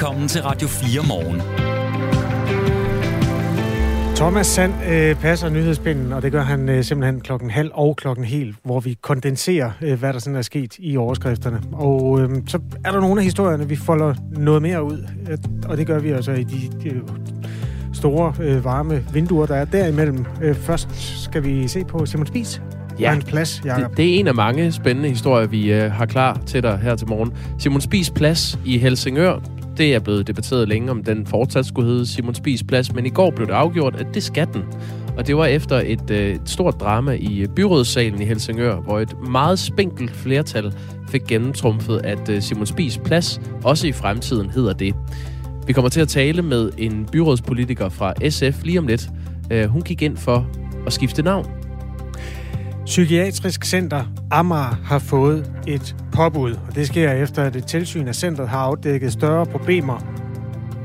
Velkommen 0.00 0.28
til 0.28 0.42
Radio 0.42 0.68
4 0.68 1.02
morgen. 1.08 1.40
Thomas 4.16 4.46
Sand 4.46 4.72
øh, 4.90 5.16
passer 5.16 5.48
nyhedspinden, 5.48 6.12
og 6.12 6.22
det 6.22 6.32
gør 6.32 6.42
han 6.42 6.68
øh, 6.68 6.84
simpelthen 6.84 7.20
klokken 7.20 7.50
halv 7.50 7.70
og 7.74 7.96
klokken 7.96 8.24
hel, 8.24 8.56
hvor 8.64 8.80
vi 8.80 8.96
kondenserer, 9.02 9.70
øh, 9.82 9.98
hvad 9.98 10.12
der 10.12 10.18
sådan 10.18 10.36
er 10.36 10.42
sket 10.42 10.74
i 10.78 10.96
overskrifterne. 10.96 11.60
Og 11.72 12.20
øh, 12.20 12.30
så 12.46 12.58
er 12.84 12.90
der 12.90 13.00
nogle 13.00 13.20
af 13.20 13.24
historierne, 13.24 13.68
vi 13.68 13.76
folder 13.76 14.14
noget 14.30 14.62
mere 14.62 14.84
ud, 14.84 15.06
øh, 15.30 15.38
og 15.68 15.76
det 15.76 15.86
gør 15.86 15.98
vi 15.98 16.10
altså 16.10 16.32
i 16.32 16.44
de, 16.44 16.70
de 16.82 17.00
store, 17.92 18.34
øh, 18.40 18.64
varme 18.64 19.04
vinduer, 19.12 19.46
der 19.46 19.56
er 19.56 19.64
derimellem. 19.64 20.24
Øh, 20.42 20.54
først 20.54 21.22
skal 21.24 21.44
vi 21.44 21.68
se 21.68 21.84
på 21.84 22.06
Simon 22.06 22.26
Spies. 22.26 22.62
Ja, 23.00 23.14
en 23.14 23.22
plads, 23.22 23.60
det, 23.64 23.96
det 23.96 24.14
er 24.14 24.18
en 24.18 24.26
af 24.26 24.34
mange 24.34 24.72
spændende 24.72 25.08
historier, 25.08 25.46
vi 25.46 25.72
øh, 25.72 25.92
har 25.92 26.06
klar 26.06 26.40
til 26.46 26.62
dig 26.62 26.78
her 26.78 26.96
til 26.96 27.08
morgen. 27.08 27.32
Simon 27.58 27.80
Spies 27.80 28.10
plads 28.10 28.58
i 28.64 28.78
Helsingør, 28.78 29.40
det 29.80 29.94
er 29.94 29.98
blevet 29.98 30.26
debatteret 30.26 30.68
længe, 30.68 30.90
om 30.90 31.04
den 31.04 31.26
fortsat 31.26 31.66
skulle 31.66 31.90
hedde 31.90 32.06
Simon 32.06 32.34
Spies 32.34 32.62
plads, 32.62 32.94
men 32.94 33.06
i 33.06 33.08
går 33.08 33.30
blev 33.30 33.46
det 33.46 33.52
afgjort, 33.52 33.96
at 33.96 34.06
det 34.14 34.22
skal 34.22 34.46
den. 34.52 34.62
Og 35.16 35.26
det 35.26 35.36
var 35.36 35.46
efter 35.46 35.82
et, 35.86 36.10
øh, 36.10 36.34
et 36.34 36.40
stort 36.44 36.80
drama 36.80 37.12
i 37.12 37.38
øh, 37.38 37.48
byrådssalen 37.48 38.22
i 38.22 38.24
Helsingør, 38.24 38.76
hvor 38.76 39.00
et 39.00 39.28
meget 39.28 39.58
spinkelt 39.58 40.10
flertal 40.10 40.74
fik 41.08 41.22
gennemtrumfet, 41.28 42.00
at 42.04 42.28
øh, 42.28 42.42
Simon 42.42 42.66
Spies 42.66 42.98
plads 42.98 43.40
også 43.64 43.86
i 43.86 43.92
fremtiden 43.92 44.50
hedder 44.50 44.72
det. 44.72 44.94
Vi 45.66 45.72
kommer 45.72 45.88
til 45.88 46.00
at 46.00 46.08
tale 46.08 46.42
med 46.42 46.70
en 46.78 47.08
byrådspolitiker 47.12 47.88
fra 47.88 48.30
SF 48.30 48.62
lige 48.64 48.78
om 48.78 48.86
lidt. 48.86 49.10
Øh, 49.50 49.64
hun 49.64 49.82
gik 49.82 50.02
ind 50.02 50.16
for 50.16 50.46
at 50.86 50.92
skifte 50.92 51.22
navn. 51.22 51.59
Psykiatrisk 52.90 53.64
Center 53.64 54.04
Amager 54.30 54.80
har 54.84 54.98
fået 54.98 55.52
et 55.66 55.96
påbud, 56.12 56.52
og 56.68 56.74
det 56.74 56.86
sker 56.86 57.12
efter, 57.12 57.42
at 57.42 57.56
et 57.56 57.66
tilsyn 57.66 58.08
af 58.08 58.14
centret 58.14 58.48
har 58.48 58.58
afdækket 58.58 59.12
større 59.12 59.46
problemer 59.46 59.98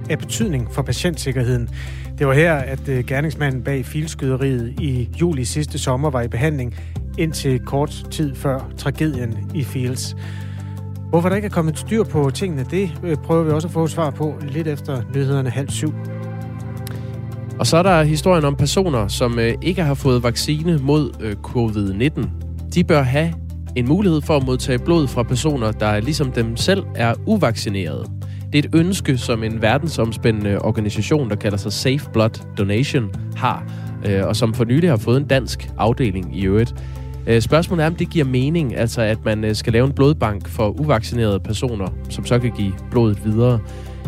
af 0.10 0.20
betydning 0.20 0.74
for 0.74 0.82
patientsikkerheden. 0.82 1.70
Det 2.18 2.28
var 2.28 2.34
her, 2.34 2.54
at 2.54 2.90
øh, 2.90 3.06
gerningsmanden 3.06 3.64
bag 3.64 3.86
filskyderiet 3.86 4.80
i 4.80 5.10
juli 5.22 5.46
sidste 5.46 5.80
sommer 5.80 6.10
var 6.10 6.22
i 6.22 6.28
behandling 6.28 6.76
indtil 7.18 7.60
kort 7.60 8.06
tid 8.12 8.36
før 8.36 8.72
tragedien 8.78 9.52
i 9.56 9.64
Fields. 9.64 10.16
Hvorfor 11.10 11.30
der 11.30 11.36
ikke 11.36 11.46
er 11.46 11.52
kommet 11.52 11.80
styr 11.80 12.04
på 12.04 12.30
tingene, 12.30 12.66
det 12.72 12.92
øh, 13.04 13.18
prøver 13.18 13.44
vi 13.44 13.52
også 13.52 13.68
at 13.68 13.74
få 13.74 13.88
svar 13.88 14.10
på 14.10 14.36
lidt 14.42 14.68
efter 14.68 15.02
nyhederne 15.16 15.50
halv 15.50 15.70
syv. 15.70 15.94
Og 17.60 17.68
så 17.68 17.78
er 17.78 17.84
der 17.84 18.04
historien 18.04 18.46
om 18.46 18.56
personer, 18.56 19.08
som 19.08 19.40
øh, 19.40 19.54
ikke 19.62 19.84
har 19.84 19.94
fået 19.94 20.24
vaccine 20.24 20.78
mod 20.78 21.12
øh, 21.20 21.36
covid-19. 21.48 22.28
De 22.76 22.84
bør 22.84 23.02
have 23.02 23.34
en 23.76 23.88
mulighed 23.88 24.22
for 24.22 24.38
at 24.38 24.46
modtage 24.46 24.80
blod 24.80 25.08
fra 25.08 25.24
personer, 25.24 25.72
der 25.72 26.00
ligesom 26.00 26.32
dem 26.32 26.58
selv 26.58 26.84
er 26.96 27.14
uvaccinerede. 27.26 28.06
Det 28.54 28.66
er 28.66 28.70
et 28.70 28.76
ønske, 28.76 29.18
som 29.18 29.44
en 29.44 29.62
verdensomspændende 29.62 30.60
organisation, 30.60 31.30
der 31.30 31.36
kalder 31.36 31.58
sig 31.58 31.74
Safe 31.74 32.10
Blood 32.14 32.46
Donation, 32.58 33.12
har, 33.36 33.64
øh, 34.06 34.26
og 34.26 34.36
som 34.36 34.54
for 34.54 34.66
nylig 34.66 34.90
har 34.90 34.98
fået 34.98 35.18
en 35.18 35.28
dansk 35.28 35.70
afdeling 35.78 36.38
i 36.38 36.46
øvrigt. 36.46 36.76
Øh, 37.28 37.42
spørgsmålet 37.42 37.84
er, 37.84 37.88
om 37.88 37.96
det 37.96 38.10
giver 38.10 38.26
mening, 38.26 38.78
altså 38.78 39.02
at 39.02 39.26
man 39.26 39.44
øh, 39.44 39.56
skal 39.56 39.74
lave 39.74 39.88
en 39.88 39.94
blodbank 39.94 40.50
for 40.50 40.70
uvaccinerede 40.80 41.40
personer, 41.40 41.88
som 42.10 42.26
så 42.26 42.40
kan 42.40 42.52
give 42.52 42.74
blodet 42.92 43.26
videre. 43.26 43.60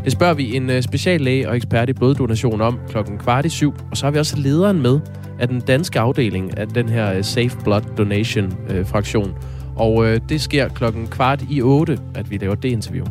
Det 0.03 0.11
spørger 0.11 0.33
vi 0.33 0.55
en 0.55 0.69
øh, 0.69 0.81
speciallæge 0.81 1.49
og 1.49 1.55
ekspert 1.55 1.89
i 1.89 1.93
bloddonation 1.93 2.61
om 2.61 2.79
klokken 2.89 3.17
kvart 3.17 3.45
i 3.45 3.49
syv. 3.49 3.73
Og 3.91 3.97
så 3.97 4.05
har 4.05 4.11
vi 4.11 4.19
også 4.19 4.37
lederen 4.37 4.81
med 4.81 4.99
af 5.39 5.47
den 5.47 5.59
danske 5.59 5.99
afdeling 5.99 6.57
af 6.57 6.67
den 6.67 6.89
her 6.89 7.13
øh, 7.13 7.23
Safe 7.23 7.57
Blood 7.63 7.81
Donation-fraktion. 7.97 9.29
Øh, 9.29 9.35
og 9.75 10.29
det 10.29 10.41
sker 10.41 10.67
klokken 10.67 11.07
kvart 11.07 11.43
i 11.49 11.61
otte, 11.61 11.99
at 12.15 12.31
vi 12.31 12.37
laver 12.37 12.55
det 12.55 12.69
interview. 12.69 13.05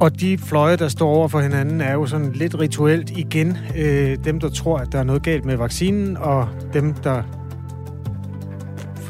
Og 0.00 0.20
de 0.20 0.38
fløje, 0.38 0.76
der 0.76 0.88
står 0.88 1.08
over 1.08 1.28
for 1.28 1.40
hinanden, 1.40 1.80
er 1.80 1.92
jo 1.92 2.06
sådan 2.06 2.32
lidt 2.32 2.60
rituelt 2.60 3.10
igen. 3.10 3.58
dem, 4.24 4.40
der 4.40 4.48
tror, 4.48 4.78
at 4.78 4.92
der 4.92 4.98
er 4.98 5.04
noget 5.04 5.22
galt 5.22 5.44
med 5.44 5.56
vaccinen, 5.56 6.16
og 6.16 6.48
dem, 6.72 6.94
der 6.94 7.22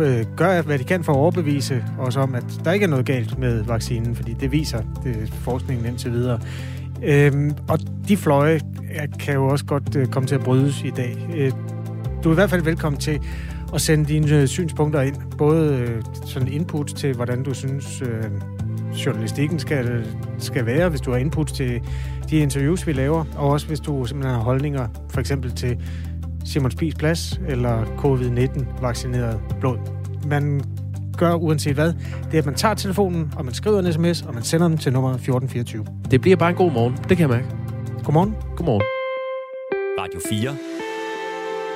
øh, 0.00 0.24
gør, 0.36 0.62
hvad 0.62 0.78
de 0.78 0.84
kan 0.84 1.04
for 1.04 1.12
at 1.12 1.16
overbevise 1.16 1.84
os 1.98 2.16
om, 2.16 2.34
at 2.34 2.44
der 2.64 2.72
ikke 2.72 2.84
er 2.84 2.88
noget 2.88 3.06
galt 3.06 3.38
med 3.38 3.64
vaccinen, 3.64 4.16
fordi 4.16 4.32
det 4.32 4.52
viser 4.52 4.82
det, 5.04 5.32
forskningen 5.32 5.86
indtil 5.86 6.12
videre. 6.12 6.40
Øhm, 7.04 7.52
og 7.68 7.78
de 8.08 8.16
fløje 8.16 8.60
kan 9.20 9.34
jo 9.34 9.46
også 9.46 9.64
godt 9.64 9.96
øh, 9.96 10.06
komme 10.06 10.26
til 10.26 10.34
at 10.34 10.40
brydes 10.40 10.82
i 10.82 10.90
dag. 10.90 11.28
Øh, 11.36 11.52
du 12.24 12.28
er 12.28 12.32
i 12.32 12.34
hvert 12.34 12.50
fald 12.50 12.62
velkommen 12.62 13.00
til 13.00 13.20
at 13.74 13.80
sende 13.80 14.04
dine 14.04 14.40
øh, 14.40 14.46
synspunkter 14.46 15.00
ind. 15.00 15.16
Både 15.38 15.78
øh, 15.78 16.02
sådan 16.26 16.48
input 16.48 16.86
til, 16.86 17.14
hvordan 17.14 17.42
du 17.42 17.54
synes, 17.54 18.02
øh, 18.02 18.24
journalistikken 19.06 19.58
skal, 19.58 20.06
skal 20.38 20.66
være, 20.66 20.88
hvis 20.88 21.00
du 21.00 21.10
har 21.10 21.18
input 21.18 21.46
til 21.46 21.80
de 22.30 22.36
interviews, 22.36 22.86
vi 22.86 22.92
laver, 22.92 23.24
og 23.36 23.48
også 23.48 23.66
hvis 23.66 23.80
du 23.80 24.04
simpelthen 24.04 24.34
har 24.34 24.42
holdninger, 24.42 24.88
for 25.08 25.20
eksempel 25.20 25.52
til 25.52 25.78
Simon 26.44 26.70
Spies 26.70 26.94
plads 26.94 27.40
eller 27.48 27.84
covid-19 27.84 28.82
vaccineret 28.82 29.40
blod. 29.60 29.78
Man 30.26 30.62
gør 31.16 31.34
uanset 31.34 31.74
hvad, 31.74 31.92
det 32.24 32.34
er, 32.34 32.38
at 32.38 32.46
man 32.46 32.54
tager 32.54 32.74
telefonen, 32.74 33.32
og 33.36 33.44
man 33.44 33.54
skriver 33.54 33.78
en 33.78 33.92
sms, 33.92 34.22
og 34.22 34.34
man 34.34 34.42
sender 34.42 34.68
den 34.68 34.78
til 34.78 34.92
nummer 34.92 35.10
1424. 35.10 35.86
Det 36.10 36.20
bliver 36.20 36.36
bare 36.36 36.50
en 36.50 36.56
god 36.56 36.72
morgen, 36.72 36.96
det 37.08 37.16
kan 37.16 37.18
jeg 37.18 37.28
mærke. 37.28 37.46
Godmorgen. 38.04 38.34
Godmorgen. 38.56 38.82
Radio 39.98 40.20
4 40.28 40.56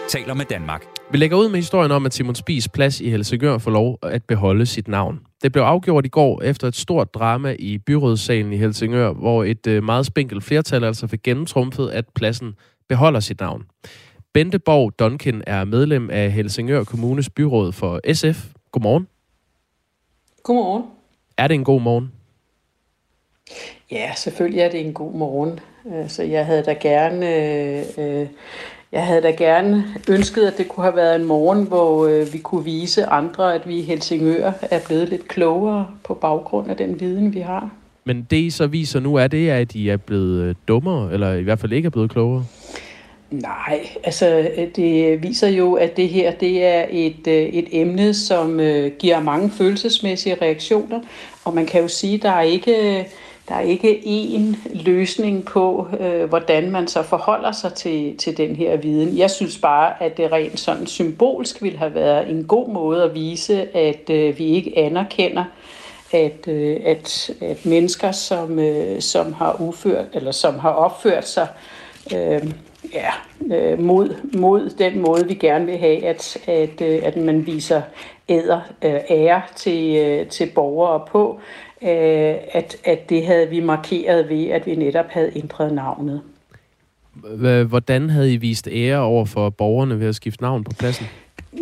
taler 0.08 0.34
med 0.34 0.44
Danmark. 0.44 0.84
Vi 1.10 1.18
lægger 1.18 1.36
ud 1.36 1.48
med 1.48 1.56
historien 1.56 1.90
om, 1.90 2.06
at 2.06 2.14
Simon 2.14 2.34
Spies 2.34 2.68
plads 2.68 3.00
i 3.00 3.10
Helsingør 3.10 3.58
får 3.58 3.70
lov 3.70 3.98
at 4.02 4.24
beholde 4.24 4.66
sit 4.66 4.88
navn. 4.88 5.20
Det 5.42 5.52
blev 5.52 5.62
afgjort 5.62 6.06
i 6.06 6.08
går 6.08 6.42
efter 6.42 6.68
et 6.68 6.76
stort 6.76 7.14
drama 7.14 7.56
i 7.58 7.78
byrådssalen 7.78 8.52
i 8.52 8.56
Helsingør, 8.56 9.12
hvor 9.12 9.44
et 9.44 9.66
øh, 9.66 9.84
meget 9.84 10.06
spinkelt 10.06 10.44
flertal 10.44 10.84
altså 10.84 11.06
fik 11.06 11.22
gennemtrumfet, 11.22 11.88
at 11.88 12.04
pladsen 12.14 12.54
beholder 12.88 13.20
sit 13.20 13.40
navn. 13.40 13.64
Bente 14.34 14.58
Borg 14.58 14.98
Donkin 14.98 15.42
er 15.46 15.64
medlem 15.64 16.10
af 16.10 16.32
Helsingør 16.32 16.84
Kommunes 16.84 17.30
byråd 17.30 17.72
for 17.72 18.00
SF. 18.12 18.46
Godmorgen. 18.72 19.06
Godmorgen. 20.48 20.82
Er 21.36 21.48
det 21.48 21.54
en 21.54 21.64
god 21.64 21.80
morgen? 21.80 22.12
Ja, 23.90 24.12
selvfølgelig 24.16 24.60
er 24.60 24.70
det 24.70 24.86
en 24.86 24.92
god 24.92 25.12
morgen. 25.12 25.60
Så 26.08 26.22
jeg 26.22 26.46
havde 26.46 26.62
da 26.62 26.72
gerne, 26.72 27.26
øh, 27.98 28.26
jeg 28.92 29.06
havde 29.06 29.22
da 29.22 29.30
gerne 29.30 29.84
ønsket, 30.08 30.46
at 30.46 30.58
det 30.58 30.68
kunne 30.68 30.84
have 30.84 30.96
været 30.96 31.16
en 31.16 31.24
morgen, 31.24 31.66
hvor 31.66 32.06
øh, 32.06 32.32
vi 32.32 32.38
kunne 32.38 32.64
vise 32.64 33.06
andre, 33.06 33.54
at 33.54 33.68
vi 33.68 33.78
i 33.78 33.82
Helsingør 33.82 34.52
er 34.62 34.80
blevet 34.86 35.08
lidt 35.08 35.28
klogere 35.28 35.86
på 36.04 36.14
baggrund 36.14 36.70
af 36.70 36.76
den 36.76 37.00
viden, 37.00 37.34
vi 37.34 37.40
har. 37.40 37.70
Men 38.04 38.26
det, 38.30 38.36
I 38.36 38.50
så 38.50 38.66
viser 38.66 39.00
nu, 39.00 39.14
er 39.14 39.26
det, 39.26 39.50
at 39.50 39.74
I 39.74 39.88
er 39.88 39.96
blevet 39.96 40.42
øh, 40.42 40.54
dummere, 40.68 41.12
eller 41.12 41.32
i 41.32 41.42
hvert 41.42 41.58
fald 41.58 41.72
ikke 41.72 41.86
er 41.86 41.90
blevet 41.90 42.10
klogere? 42.10 42.44
Nej, 43.30 43.88
altså 44.04 44.50
øh, 44.56 44.68
det 44.76 45.22
viser 45.22 45.48
jo, 45.48 45.74
at 45.74 45.96
det 45.96 46.08
her 46.08 46.30
det 46.30 46.64
er 46.64 46.86
et, 46.90 47.26
øh, 47.26 47.42
et 47.42 47.68
emne, 47.72 48.14
som 48.14 48.60
øh, 48.60 48.92
giver 48.98 49.20
mange 49.20 49.50
følelsesmæssige 49.50 50.36
reaktioner, 50.42 51.00
og 51.44 51.54
man 51.54 51.66
kan 51.66 51.80
jo 51.80 51.88
sige, 51.88 52.14
at 52.14 52.22
der 52.22 52.30
er 52.30 52.42
ikke 52.42 53.06
der 53.48 53.54
er 53.54 53.60
ikke 53.60 54.00
én 54.04 54.56
løsning 54.84 55.44
på, 55.44 55.88
øh, 56.00 56.24
hvordan 56.28 56.70
man 56.70 56.88
så 56.88 57.02
forholder 57.02 57.52
sig 57.52 57.74
til, 57.74 58.16
til 58.16 58.36
den 58.36 58.56
her 58.56 58.76
viden. 58.76 59.18
Jeg 59.18 59.30
synes 59.30 59.58
bare, 59.58 60.02
at 60.02 60.16
det 60.16 60.32
rent 60.32 60.60
sådan 60.60 60.86
symbolsk 60.86 61.62
ville 61.62 61.78
have 61.78 61.94
været 61.94 62.30
en 62.30 62.44
god 62.44 62.68
måde 62.68 63.02
at 63.02 63.14
vise, 63.14 63.76
at 63.76 64.10
øh, 64.10 64.38
vi 64.38 64.44
ikke 64.46 64.78
anerkender, 64.78 65.44
at, 66.12 66.48
øh, 66.48 66.76
at, 66.84 67.30
at 67.40 67.66
mennesker, 67.66 68.12
som, 68.12 68.58
øh, 68.58 69.00
som 69.00 69.32
har 69.32 69.56
uført 69.60 70.06
eller 70.12 70.32
som 70.32 70.58
har 70.58 70.70
opført 70.70 71.28
sig 71.28 71.46
øh, 72.16 72.52
ja, 72.94 73.10
øh, 73.54 73.78
mod, 73.78 74.14
mod 74.38 74.70
den 74.70 75.00
måde, 75.00 75.28
vi 75.28 75.34
gerne 75.34 75.66
vil 75.66 75.78
have, 75.78 76.04
at, 76.04 76.38
at, 76.46 76.80
øh, 76.82 77.00
at 77.02 77.16
man 77.16 77.46
viser 77.46 77.82
æder, 78.28 78.60
øh, 78.84 79.00
ære 79.10 79.42
til, 79.56 79.96
øh, 79.96 80.26
til 80.26 80.50
borgere 80.54 81.04
på, 81.10 81.40
øh, 81.82 82.34
at, 82.52 82.76
at 82.84 83.10
det 83.10 83.26
havde 83.26 83.48
vi 83.48 83.60
markeret 83.60 84.28
ved, 84.28 84.46
at 84.46 84.66
vi 84.66 84.74
netop 84.74 85.06
havde 85.08 85.32
ændret 85.36 85.72
navnet. 85.72 86.22
Hvordan 87.68 88.10
havde 88.10 88.32
I 88.32 88.36
vist 88.36 88.68
ære 88.72 88.98
over 88.98 89.24
for 89.24 89.50
borgerne 89.50 90.00
ved 90.00 90.08
at 90.08 90.14
skifte 90.14 90.42
navn 90.42 90.64
på 90.64 90.70
pladsen? 90.78 91.06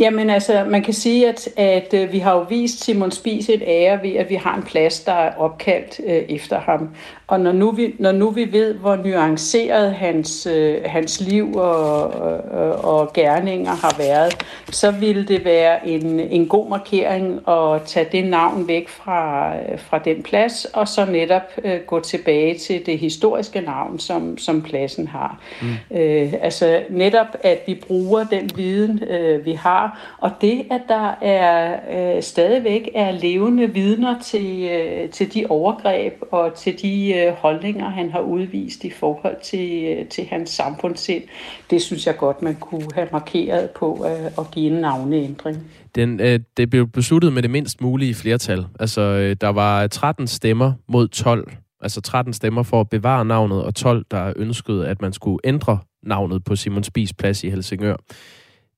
Jamen 0.00 0.30
altså, 0.30 0.66
man 0.70 0.82
kan 0.82 0.94
sige, 0.94 1.28
at, 1.28 1.48
at 1.56 1.94
øh, 1.94 2.12
vi 2.12 2.18
har 2.18 2.34
jo 2.34 2.46
vist 2.48 2.84
Simon 2.84 3.10
Spies 3.10 3.48
et 3.48 3.62
ære 3.66 4.02
ved, 4.02 4.14
at 4.16 4.30
vi 4.30 4.34
har 4.34 4.56
en 4.56 4.62
plads, 4.62 5.00
der 5.00 5.12
er 5.12 5.34
opkaldt 5.36 6.00
øh, 6.06 6.36
efter 6.36 6.60
ham. 6.60 6.88
Og 7.28 7.40
når 7.40 7.52
nu, 7.52 7.70
vi, 7.70 7.94
når 7.98 8.12
nu 8.12 8.30
vi 8.30 8.52
ved, 8.52 8.74
hvor 8.74 8.96
nuanceret 8.96 9.94
hans, 9.94 10.46
øh, 10.46 10.78
hans 10.84 11.20
liv 11.20 11.56
og, 11.56 12.02
og, 12.10 13.00
og 13.00 13.12
gerninger 13.12 13.70
har 13.70 13.94
været, 13.98 14.46
så 14.70 14.90
ville 14.90 15.26
det 15.26 15.44
være 15.44 15.88
en, 15.88 16.20
en 16.20 16.48
god 16.48 16.68
markering 16.68 17.48
at 17.48 17.82
tage 17.82 18.06
det 18.12 18.26
navn 18.26 18.68
væk 18.68 18.88
fra, 18.88 19.52
fra 19.76 19.98
den 19.98 20.22
plads, 20.22 20.64
og 20.64 20.88
så 20.88 21.04
netop 21.04 21.42
øh, 21.64 21.80
gå 21.86 22.00
tilbage 22.00 22.58
til 22.58 22.86
det 22.86 22.98
historiske 22.98 23.60
navn, 23.60 23.98
som, 23.98 24.38
som 24.38 24.62
pladsen 24.62 25.08
har. 25.08 25.40
Mm. 25.62 25.96
Øh, 25.98 26.32
altså 26.40 26.82
netop, 26.90 27.26
at 27.42 27.58
vi 27.66 27.74
bruger 27.86 28.24
den 28.24 28.50
viden, 28.56 29.02
øh, 29.02 29.44
vi 29.44 29.52
har, 29.52 29.66
har. 29.66 30.16
Og 30.18 30.30
det, 30.40 30.66
at 30.70 30.80
der 30.88 31.18
er 31.22 31.76
øh, 31.96 32.22
stadigvæk 32.22 32.88
er 32.94 33.10
levende 33.10 33.72
vidner 33.74 34.20
til, 34.20 34.68
øh, 34.72 35.10
til 35.10 35.34
de 35.34 35.46
overgreb 35.48 36.14
og 36.30 36.54
til 36.54 36.82
de 36.82 37.14
holdninger, 37.38 37.88
han 37.88 38.10
har 38.10 38.20
udvist 38.20 38.84
i 38.84 38.90
forhold 38.90 39.36
til, 39.42 39.84
øh, 39.84 40.08
til 40.08 40.24
hans 40.24 40.50
samfundssind, 40.50 41.22
det 41.70 41.82
synes 41.82 42.06
jeg 42.06 42.16
godt, 42.16 42.42
man 42.42 42.54
kunne 42.54 42.88
have 42.94 43.08
markeret 43.12 43.70
på 43.70 44.06
øh, 44.06 44.26
at 44.38 44.50
give 44.50 44.72
en 44.72 44.80
navneændring. 44.80 45.58
Den, 45.94 46.20
øh, 46.20 46.40
det 46.56 46.70
blev 46.70 46.88
besluttet 46.88 47.32
med 47.32 47.42
det 47.42 47.50
mindst 47.50 47.80
mulige 47.80 48.14
flertal. 48.14 48.66
Altså, 48.80 49.00
øh, 49.00 49.36
der 49.40 49.48
var 49.48 49.86
13 49.86 50.26
stemmer 50.26 50.72
mod 50.88 51.08
12. 51.08 51.52
Altså 51.80 52.00
13 52.00 52.32
stemmer 52.32 52.62
for 52.62 52.80
at 52.80 52.88
bevare 52.88 53.24
navnet, 53.24 53.64
og 53.64 53.74
12, 53.74 54.04
der 54.10 54.32
ønskede, 54.36 54.88
at 54.88 55.02
man 55.02 55.12
skulle 55.12 55.38
ændre 55.44 55.78
navnet 56.02 56.44
på 56.44 56.56
Simon 56.56 56.84
Spies 56.84 57.12
plads 57.12 57.44
i 57.44 57.50
Helsingør. 57.50 57.96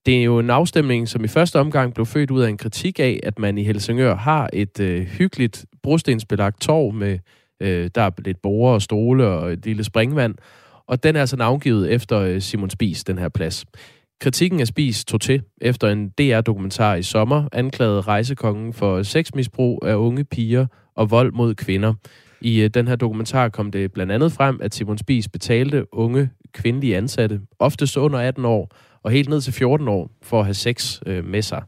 Det 0.07 0.19
er 0.19 0.23
jo 0.23 0.39
en 0.39 0.51
afstemning, 0.51 1.09
som 1.09 1.25
i 1.25 1.29
første 1.29 1.61
omgang 1.61 1.95
blev 1.95 2.07
født 2.07 2.31
ud 2.31 2.43
af 2.43 2.49
en 2.49 2.57
kritik 2.57 3.01
af, 3.01 3.21
at 3.23 3.39
man 3.39 3.59
i 3.59 3.63
Helsingør 3.63 4.15
har 4.15 4.51
et 4.53 4.81
øh, 4.81 5.07
hyggeligt 5.07 5.65
brostensbelagt 5.83 6.61
torv 6.61 6.95
med, 6.95 7.19
øh, 7.61 7.91
der 7.95 8.03
er 8.03 8.11
lidt 8.25 8.43
borer 8.43 8.75
og 8.75 8.83
stole 8.83 9.27
og 9.27 9.53
et 9.53 9.65
lille 9.65 9.85
springvand, 9.85 10.35
og 10.87 11.03
den 11.03 11.17
er 11.17 11.21
altså 11.21 11.37
navngivet 11.37 11.93
efter 11.93 12.19
øh, 12.19 12.41
Simon 12.41 12.71
Spies, 12.71 13.05
den 13.05 13.19
her 13.19 13.29
plads. 13.29 13.65
Kritikken 14.21 14.61
af 14.61 14.67
Spis 14.67 15.05
tog 15.05 15.21
til 15.21 15.43
efter 15.61 15.89
en 15.89 16.09
DR-dokumentar 16.09 16.95
i 16.95 17.03
sommer, 17.03 17.49
anklagede 17.53 18.01
rejsekongen 18.01 18.73
for 18.73 19.03
sexmisbrug 19.03 19.83
af 19.87 19.95
unge 19.95 20.25
piger 20.25 20.67
og 20.95 21.11
vold 21.11 21.33
mod 21.33 21.55
kvinder. 21.55 21.95
I 22.41 22.61
øh, 22.61 22.71
den 22.75 22.89
her 22.89 22.97
dokumentar 22.97 23.49
kom 23.49 23.71
det 23.71 23.93
blandt 23.93 24.13
andet 24.13 24.33
frem, 24.33 24.59
at 24.63 24.75
Simon 24.75 24.99
Spis 24.99 25.29
betalte 25.29 25.95
unge 25.95 26.31
kvindelige 26.53 26.97
ansatte, 26.97 27.41
oftest 27.59 27.97
under 27.97 28.19
18 28.19 28.45
år 28.45 28.71
og 29.03 29.11
helt 29.11 29.29
ned 29.29 29.41
til 29.41 29.53
14 29.53 29.89
år, 29.89 30.11
for 30.23 30.39
at 30.39 30.45
have 30.45 30.55
sex 30.55 31.01
øh, 31.07 31.25
med 31.25 31.43
sig. 31.43 31.63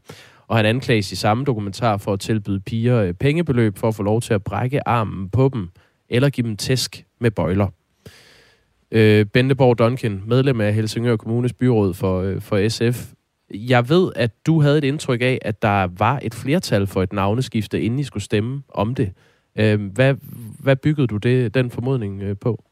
Og 0.47 0.57
han 0.57 0.65
anklages 0.65 1.11
i 1.11 1.15
samme 1.15 1.43
dokumentar 1.43 1.97
for 1.97 2.13
at 2.13 2.19
tilbyde 2.19 2.59
piger 2.59 2.97
øh, 2.97 3.13
pengebeløb 3.13 3.77
for 3.77 3.87
at 3.87 3.95
få 3.95 4.03
lov 4.03 4.21
til 4.21 4.33
at 4.33 4.43
brække 4.43 4.87
armen 4.87 5.29
på 5.29 5.49
dem, 5.53 5.69
eller 6.11 6.29
give 6.29 6.47
dem 6.47 6.57
tæsk 6.57 7.05
med 7.19 7.31
bøjler. 7.31 7.67
Øh, 8.91 9.25
Bendeborg 9.25 9.79
Duncan, 9.79 10.23
medlem 10.25 10.61
af 10.61 10.73
Helsingør 10.73 11.15
Kommunes 11.15 11.53
byråd 11.53 11.93
for, 11.93 12.21
øh, 12.21 12.41
for 12.41 12.69
SF. 12.69 13.11
Jeg 13.53 13.89
ved, 13.89 14.11
at 14.15 14.31
du 14.45 14.61
havde 14.61 14.77
et 14.77 14.83
indtryk 14.83 15.21
af, 15.21 15.39
at 15.41 15.61
der 15.61 15.87
var 15.97 16.19
et 16.23 16.33
flertal 16.33 16.87
for 16.87 17.03
et 17.03 17.13
navneskifte, 17.13 17.81
inden 17.81 17.99
I 17.99 18.03
skulle 18.03 18.23
stemme 18.23 18.63
om 18.69 18.95
det. 18.95 19.13
Øh, 19.55 19.91
hvad, 19.91 20.15
hvad 20.59 20.75
byggede 20.75 21.07
du 21.07 21.17
det, 21.17 21.53
den 21.53 21.71
formodning 21.71 22.21
øh, 22.21 22.37
på? 22.37 22.63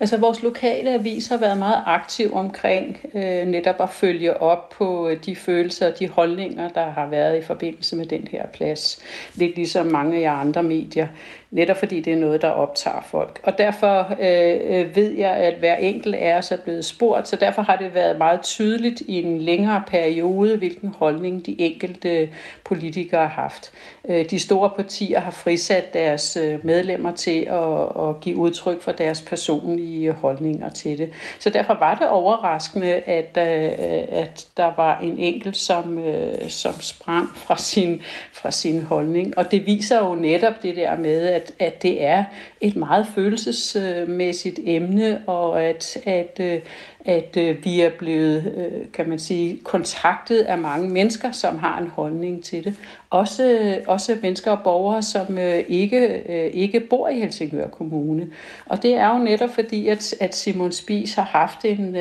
Altså 0.00 0.16
vores 0.16 0.42
lokale 0.42 0.94
avis 0.94 1.28
har 1.28 1.36
været 1.36 1.58
meget 1.58 1.82
aktiv 1.86 2.34
omkring 2.34 2.98
øh, 3.14 3.46
netop 3.46 3.80
at 3.80 3.90
følge 3.90 4.40
op 4.40 4.68
på 4.68 5.08
øh, 5.08 5.24
de 5.24 5.36
følelser 5.36 5.92
og 5.92 5.98
de 5.98 6.08
holdninger, 6.08 6.68
der 6.68 6.90
har 6.90 7.06
været 7.06 7.38
i 7.38 7.42
forbindelse 7.42 7.96
med 7.96 8.06
den 8.06 8.28
her 8.30 8.46
plads. 8.46 9.02
Lidt 9.34 9.56
ligesom 9.56 9.86
mange 9.86 10.30
af 10.30 10.40
andre 10.40 10.62
medier 10.62 11.08
netop 11.52 11.76
fordi 11.76 12.00
det 12.00 12.12
er 12.12 12.16
noget, 12.16 12.42
der 12.42 12.48
optager 12.48 13.06
folk. 13.10 13.40
Og 13.42 13.58
derfor 13.58 14.16
øh, 14.20 14.80
øh, 14.80 14.96
ved 14.96 15.10
jeg, 15.10 15.30
at 15.30 15.54
hver 15.54 15.76
enkelt 15.76 16.14
af 16.14 16.38
os 16.38 16.52
er 16.52 16.56
blevet 16.56 16.84
spurgt, 16.84 17.28
så 17.28 17.36
derfor 17.36 17.62
har 17.62 17.76
det 17.76 17.94
været 17.94 18.18
meget 18.18 18.42
tydeligt 18.42 19.00
i 19.00 19.22
en 19.22 19.38
længere 19.38 19.82
periode, 19.86 20.56
hvilken 20.56 20.88
holdning 20.98 21.46
de 21.46 21.60
enkelte 21.60 22.28
politikere 22.64 23.28
har 23.28 23.42
haft. 23.42 23.72
Øh, 24.08 24.30
de 24.30 24.38
store 24.38 24.70
partier 24.76 25.20
har 25.20 25.30
frisat 25.30 25.94
deres 25.94 26.36
øh, 26.36 26.64
medlemmer 26.64 27.12
til 27.12 27.40
at, 27.40 28.08
at 28.08 28.20
give 28.20 28.36
udtryk 28.36 28.82
for 28.82 28.92
deres 28.92 29.22
personlige 29.22 30.12
holdninger 30.12 30.70
til 30.70 30.98
det. 30.98 31.10
Så 31.38 31.50
derfor 31.50 31.74
var 31.74 31.94
det 31.94 32.08
overraskende, 32.08 32.92
at, 32.94 33.38
øh, 33.38 33.72
at 34.08 34.46
der 34.56 34.72
var 34.76 35.00
en 35.00 35.18
enkelt, 35.18 35.56
som, 35.56 35.98
øh, 35.98 36.48
som 36.48 36.80
sprang 36.80 37.28
fra 37.36 37.58
sin, 37.58 38.02
fra 38.32 38.50
sin 38.50 38.82
holdning. 38.82 39.38
Og 39.38 39.50
det 39.50 39.66
viser 39.66 39.98
jo 39.98 40.14
netop 40.14 40.62
det 40.62 40.76
der 40.76 40.96
med, 40.96 41.26
at 41.26 41.41
at, 41.42 41.52
at 41.58 41.82
det 41.82 42.04
er 42.04 42.24
et 42.60 42.76
meget 42.76 43.06
følelsesmæssigt 43.14 44.60
emne, 44.64 45.22
og 45.26 45.62
at, 45.64 45.98
at, 46.04 46.40
øh, 46.40 46.60
at 47.04 47.36
øh, 47.36 47.64
vi 47.64 47.80
er 47.80 47.90
blevet, 47.90 48.52
øh, 48.56 48.86
kan 48.92 49.08
man 49.08 49.18
sige, 49.18 49.58
kontaktet 49.64 50.38
af 50.40 50.58
mange 50.58 50.88
mennesker, 50.88 51.32
som 51.32 51.58
har 51.58 51.78
en 51.78 51.88
holdning 51.88 52.44
til 52.44 52.64
det. 52.64 52.74
Også, 53.10 53.78
også 53.86 54.18
mennesker 54.22 54.50
og 54.50 54.58
borgere, 54.64 55.02
som 55.02 55.38
ikke, 55.68 56.22
ikke 56.54 56.80
bor 56.80 57.08
i 57.08 57.20
Helsingør 57.20 57.68
Kommune. 57.68 58.28
Og 58.66 58.82
det 58.82 58.94
er 58.94 59.18
jo 59.18 59.24
netop 59.24 59.50
fordi, 59.54 59.88
at, 59.88 60.14
at 60.20 60.34
Simon 60.34 60.72
Spies 60.72 61.14
har 61.14 61.22
haft 61.22 61.64
en, 61.64 61.96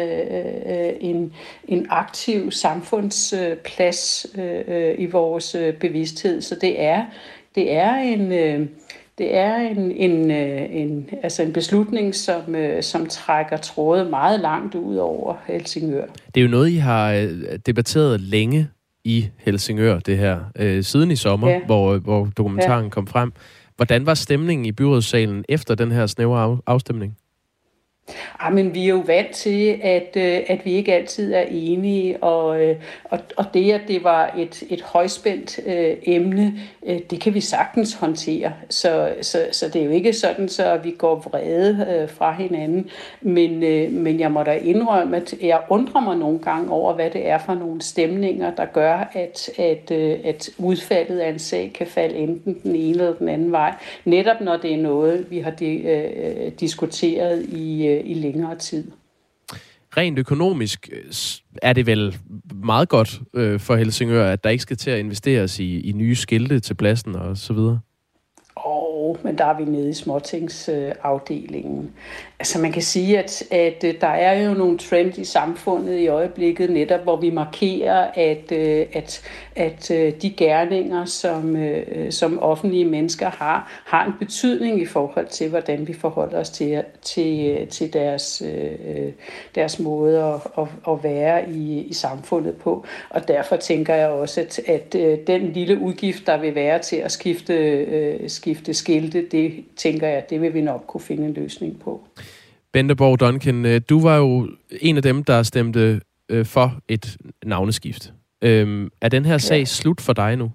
en, 1.01 1.33
en 1.67 1.87
aktiv 1.89 2.51
samfundsplads 2.51 4.27
i 4.97 5.05
vores 5.05 5.55
bevidsthed. 5.79 6.41
Så 6.41 6.55
det 6.55 6.81
er, 6.81 7.05
det 7.55 7.71
er 7.71 7.94
en 7.94 8.69
det 9.21 9.35
er 9.38 9.56
en, 9.56 9.91
en, 9.91 10.31
øh, 10.31 10.68
en, 10.71 11.09
altså 11.23 11.44
en 11.44 11.53
beslutning, 11.53 12.15
som, 12.15 12.56
øh, 12.56 12.83
som 12.83 13.06
trækker 13.06 13.57
trådet 13.57 14.09
meget 14.09 14.39
langt 14.39 14.75
ud 14.75 14.95
over 14.95 15.35
Helsingør. 15.47 16.06
Det 16.35 16.41
er 16.41 16.45
jo 16.45 16.51
noget, 16.51 16.69
I 16.69 16.75
har 16.75 17.12
øh, 17.12 17.59
debatteret 17.65 18.21
længe 18.21 18.68
i 19.03 19.29
Helsingør, 19.38 20.00
det 20.00 20.18
her, 20.18 20.39
siden 20.81 21.12
i 21.12 21.15
sommer, 21.15 21.50
ja. 21.50 21.59
hvor, 21.65 21.97
hvor 21.97 22.29
dokumentaren 22.38 22.83
ja. 22.83 22.89
kom 22.89 23.07
frem. 23.07 23.33
Hvordan 23.75 24.06
var 24.06 24.13
stemningen 24.13 24.65
i 24.65 24.71
byrådssalen 24.71 25.45
efter 25.50 25.75
den 25.75 25.91
her 25.91 26.06
snævre 26.06 26.57
afstemning? 26.68 27.18
Jamen, 28.43 28.73
vi 28.73 28.83
er 28.83 28.89
jo 28.89 29.03
vant 29.05 29.31
til, 29.31 29.79
at, 29.83 30.17
øh, 30.17 30.39
at 30.47 30.65
vi 30.65 30.71
ikke 30.73 30.93
altid 30.93 31.33
er 31.33 31.45
enige, 31.49 32.23
og, 32.23 32.61
øh, 32.61 32.75
og, 33.03 33.19
og 33.37 33.45
det, 33.53 33.71
at 33.71 33.81
det 33.87 34.03
var 34.03 34.33
et, 34.37 34.63
et 34.69 34.81
højspændt 34.81 35.59
øh, 35.65 35.97
emne, 36.03 36.53
øh, 36.85 36.99
det 37.09 37.21
kan 37.21 37.33
vi 37.33 37.41
sagtens 37.41 37.93
håndtere. 37.93 38.53
Så, 38.69 39.13
så, 39.21 39.45
så 39.51 39.69
det 39.69 39.81
er 39.81 39.85
jo 39.85 39.91
ikke 39.91 40.13
sådan, 40.13 40.49
så 40.49 40.79
vi 40.83 40.91
går 40.97 41.15
vrede 41.15 41.87
øh, 42.01 42.09
fra 42.09 42.31
hinanden. 42.33 42.89
Men, 43.21 43.63
øh, 43.63 43.91
men 43.91 44.19
jeg 44.19 44.31
må 44.31 44.43
da 44.43 44.53
indrømme, 44.53 45.17
at 45.17 45.33
jeg 45.41 45.61
undrer 45.69 46.01
mig 46.01 46.17
nogle 46.17 46.39
gange 46.39 46.71
over, 46.71 46.93
hvad 46.93 47.09
det 47.09 47.27
er 47.27 47.37
for 47.37 47.53
nogle 47.53 47.81
stemninger, 47.81 48.55
der 48.55 48.65
gør, 48.65 49.09
at, 49.13 49.49
at, 49.57 49.91
øh, 49.91 50.19
at 50.23 50.49
udfaldet 50.57 51.19
af 51.19 51.29
en 51.29 51.39
sag 51.39 51.71
kan 51.75 51.87
falde 51.87 52.15
enten 52.15 52.59
den 52.63 52.75
ene 52.75 52.89
eller 52.89 53.13
den 53.13 53.29
anden 53.29 53.51
vej. 53.51 53.73
Netop 54.05 54.41
når 54.41 54.57
det 54.57 54.73
er 54.73 54.77
noget, 54.77 55.31
vi 55.31 55.39
har 55.39 55.51
de, 55.51 55.77
øh, 55.77 56.45
øh, 56.45 56.51
diskuteret 56.59 57.43
i 57.43 57.87
øh, 57.87 58.00
Øh, 58.03 58.09
i 58.09 58.13
længere 58.13 58.57
tid. 58.57 58.92
Rent 59.98 60.19
økonomisk 60.19 60.89
øh, 60.92 61.13
er 61.62 61.74
det 61.74 61.86
vel 61.86 62.18
meget 62.53 62.89
godt 62.89 63.21
øh, 63.33 63.59
for 63.59 63.75
Helsingør, 63.75 64.31
at 64.31 64.44
der 64.44 64.50
ikke 64.50 64.62
skal 64.62 64.77
til 64.77 64.92
at 64.92 65.00
investeres 65.00 65.59
i, 65.59 65.80
i 65.80 65.92
nye 65.92 66.15
skilte 66.15 66.59
til 66.59 66.74
pladsen 66.74 67.15
og 67.15 67.38
så 67.38 67.53
videre? 67.53 67.80
Men 69.23 69.37
der 69.37 69.45
er 69.45 69.57
vi 69.57 69.63
nede 69.63 69.89
i 69.89 69.94
småtingsafdelingen. 69.94 71.91
Altså 72.41 72.59
man 72.59 72.71
kan 72.71 72.81
sige, 72.81 73.19
at, 73.19 73.44
at 73.51 73.83
øh, 73.83 73.94
der 74.01 74.07
er 74.07 74.47
jo 74.47 74.53
nogle 74.53 74.77
trends 74.77 75.18
i 75.18 75.23
samfundet 75.23 75.99
i 75.99 76.07
øjeblikket, 76.07 76.69
netop 76.69 76.99
hvor 76.99 77.15
vi 77.15 77.30
markerer, 77.30 78.07
at, 78.13 78.51
øh, 78.51 78.85
at, 78.94 79.21
at 79.56 79.91
øh, 79.91 80.13
de 80.21 80.30
gerninger, 80.30 81.06
som, 81.06 81.57
som 82.09 82.39
offentlige 82.39 82.85
mennesker 82.85 83.30
har, 83.30 83.81
har 83.85 84.06
en 84.06 84.13
betydning 84.19 84.81
i 84.81 84.85
forhold 84.85 85.27
til, 85.27 85.49
hvordan 85.49 85.87
vi 85.87 85.94
forholder 85.94 86.39
os 86.39 86.49
til, 86.49 86.83
til, 87.01 87.68
til 87.68 87.94
deres, 87.94 88.44
deres 89.56 89.80
måde 89.80 90.23
at, 90.23 90.39
at, 90.57 90.68
at 90.87 91.03
være 91.03 91.49
i, 91.49 91.81
i 91.81 91.94
samfundet 91.94 92.56
på. 92.56 92.85
Og 93.09 93.27
derfor 93.27 93.56
tænker 93.56 93.95
jeg 93.95 94.09
også, 94.09 94.41
at, 94.41 94.59
at 94.59 94.94
den 95.27 95.51
lille 95.53 95.80
udgift, 95.80 96.27
der 96.27 96.37
vil 96.37 96.56
være 96.56 96.80
til 96.80 96.95
at 96.95 97.11
skifte, 97.11 98.30
skifte 98.30 98.73
skilte, 99.01 99.27
det 99.31 99.63
tænker 99.75 100.07
jeg, 100.07 100.23
det 100.29 100.41
vil 100.41 100.53
vi 100.53 100.61
nok 100.61 100.83
kunne 100.87 101.01
finde 101.01 101.25
en 101.25 101.33
løsning 101.33 101.79
på. 101.79 102.07
Bendeborg 102.73 103.19
Duncan, 103.19 103.65
øh, 103.65 103.81
du 103.89 104.01
var 104.01 104.17
jo 104.17 104.49
en 104.81 104.97
af 104.97 105.03
dem, 105.03 105.23
der 105.23 105.43
stemte 105.43 106.01
øh, 106.29 106.45
for 106.45 106.79
et 106.87 107.17
navneskift. 107.45 108.13
Øhm, 108.41 108.89
er 109.01 109.09
den 109.09 109.25
her 109.25 109.37
sag 109.37 109.59
ja. 109.59 109.65
slut 109.65 110.01
for 110.01 110.13
dig 110.13 110.35
nu? 110.35 110.51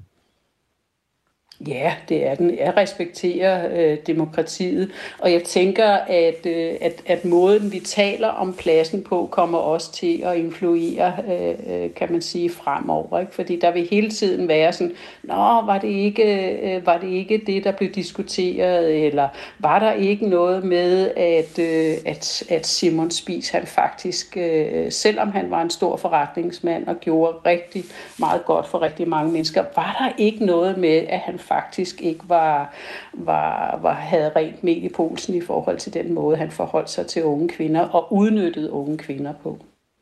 Ja, 1.60 1.94
det 2.08 2.26
er 2.26 2.34
den. 2.34 2.58
Jeg 2.58 2.76
respekterer 2.76 3.68
øh, 3.76 3.98
demokratiet, 4.06 4.90
og 5.18 5.32
jeg 5.32 5.42
tænker, 5.42 5.88
at, 6.08 6.46
øh, 6.46 6.75
at, 6.80 7.02
at 7.06 7.25
måden, 7.25 7.72
vi 7.72 7.80
taler 7.80 8.28
om 8.28 8.54
pladsen 8.54 9.02
på, 9.02 9.28
kommer 9.30 9.58
også 9.58 9.92
til 9.92 10.22
at 10.25 10.36
influere, 10.36 11.12
øh, 11.28 11.82
øh, 11.84 11.94
kan 11.94 12.12
man 12.12 12.22
sige, 12.22 12.50
fremover. 12.50 13.20
Ikke? 13.20 13.34
Fordi 13.34 13.60
der 13.60 13.72
vil 13.72 13.88
hele 13.90 14.10
tiden 14.10 14.48
være 14.48 14.72
sådan, 14.72 14.92
nå, 15.22 15.34
var 15.66 15.78
det, 15.78 15.88
ikke, 15.88 16.58
øh, 16.76 16.86
var 16.86 16.98
det 16.98 17.08
ikke 17.08 17.42
det, 17.46 17.64
der 17.64 17.72
blev 17.72 17.90
diskuteret, 17.90 19.06
eller 19.06 19.28
var 19.58 19.78
der 19.78 19.92
ikke 19.92 20.28
noget 20.28 20.64
med, 20.64 21.10
at, 21.16 21.58
øh, 21.58 21.94
at, 22.06 22.44
at 22.48 22.66
Simon 22.66 23.10
Spies, 23.10 23.48
han 23.48 23.66
faktisk, 23.66 24.36
øh, 24.36 24.92
selvom 24.92 25.30
han 25.30 25.50
var 25.50 25.62
en 25.62 25.70
stor 25.70 25.96
forretningsmand 25.96 26.86
og 26.86 27.00
gjorde 27.00 27.38
rigtig 27.46 27.84
meget 28.18 28.44
godt 28.44 28.66
for 28.66 28.82
rigtig 28.82 29.08
mange 29.08 29.32
mennesker, 29.32 29.64
var 29.76 29.96
der 29.98 30.22
ikke 30.22 30.46
noget 30.46 30.78
med, 30.78 31.04
at 31.08 31.18
han 31.18 31.38
faktisk 31.48 32.00
ikke 32.00 32.24
var, 32.28 32.74
var, 33.12 33.78
var, 33.82 33.94
havde 33.94 34.32
rent 34.36 34.64
med 34.64 34.76
i 34.76 34.88
polsen 34.88 35.34
i 35.34 35.40
forhold 35.40 35.78
til 35.78 35.94
den 35.94 36.14
måde, 36.14 36.36
han 36.36 36.50
forholdt 36.50 36.90
sig 36.90 37.06
til 37.06 37.24
unge 37.24 37.48
kvinder 37.48 37.80
og 37.80 38.12
udnyttede 38.12 38.70
unge 38.70 38.98
kvinder 38.98 39.32
på. 39.42 39.58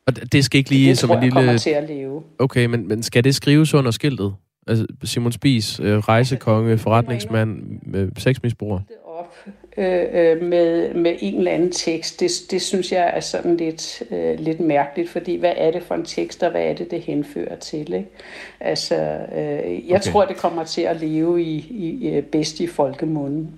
Og 0.07 0.31
det 0.31 0.45
skal 0.45 0.57
ikke 0.57 0.69
lige 0.69 0.89
det 0.89 0.97
som 0.97 1.07
tror 1.07 1.17
en 1.17 1.23
jeg 1.23 1.31
kommer 1.31 1.51
lille... 1.51 1.59
til 1.59 1.69
at 1.69 1.87
leve. 1.87 2.23
Okay, 2.39 2.65
men, 2.65 2.87
men 2.87 3.03
skal 3.03 3.23
det 3.23 3.35
skrives 3.35 3.73
under 3.73 3.91
skiltet? 3.91 4.35
Altså 4.67 4.85
Simon 5.03 5.31
Spies, 5.31 5.79
øh, 5.79 5.97
rejsekonge, 5.97 6.77
forretningsmand, 6.77 7.79
øh, 7.95 8.11
sexmisbruger. 8.17 8.79
det 8.79 8.95
øh, 9.77 10.05
øh, 10.13 10.41
med, 10.41 10.93
med 10.93 11.15
en 11.19 11.37
eller 11.37 11.51
anden 11.51 11.71
tekst, 11.71 12.19
det, 12.19 12.31
det 12.51 12.61
synes 12.61 12.91
jeg 12.91 13.11
er 13.15 13.19
sådan 13.19 13.57
lidt, 13.57 14.03
øh, 14.11 14.39
lidt 14.39 14.59
mærkeligt, 14.59 15.09
fordi 15.09 15.35
hvad 15.35 15.53
er 15.57 15.71
det 15.71 15.83
for 15.83 15.95
en 15.95 16.05
tekst, 16.05 16.43
og 16.43 16.51
hvad 16.51 16.61
er 16.63 16.73
det, 16.73 16.91
det 16.91 17.01
henfører 17.01 17.55
til? 17.55 17.93
Ikke? 17.93 18.09
Altså, 18.59 18.95
øh, 19.35 19.89
jeg 19.89 19.99
Okay. 20.01 20.11
tror, 20.11 20.25
det 20.25 20.37
kommer 20.37 20.63
til 20.63 20.81
at 20.81 21.01
leve 21.01 21.43
i, 21.43 21.55
i 21.69 22.09
øh, 22.09 22.23
bedst 22.23 22.59
i 22.59 22.67
folkemunden. 22.67 23.51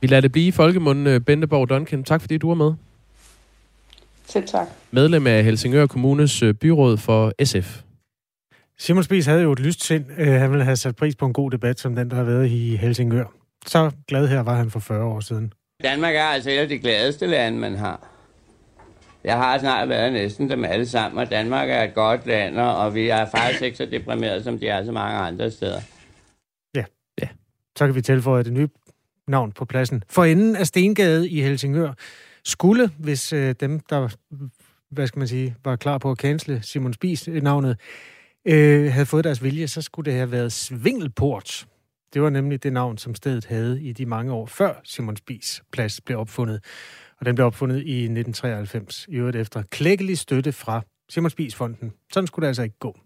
Vi 0.00 0.06
lader 0.06 0.20
det 0.20 0.32
blive 0.32 0.46
i 0.46 0.50
folkemunden, 0.50 1.06
øh, 1.06 1.20
Benteborg 1.20 1.68
Duncan. 1.70 2.04
Tak 2.04 2.20
fordi 2.20 2.38
du 2.38 2.48
var 2.48 2.54
med. 2.54 2.72
Selv 4.26 4.46
tak. 4.46 4.66
Medlem 4.90 5.26
af 5.26 5.44
Helsingør 5.44 5.86
Kommunes 5.86 6.44
byråd 6.60 6.96
for 6.96 7.32
SF. 7.44 7.80
Simon 8.78 9.04
Spies 9.04 9.26
havde 9.26 9.42
jo 9.42 9.52
et 9.52 9.60
lyst 9.60 9.84
sind. 9.84 10.04
Han 10.18 10.50
ville 10.50 10.64
have 10.64 10.76
sat 10.76 10.96
pris 10.96 11.16
på 11.16 11.26
en 11.26 11.32
god 11.32 11.50
debat, 11.50 11.80
som 11.80 11.94
den, 11.96 12.10
der 12.10 12.16
har 12.16 12.24
været 12.24 12.48
i 12.50 12.76
Helsingør. 12.76 13.24
Så 13.66 13.90
glad 14.08 14.28
her 14.28 14.40
var 14.40 14.54
han 14.54 14.70
for 14.70 14.80
40 14.80 15.04
år 15.04 15.20
siden. 15.20 15.52
Danmark 15.82 16.14
er 16.14 16.24
altså 16.24 16.50
et 16.50 16.58
af 16.58 16.68
de 16.68 16.78
gladeste 16.78 17.26
lande, 17.26 17.58
man 17.58 17.76
har. 17.76 18.08
Jeg 19.24 19.36
har 19.36 19.58
snart 19.58 19.88
været 19.88 20.12
næsten 20.12 20.50
dem 20.50 20.64
alle 20.64 20.86
sammen, 20.86 21.18
og 21.18 21.30
Danmark 21.30 21.70
er 21.70 21.82
et 21.82 21.94
godt 21.94 22.26
land, 22.26 22.58
og 22.58 22.94
vi 22.94 23.08
er 23.08 23.26
faktisk 23.36 23.62
ikke 23.62 23.76
så 23.76 23.86
deprimeret, 23.86 24.44
som 24.44 24.58
de 24.58 24.68
er 24.68 24.84
så 24.84 24.92
mange 24.92 25.18
andre 25.18 25.50
steder. 25.50 25.80
Så 27.76 27.86
kan 27.86 27.94
vi 27.94 28.02
tilføje 28.02 28.42
det 28.42 28.52
nye 28.52 28.68
navn 29.28 29.52
på 29.52 29.64
pladsen. 29.64 30.04
For 30.10 30.24
enden 30.24 30.56
af 30.56 30.66
Stengade 30.66 31.28
i 31.28 31.42
Helsingør 31.42 31.92
skulle, 32.44 32.90
hvis 32.98 33.32
øh, 33.32 33.54
dem, 33.60 33.80
der 33.80 34.08
hvad 34.90 35.06
skal 35.06 35.18
man 35.18 35.28
sige, 35.28 35.56
var 35.64 35.76
klar 35.76 35.98
på 35.98 36.10
at 36.10 36.18
cancele 36.18 36.62
Simon 36.62 36.92
Spies 36.92 37.28
øh, 37.28 37.42
navnet, 37.42 37.80
øh, 38.44 38.92
havde 38.92 39.06
fået 39.06 39.24
deres 39.24 39.42
vilje, 39.42 39.68
så 39.68 39.82
skulle 39.82 40.10
det 40.10 40.18
have 40.18 40.32
været 40.32 40.52
Svingelport. 40.52 41.66
Det 42.14 42.22
var 42.22 42.30
nemlig 42.30 42.62
det 42.62 42.72
navn, 42.72 42.98
som 42.98 43.14
stedet 43.14 43.44
havde 43.44 43.82
i 43.82 43.92
de 43.92 44.06
mange 44.06 44.32
år 44.32 44.46
før 44.46 44.80
Simon 44.84 45.16
Spies 45.16 45.62
plads 45.72 46.00
blev 46.00 46.18
opfundet. 46.18 46.64
Og 47.20 47.26
den 47.26 47.34
blev 47.34 47.46
opfundet 47.46 47.76
i 47.76 48.02
1993, 48.02 49.06
i 49.08 49.14
øvrigt 49.14 49.36
efter 49.36 49.62
klækkelig 49.70 50.18
støtte 50.18 50.52
fra 50.52 50.82
Simon 51.08 51.30
Spies 51.30 51.54
Fonden. 51.54 51.92
Sådan 52.12 52.26
skulle 52.26 52.42
det 52.42 52.48
altså 52.48 52.62
ikke 52.62 52.78
gå. 52.78 52.98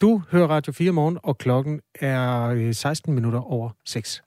Du 0.00 0.22
hører 0.30 0.46
Radio 0.46 0.72
4 0.72 0.92
morgen, 0.92 1.18
og 1.22 1.38
klokken 1.38 1.80
er 2.00 2.42
øh, 2.42 2.74
16 2.74 3.14
minutter 3.14 3.40
over 3.40 3.70
6. 3.84 4.22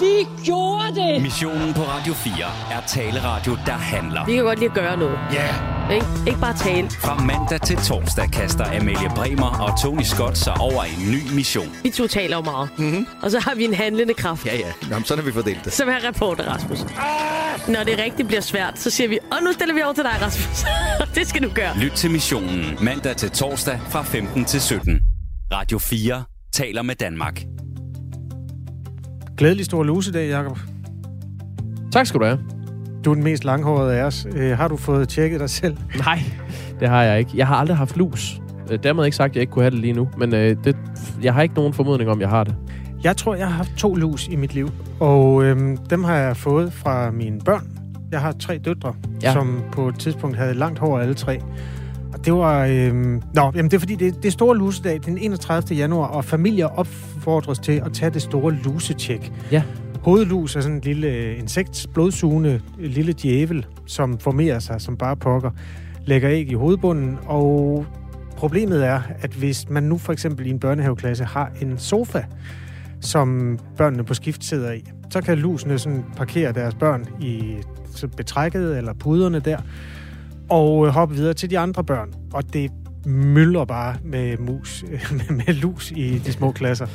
Vi 0.00 0.26
gjorde 0.44 0.94
det! 0.94 1.22
Missionen 1.22 1.74
på 1.74 1.82
Radio 1.82 2.14
4 2.14 2.34
er 2.72 2.80
taleradio, 2.86 3.58
der 3.66 3.72
handler. 3.72 4.24
Vi 4.26 4.34
kan 4.34 4.44
godt 4.44 4.58
lide 4.58 4.70
at 4.70 4.74
gøre 4.76 4.96
noget. 4.96 5.18
Ja! 5.32 5.36
Yeah. 5.44 5.94
Ikke, 5.94 6.06
ikke 6.26 6.40
bare 6.40 6.54
tale. 6.56 6.90
Fra 6.90 7.14
mandag 7.24 7.60
til 7.60 7.76
torsdag 7.76 8.30
kaster 8.30 8.64
Amalie 8.64 9.08
Bremer 9.16 9.60
og 9.62 9.82
Tony 9.82 10.02
Scott 10.02 10.38
sig 10.38 10.54
over 10.60 10.82
en 10.84 11.10
ny 11.12 11.34
mission. 11.34 11.66
Vi 11.82 11.90
to 11.90 12.06
taler 12.06 12.36
jo 12.36 12.42
meget. 12.42 12.68
Mm-hmm. 12.78 13.06
Og 13.22 13.30
så 13.30 13.38
har 13.40 13.54
vi 13.54 13.64
en 13.64 13.74
handlende 13.74 14.14
kraft, 14.14 14.46
Ja, 14.46 14.56
ja. 14.56 14.72
Nå, 14.88 14.94
men 14.94 15.04
sådan 15.04 15.24
har 15.24 15.30
vi 15.30 15.34
fordelt 15.34 15.64
det. 15.64 15.72
som 15.72 15.88
er 15.88 16.08
reporter 16.08 16.44
Rasmus. 16.44 16.78
Når 17.68 17.84
det 17.84 17.98
rigtig 17.98 18.26
bliver 18.26 18.40
svært, 18.40 18.78
så 18.78 18.90
siger 18.90 19.08
vi, 19.08 19.18
og 19.32 19.38
nu 19.44 19.52
stiller 19.52 19.74
vi 19.74 19.82
over 19.82 19.92
til 19.94 20.04
dig, 20.04 20.12
Rasmus. 20.22 20.64
det 21.16 21.26
skal 21.28 21.42
du 21.42 21.48
gøre. 21.54 21.78
Lyt 21.78 21.92
til 21.92 22.10
missionen 22.10 22.78
mandag 22.80 23.16
til 23.16 23.30
torsdag 23.30 23.80
fra 23.90 24.02
15 24.02 24.44
til 24.44 24.60
17. 24.60 25.00
Radio 25.52 25.78
4 25.78 26.24
taler 26.52 26.82
med 26.82 26.94
Danmark. 26.94 27.42
Glædelig 29.38 29.64
stor 29.64 29.82
lusedag, 29.84 30.28
Jacob. 30.30 30.58
Tak 31.92 32.06
skal 32.06 32.20
du 32.20 32.24
have. 32.24 32.38
Du 33.04 33.10
er 33.10 33.14
den 33.14 33.24
mest 33.24 33.44
langhårede 33.44 33.94
af 33.94 34.02
os. 34.04 34.26
Øh, 34.36 34.56
har 34.58 34.68
du 34.68 34.76
fået 34.76 35.08
tjekket 35.08 35.40
dig 35.40 35.50
selv? 35.50 35.76
Nej, 35.98 36.18
det 36.80 36.88
har 36.88 37.02
jeg 37.02 37.18
ikke. 37.18 37.30
Jeg 37.34 37.46
har 37.46 37.56
aldrig 37.56 37.76
haft 37.76 37.96
lus. 37.96 38.40
Øh, 38.70 38.78
Dermed 38.82 39.04
ikke 39.04 39.16
sagt, 39.16 39.30
at 39.30 39.36
jeg 39.36 39.40
ikke 39.40 39.50
kunne 39.52 39.62
have 39.62 39.70
det 39.70 39.78
lige 39.78 39.92
nu. 39.92 40.08
Men 40.18 40.34
øh, 40.34 40.56
det, 40.64 40.76
jeg 41.22 41.34
har 41.34 41.42
ikke 41.42 41.54
nogen 41.54 41.72
formodning 41.72 42.10
om, 42.10 42.20
jeg 42.20 42.28
har 42.28 42.44
det. 42.44 42.54
Jeg 43.04 43.16
tror, 43.16 43.34
jeg 43.34 43.46
har 43.46 43.54
haft 43.54 43.70
to 43.76 43.94
lus 43.94 44.28
i 44.28 44.36
mit 44.36 44.54
liv, 44.54 44.68
og 45.00 45.44
øhm, 45.44 45.76
dem 45.76 46.04
har 46.04 46.16
jeg 46.16 46.36
fået 46.36 46.72
fra 46.72 47.10
mine 47.10 47.40
børn. 47.40 47.78
Jeg 48.12 48.20
har 48.20 48.32
tre 48.32 48.58
døtre, 48.58 48.94
Ja. 49.22 49.32
som 49.32 49.62
på 49.72 49.88
et 49.88 49.98
tidspunkt 49.98 50.36
havde 50.36 50.54
langt 50.54 50.78
hår 50.78 50.98
alle 50.98 51.14
tre. 51.14 51.40
Og 52.12 52.24
det 52.24 52.32
var... 52.32 52.64
Øhm, 52.66 53.22
nå, 53.34 53.42
jamen 53.54 53.64
det 53.70 53.74
er 53.74 53.78
fordi, 53.78 53.94
det, 53.94 54.16
det 54.16 54.24
er 54.24 54.30
store 54.32 54.56
lusedag 54.56 55.00
den 55.06 55.18
31. 55.18 55.76
januar, 55.78 56.06
og 56.06 56.24
familier 56.24 56.66
opfordres 57.28 57.58
til 57.58 57.82
at 57.86 57.92
tage 57.92 58.10
det 58.10 58.22
store 58.22 58.52
lusetjek. 58.64 59.32
Ja. 59.52 59.62
Hovedlus 60.02 60.56
er 60.56 60.60
sådan 60.60 60.76
en 60.76 60.82
lille 60.84 61.08
øh, 61.08 61.38
insekt, 61.38 61.86
blodsugende 61.94 62.60
øh, 62.78 62.90
lille 62.90 63.12
djævel, 63.12 63.66
som 63.86 64.18
formerer 64.18 64.58
sig 64.58 64.80
som 64.80 64.96
bare 64.96 65.16
pokker, 65.16 65.50
lægger 66.06 66.30
æg 66.30 66.50
i 66.50 66.54
hovedbunden, 66.54 67.18
og 67.26 67.86
problemet 68.36 68.86
er, 68.86 69.00
at 69.20 69.30
hvis 69.30 69.68
man 69.70 69.82
nu 69.82 69.98
for 69.98 70.12
eksempel 70.12 70.46
i 70.46 70.50
en 70.50 70.58
børnehaveklasse 70.58 71.24
har 71.24 71.50
en 71.62 71.78
sofa, 71.78 72.22
som 73.00 73.58
børnene 73.76 74.04
på 74.04 74.14
skift 74.14 74.44
sidder 74.44 74.72
i, 74.72 74.84
så 75.10 75.20
kan 75.20 75.38
lusene 75.38 75.78
sådan 75.78 76.04
parkere 76.16 76.52
deres 76.52 76.74
børn 76.74 77.06
i 77.20 77.56
betrækket 78.16 78.78
eller 78.78 78.92
puderne 78.92 79.40
der, 79.40 79.58
og 80.48 80.86
øh, 80.86 80.92
hoppe 80.92 81.14
videre 81.14 81.34
til 81.34 81.50
de 81.50 81.58
andre 81.58 81.84
børn. 81.84 82.14
Og 82.32 82.52
det 82.52 82.70
mylder 83.06 83.64
bare 83.64 83.96
med 84.04 84.38
mus, 84.38 84.84
med, 85.10 85.36
med 85.36 85.54
lus 85.54 85.90
i 85.90 86.18
de 86.18 86.32
små 86.32 86.52
klasser. 86.52 86.86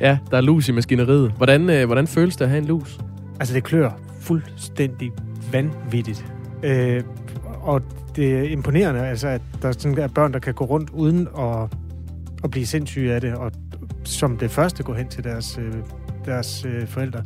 Ja, 0.00 0.18
der 0.30 0.36
er 0.36 0.40
lus 0.40 0.68
i 0.68 0.72
maskineriet. 0.72 1.32
Hvordan, 1.36 1.70
øh, 1.70 1.86
hvordan 1.86 2.06
føles 2.06 2.36
det 2.36 2.44
at 2.44 2.50
have 2.50 2.58
en 2.58 2.68
lus? 2.68 2.98
Altså, 3.40 3.54
det 3.54 3.64
klør 3.64 3.90
fuldstændig 4.20 5.12
vanvittigt. 5.52 6.26
Øh, 6.62 7.02
og 7.62 7.82
det 8.16 8.38
er 8.38 8.42
imponerende, 8.42 9.06
altså, 9.06 9.28
at 9.28 9.42
der 9.62 9.72
sådan 9.72 9.98
er 9.98 10.08
børn, 10.08 10.32
der 10.32 10.38
kan 10.38 10.54
gå 10.54 10.64
rundt 10.64 10.90
uden 10.90 11.28
at, 11.38 11.76
at 12.44 12.50
blive 12.50 12.66
sindssyge 12.66 13.14
af 13.14 13.20
det, 13.20 13.34
og 13.34 13.52
som 14.04 14.36
det 14.36 14.50
første 14.50 14.82
gå 14.82 14.94
hen 14.94 15.08
til 15.08 15.24
deres, 15.24 15.58
øh, 15.58 15.74
deres 16.24 16.64
øh, 16.64 16.86
forældre 16.86 17.24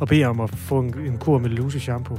og 0.00 0.08
bede 0.08 0.24
om 0.24 0.40
at 0.40 0.50
få 0.50 0.78
en, 0.78 0.94
en 1.06 1.18
kur 1.18 1.38
med 1.38 1.50
luseshampoo. 1.50 2.18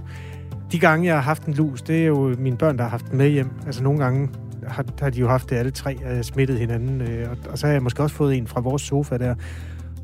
De 0.71 0.79
gange, 0.79 1.05
jeg 1.05 1.15
har 1.15 1.21
haft 1.21 1.45
en 1.45 1.53
lus, 1.53 1.81
det 1.81 2.01
er 2.01 2.05
jo 2.05 2.35
mine 2.39 2.57
børn, 2.57 2.77
der 2.77 2.83
har 2.83 2.89
haft 2.89 3.09
den 3.09 3.17
med 3.17 3.29
hjem. 3.29 3.49
Altså, 3.65 3.83
nogle 3.83 3.99
gange 3.99 4.29
har, 4.67 4.85
har 5.01 5.09
de 5.09 5.19
jo 5.19 5.27
haft 5.27 5.49
det 5.49 5.55
alle 5.55 5.71
tre, 5.71 5.97
øh, 6.11 6.23
smittet 6.23 6.59
hinanden, 6.59 7.01
øh, 7.01 7.31
og, 7.31 7.37
og 7.51 7.57
så 7.57 7.67
har 7.67 7.73
jeg 7.73 7.83
måske 7.83 8.03
også 8.03 8.15
fået 8.15 8.37
en 8.37 8.47
fra 8.47 8.61
vores 8.61 8.81
sofa 8.81 9.17
der. 9.17 9.35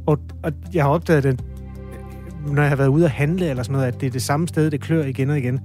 Og, 0.06 0.20
og 0.44 0.54
jeg 0.74 0.84
har 0.84 0.90
opdaget 0.90 1.24
den, 1.24 1.40
når 2.48 2.62
jeg 2.62 2.70
har 2.70 2.76
været 2.76 2.88
ude 2.88 3.06
at 3.06 3.12
handle 3.12 3.50
eller 3.50 3.64
sådan 3.64 3.74
noget, 3.74 3.88
at 3.88 4.02
det 4.02 4.08
er 4.08 4.12
det 4.12 4.22
samme 4.22 4.48
sted, 4.48 4.72
det 4.72 4.82
klør 4.82 5.04
igen 5.04 5.30
og 5.30 5.38
igen. 5.38 5.60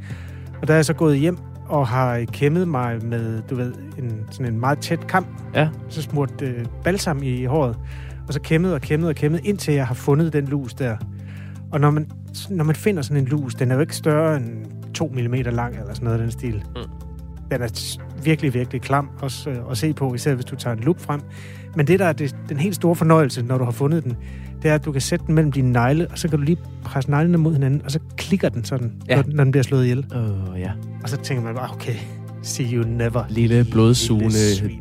Og 0.63 0.69
der 0.69 0.75
er 0.75 0.79
jeg 0.79 0.85
så 0.85 0.95
gået 0.95 1.19
hjem 1.19 1.39
og 1.69 1.89
har 1.89 2.25
kæmmet 2.33 2.69
mig 2.69 3.05
med, 3.05 3.43
du 3.51 3.55
ved, 3.55 3.73
en, 3.99 4.27
sådan 4.31 4.53
en 4.53 4.61
meget 4.61 4.79
tæt 4.79 5.07
kam. 5.07 5.27
Ja. 5.55 5.69
Så 5.89 6.03
smurt 6.03 6.43
øh, 6.43 6.67
balsam 6.85 7.23
i 7.23 7.45
håret. 7.45 7.77
Og 8.29 8.35
så 8.35 8.41
kæmmet 8.41 8.75
og 8.75 8.81
kæmmet 8.81 9.09
og 9.09 9.15
kæmmet, 9.15 9.41
indtil 9.45 9.75
jeg 9.75 9.87
har 9.87 9.95
fundet 9.95 10.33
den 10.33 10.45
lus 10.45 10.75
der. 10.75 10.97
Og 11.73 11.81
når 11.81 11.91
man, 11.91 12.11
når 12.51 12.65
man 12.65 12.75
finder 12.75 13.03
sådan 13.03 13.17
en 13.17 13.29
lus, 13.29 13.55
den 13.55 13.71
er 13.71 13.75
jo 13.75 13.81
ikke 13.81 13.97
større 13.97 14.37
end 14.37 14.67
2 14.95 15.07
mm 15.07 15.33
lang 15.33 15.77
eller 15.77 15.95
sådan 15.95 16.05
noget 16.05 16.19
af 16.19 16.23
den 16.23 16.31
stil. 16.31 16.65
Mm. 16.77 16.83
Den 17.51 17.63
er 17.63 17.69
virkelig, 18.25 18.55
virkelig 18.55 18.81
klam 18.83 19.09
også 19.21 19.51
øh, 19.51 19.57
at 19.71 19.79
se 19.79 19.93
på, 19.93 20.15
især 20.15 20.35
hvis 20.35 20.45
du 20.45 20.57
tager 20.57 20.77
en 20.77 20.83
lup 20.83 21.01
frem. 21.01 21.21
Men 21.77 21.87
det, 21.87 21.99
der 21.99 22.05
er 22.07 22.13
det, 22.13 22.37
den 22.49 22.57
helt 22.57 22.75
store 22.75 22.97
fornøjelse, 22.97 23.43
når 23.43 23.59
du 23.59 23.65
har 23.65 23.71
fundet 23.73 24.05
den, 24.05 24.17
det 24.63 24.71
er, 24.71 24.75
at 24.75 24.85
du 24.85 24.93
kan 24.93 25.01
sætte 25.01 25.27
den 25.27 25.35
mellem 25.35 25.53
dine 25.53 25.73
negle, 25.73 26.09
og 26.11 26.19
så 26.19 26.29
kan 26.29 26.39
du 26.39 26.45
lige 26.45 26.59
presse 26.85 27.11
neglene 27.11 27.39
mod 27.39 27.53
hinanden, 27.53 27.83
og 27.85 27.91
så 27.91 27.99
klikker 28.17 28.49
den 28.49 28.65
sådan, 28.65 28.93
Ja. 29.09 29.17
når, 29.17 29.25
når 29.29 29.45
den 29.45 29.51
bliver 29.51 29.65
slået 29.65 29.83
ihjel. 29.85 30.05
Åh, 30.15 30.53
oh, 30.53 30.61
ja. 30.61 30.71
Og 31.03 31.09
så 31.09 31.17
tænker 31.17 31.45
man 31.45 31.55
bare, 31.55 31.71
okay, 31.75 31.95
see 32.43 32.67
you 32.73 32.85
never. 32.89 33.25
Lille 33.29 33.67
blodsugende 33.73 34.39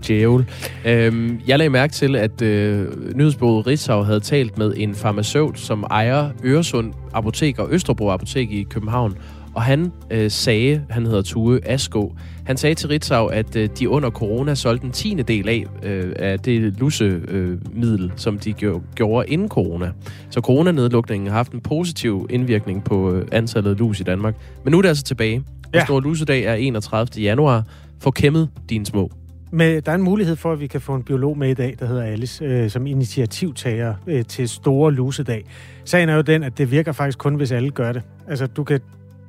djævel. 0.08 0.46
Øhm, 0.86 1.40
jeg 1.48 1.58
lagde 1.58 1.70
mærke 1.70 1.94
til, 1.94 2.16
at 2.16 2.42
øh, 2.42 2.88
nyhedsbureauet 3.16 3.68
Ritzau 3.68 4.02
havde 4.04 4.20
talt 4.20 4.58
med 4.58 4.74
en 4.78 4.96
farmaceut, 4.96 5.60
som 5.60 5.84
ejer 5.92 6.30
Øresund 6.44 6.94
Apotek 7.14 7.60
og 7.60 7.68
Østerbro 7.72 8.10
Apotek 8.10 8.52
i 8.52 8.64
København. 8.64 9.18
Og 9.56 9.64
han 9.64 9.92
øh, 10.12 10.32
sagde, 10.32 10.86
han 10.90 11.06
hedder 11.06 11.22
Tue 11.22 11.60
Asko, 11.68 12.14
han 12.46 12.58
sagde 12.58 12.76
til 12.76 12.90
Ritzau, 12.90 13.26
at 13.26 13.56
øh, 13.56 13.70
de 13.80 13.90
under 13.90 14.10
corona 14.10 14.56
solgte 14.56 14.86
en 14.86 14.92
tiende 14.92 15.24
del 15.24 15.50
af, 15.50 15.66
øh, 15.84 16.14
af 16.20 16.40
det 16.40 16.80
lussemiddel, 16.80 18.06
øh, 18.06 18.12
som 18.16 18.40
de 18.40 18.54
gjorde, 18.54 18.84
gjorde 18.96 19.28
inden 19.28 19.50
corona. 19.50 19.92
Så 20.30 20.42
coronanedlukningen 20.42 21.30
har 21.30 21.36
haft 21.36 21.52
en 21.52 21.62
positiv 21.62 22.28
indvirkning 22.30 22.84
på 22.84 23.14
øh, 23.14 23.28
antallet 23.32 23.72
af 23.72 23.80
lus 23.80 24.00
i 24.00 24.04
Danmark. 24.04 24.36
Men 24.64 24.72
nu 24.72 24.78
er 24.78 24.82
det 24.82 24.90
altså 24.90 25.04
tilbage. 25.04 25.44
Ja. 25.74 25.86
Stor 25.86 26.00
lusedag 26.00 26.44
er 26.44 26.54
31. 26.54 27.24
januar. 27.24 27.64
Få 28.00 28.12
kæmmet 28.12 28.50
dine 28.70 28.86
små. 28.86 29.12
Men 29.52 29.82
der 29.86 29.92
er 29.92 29.96
en 29.96 30.02
mulighed 30.02 30.36
for, 30.36 30.52
at 30.52 30.60
vi 30.60 30.68
kan 30.68 30.82
få 30.82 30.96
en 30.96 31.04
biolog 31.04 31.38
med 31.38 31.50
i 31.50 31.54
dag, 31.54 31.76
der 31.80 31.86
hedder 31.86 32.04
Alice, 32.04 32.46
øh, 32.46 32.70
som 32.70 32.88
initiativtager 32.88 33.94
øh, 34.08 34.26
til 34.26 34.50
store 34.50 34.94
lusedag. 34.94 35.46
Sagen 35.86 36.10
er 36.10 36.16
jo 36.16 36.22
den, 36.22 36.44
at 36.44 36.58
det 36.58 36.72
virker 36.72 36.92
faktisk 36.92 37.18
kun, 37.18 37.36
hvis 37.36 37.52
alle 37.52 37.70
gør 37.70 37.92
det. 37.92 38.02
Altså, 38.28 38.48
du 38.48 38.64
kan 38.64 38.80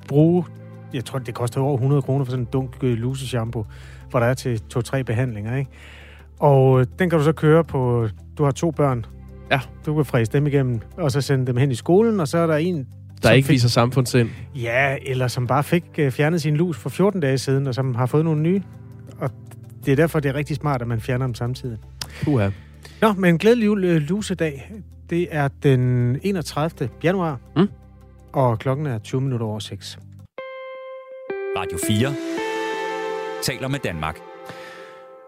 bruge, 0.07 0.45
jeg 0.93 1.05
tror, 1.05 1.19
det 1.19 1.33
koster 1.33 1.61
over 1.61 1.73
100 1.73 2.01
kroner 2.01 2.25
for 2.25 2.31
sådan 2.31 2.43
en 2.43 2.49
dunk 2.53 2.83
øh, 2.83 2.97
luseshampoo, 2.97 3.65
hvor 4.09 4.19
der 4.19 4.27
er 4.27 4.33
til 4.33 4.59
to-tre 4.59 5.03
behandlinger, 5.03 5.55
ikke? 5.55 5.71
Og 6.39 6.79
øh, 6.79 6.85
den 6.99 7.09
kan 7.09 7.19
du 7.19 7.25
så 7.25 7.31
køre 7.31 7.63
på, 7.63 8.07
du 8.37 8.43
har 8.43 8.51
to 8.51 8.71
børn. 8.71 9.05
Ja. 9.51 9.59
Du 9.85 9.95
kan 9.95 10.05
fræse 10.05 10.31
dem 10.31 10.47
igennem, 10.47 10.81
og 10.97 11.11
så 11.11 11.21
sende 11.21 11.47
dem 11.47 11.57
hen 11.57 11.71
i 11.71 11.75
skolen, 11.75 12.19
og 12.19 12.27
så 12.27 12.37
er 12.37 12.47
der 12.47 12.55
en 12.55 12.87
der 13.23 13.31
ikke 13.31 13.45
fik, 13.45 13.53
viser 13.53 13.69
samfundssind. 13.69 14.29
Ja, 14.55 14.95
eller 15.05 15.27
som 15.27 15.47
bare 15.47 15.63
fik 15.63 15.83
uh, 15.99 16.11
fjernet 16.11 16.41
sin 16.41 16.57
lus 16.57 16.77
for 16.77 16.89
14 16.89 17.21
dage 17.21 17.37
siden, 17.37 17.67
og 17.67 17.75
som 17.75 17.95
har 17.95 18.05
fået 18.05 18.25
nogle 18.25 18.41
nye. 18.41 18.61
Og 19.19 19.29
det 19.85 19.91
er 19.91 19.95
derfor, 19.95 20.19
det 20.19 20.29
er 20.29 20.35
rigtig 20.35 20.55
smart, 20.55 20.81
at 20.81 20.87
man 20.87 21.01
fjerner 21.01 21.25
dem 21.25 21.35
samtidig. 21.35 21.77
Uha. 22.27 22.49
Nå, 23.01 23.13
men 23.13 23.37
glædelig 23.37 23.69
uh, 23.69 23.95
lusedag. 23.95 24.71
Det 25.09 25.27
er 25.31 25.47
den 25.63 26.19
31. 26.23 26.89
januar, 27.03 27.39
mm. 27.55 27.67
Og 28.33 28.59
klokken 28.59 28.85
er 28.85 28.99
20 28.99 29.21
minutter 29.21 29.45
over 29.47 29.59
6. 29.59 29.99
Radio 31.57 31.77
4 31.87 32.13
taler 33.43 33.67
med 33.67 33.79
Danmark. 33.79 34.19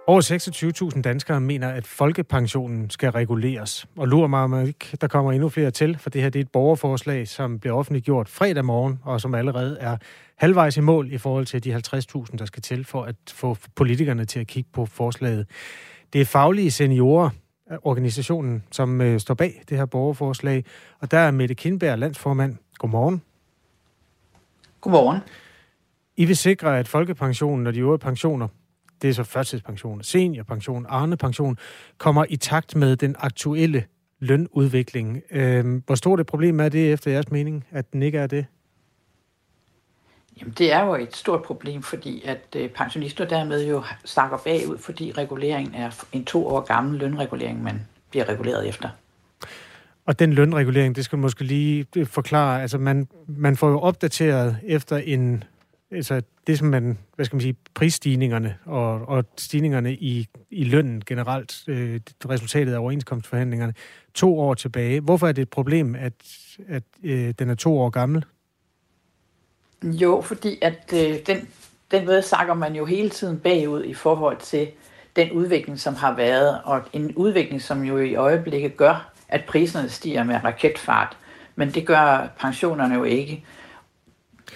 Over 0.08 0.92
26.000 0.96 1.02
danskere 1.02 1.42
mener, 1.42 1.70
at 1.70 1.88
folkepensionen 1.88 2.90
skal 2.90 3.12
reguleres. 3.12 3.86
Og 3.98 4.08
lurer 4.08 4.28
mig, 4.28 4.40
om 4.40 4.68
ikke 4.68 4.98
der 5.02 5.08
kommer 5.08 5.32
endnu 5.32 5.50
flere 5.50 5.72
til, 5.72 5.98
for 5.98 6.10
det 6.10 6.22
her 6.22 6.30
det 6.30 6.40
er 6.40 6.44
et 6.44 6.52
borgerforslag, 6.52 7.28
som 7.28 7.60
bliver 7.60 7.76
offentliggjort 7.76 8.30
fredag 8.30 8.66
morgen, 8.66 9.00
og 9.04 9.22
som 9.22 9.36
allerede 9.36 9.78
er 9.80 9.98
halvvejs 10.38 10.78
i 10.78 10.82
mål 10.82 11.12
i 11.12 11.18
forhold 11.18 11.46
til 11.46 11.64
de 11.64 11.76
50.000, 11.76 12.38
der 12.38 12.46
skal 12.46 12.62
til 12.62 12.86
for 12.86 13.04
at 13.04 13.16
få 13.28 13.58
politikerne 13.76 14.26
til 14.26 14.40
at 14.40 14.48
kigge 14.48 14.70
på 14.74 14.86
forslaget. 14.86 15.48
Det 16.14 16.22
er 16.22 16.26
faglige 16.26 16.72
seniorer, 16.72 17.30
organisationen, 17.84 18.64
som 18.72 19.02
øh, 19.02 19.20
står 19.20 19.34
bag 19.34 19.64
det 19.70 19.78
her 19.78 19.86
borgerforslag. 19.86 20.66
Og 21.00 21.12
der 21.12 21.18
er 21.18 21.32
Mette 21.32 21.56
Kindberg, 21.56 22.00
landsformand. 22.00 22.56
Godmorgen. 22.80 23.22
Godmorgen. 24.82 25.20
I 26.18 26.26
vil 26.26 26.38
sikre, 26.38 26.80
at 26.80 26.88
folkepensionen 26.88 27.68
og 27.68 27.74
de 27.74 27.80
øvrige 27.80 28.00
pensioner 28.00 28.48
det 29.02 29.10
er 29.10 29.14
så 29.14 29.24
førtidspension, 29.24 30.04
seniorpension, 30.04 30.86
arnepension, 30.90 31.58
kommer 31.98 32.26
i 32.30 32.36
takt 32.36 32.76
med 32.76 32.96
den 32.96 33.16
aktuelle 33.20 33.86
lønudvikling. 34.20 35.22
Øh, 35.32 35.82
hvor 35.86 35.96
stort 35.96 36.20
et 36.20 36.28
problem 36.28 36.60
er 36.60 36.70
det 36.70 36.94
efter 36.94 37.12
jeres 37.12 37.32
mening, 37.32 37.66
at 37.72 37.94
den 37.94 38.04
ikke 38.04 38.18
er 38.18 38.28
det? 38.28 38.46
Jamen, 40.40 40.54
det 40.58 40.74
er 40.74 40.86
jo 40.86 40.96
et 40.96 41.16
stort 41.16 41.44
problem, 41.44 41.84
fordi 41.84 42.22
at 42.26 42.56
øh, 42.56 42.70
pensionister 42.70 43.26
dermed 43.26 43.68
jo 43.68 43.84
snakker 44.06 44.38
bagud, 44.38 44.78
fordi 44.78 45.12
reguleringen 45.12 45.76
er 45.76 46.06
en 46.12 46.26
to 46.26 46.48
år 46.48 46.62
gammel 46.62 47.00
lønregulering, 47.00 47.64
man 47.64 47.88
bliver 48.10 48.30
reguleret 48.30 48.68
efter. 48.68 48.90
Og 50.10 50.20
den 50.20 50.34
lønregulering, 50.34 50.96
det 50.96 51.06
skal 51.06 51.20
måske 51.20 51.44
lige 51.44 51.86
øh, 51.98 52.08
forklare. 52.08 52.62
Altså, 52.62 52.78
man, 52.78 53.08
man 53.28 53.58
får 53.58 53.70
jo 53.70 53.80
opdateret 53.80 54.58
efter 54.64 54.98
en 54.98 55.44
altså 55.92 56.22
det, 56.48 56.58
som 56.58 56.68
man, 56.68 56.98
hvad 57.16 57.26
skal 57.26 57.36
man 57.36 57.42
sige, 57.42 57.56
prisstigningerne 57.74 58.58
og, 58.66 59.08
og 59.08 59.26
stigningerne 59.38 59.94
i, 59.94 60.28
i 60.50 60.64
lønnen 60.64 61.04
generelt, 61.06 61.64
øh, 61.68 62.00
resultatet 62.30 62.74
af 62.74 62.78
overenskomstforhandlingerne, 62.78 63.74
to 64.14 64.40
år 64.40 64.54
tilbage. 64.54 65.00
Hvorfor 65.00 65.28
er 65.28 65.32
det 65.32 65.42
et 65.42 65.50
problem, 65.50 65.96
at, 65.96 66.14
at 66.68 66.84
øh, 67.04 67.34
den 67.40 67.50
er 67.50 67.56
to 67.56 67.80
år 67.80 67.90
gammel? 67.90 68.26
Jo, 69.84 70.22
fordi 70.22 70.60
at 70.62 70.94
øh, 70.94 71.16
den, 71.28 71.48
den 71.92 72.08
ved 72.08 72.22
sakker 72.22 72.54
man 72.54 72.76
jo 72.76 72.86
hele 72.86 73.10
tiden 73.10 73.40
bagud 73.40 73.84
i 73.84 73.94
forhold 73.94 74.38
til 74.38 74.68
den 75.16 75.32
udvikling, 75.32 75.80
som 75.80 75.96
har 75.96 76.16
været, 76.16 76.62
og 76.64 76.82
en 76.94 77.16
udvikling, 77.16 77.62
som 77.62 77.84
jo 77.84 77.98
i 77.98 78.16
øjeblikket 78.16 78.78
gør, 78.78 79.14
at 79.30 79.46
priserne 79.46 79.90
stiger 79.90 80.24
med 80.24 80.44
raketfart. 80.44 81.18
Men 81.56 81.72
det 81.72 81.88
gør 81.88 82.28
pensionerne 82.40 82.96
jo 82.96 83.04
ikke. 83.04 83.46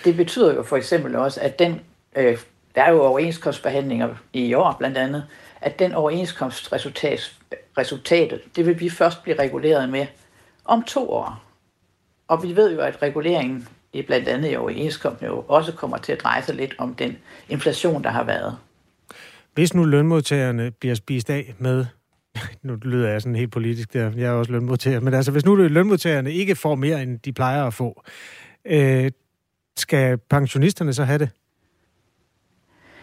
Det 0.04 0.16
betyder 0.16 0.54
jo 0.54 0.64
for 0.64 0.78
eksempel 0.78 1.16
også, 1.16 1.42
at 1.42 1.60
den, 1.60 1.82
øh, 2.16 2.38
der 2.76 2.84
er 2.84 2.92
jo 2.92 3.02
overenskomstbehandlinger 3.02 4.16
i 4.34 4.54
år 4.54 4.76
blandt 4.80 4.98
andet, 4.98 5.28
at 5.62 5.80
den 5.80 5.94
overenskomstresultat, 5.94 7.36
resultatet, 7.78 8.42
det 8.56 8.66
vil 8.66 8.80
vi 8.80 8.90
først 8.90 9.24
blive 9.24 9.40
reguleret 9.40 9.90
med 9.90 10.08
om 10.66 10.84
to 10.84 11.10
år. 11.10 11.44
Og 12.28 12.44
vi 12.44 12.56
ved 12.56 12.74
jo, 12.74 12.80
at 12.80 13.02
reguleringen 13.02 13.68
i 13.94 14.02
blandt 14.02 14.28
andet 14.28 14.52
i 14.52 14.56
overenskomsten 14.56 15.28
jo 15.28 15.46
også 15.48 15.72
kommer 15.72 15.98
til 15.98 16.12
at 16.12 16.24
dreje 16.24 16.44
sig 16.44 16.56
lidt 16.56 16.76
om 16.78 16.96
den 16.96 17.18
inflation, 17.50 18.04
der 18.04 18.10
har 18.10 18.24
været. 18.24 18.58
Hvis 19.54 19.74
nu 19.74 19.84
lønmodtagerne 19.84 20.72
bliver 20.72 20.96
spist 20.96 21.30
af 21.30 21.54
med 21.58 21.86
nu 22.64 22.76
lyder 22.82 23.10
jeg 23.10 23.22
sådan 23.22 23.36
helt 23.36 23.52
politisk 23.52 23.94
der, 23.94 24.12
jeg 24.16 24.26
er 24.26 24.32
også 24.32 24.52
lønmodtager, 24.52 25.00
men 25.00 25.14
altså 25.14 25.32
hvis 25.32 25.46
nu 25.46 25.56
lønmodtagerne 25.56 26.32
ikke 26.32 26.56
får 26.56 26.76
mere, 26.76 27.04
end 27.04 27.20
de 27.20 27.34
plejer 27.34 27.66
at 27.66 27.74
få, 27.74 28.04
øh, 28.66 29.12
skal 29.78 30.18
pensionisterne 30.18 30.94
så 30.94 31.04
have 31.04 31.20
det? 31.20 31.30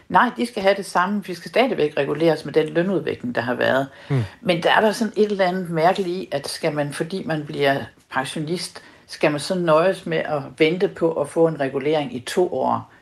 Nej, 0.09 0.31
de 0.37 0.47
skal 0.47 0.63
have 0.63 0.75
det 0.75 0.87
samme. 0.87 1.25
Vi 1.25 1.35
skal 1.35 1.49
stadigvæk 1.49 1.97
reguleres 1.97 2.45
med 2.45 2.53
den 2.53 2.69
lønudvikling, 2.69 3.35
der 3.35 3.41
har 3.41 3.55
været. 3.55 3.89
Mm. 4.11 4.23
Men 4.41 4.63
der 4.63 4.71
er 4.73 4.81
der 4.81 4.93
sådan 4.93 5.13
et 5.17 5.31
eller 5.31 5.45
andet 5.45 5.71
mærkeligt 5.71 6.09
i, 6.09 6.29
at 6.33 6.49
skal 6.49 6.75
man, 6.75 6.93
fordi 6.93 7.23
man 7.27 7.47
bliver 7.47 7.77
pensionist, 8.13 8.83
skal 9.07 9.31
man 9.31 9.41
så 9.41 9.55
nøjes 9.55 10.07
med 10.07 10.19
at 10.19 10.43
vente 10.59 10.89
på 10.89 11.13
at 11.13 11.29
få 11.29 11.47
en 11.47 11.61
regulering 11.61 12.17
i 12.17 12.21
to 12.21 12.55
år. 12.55 12.93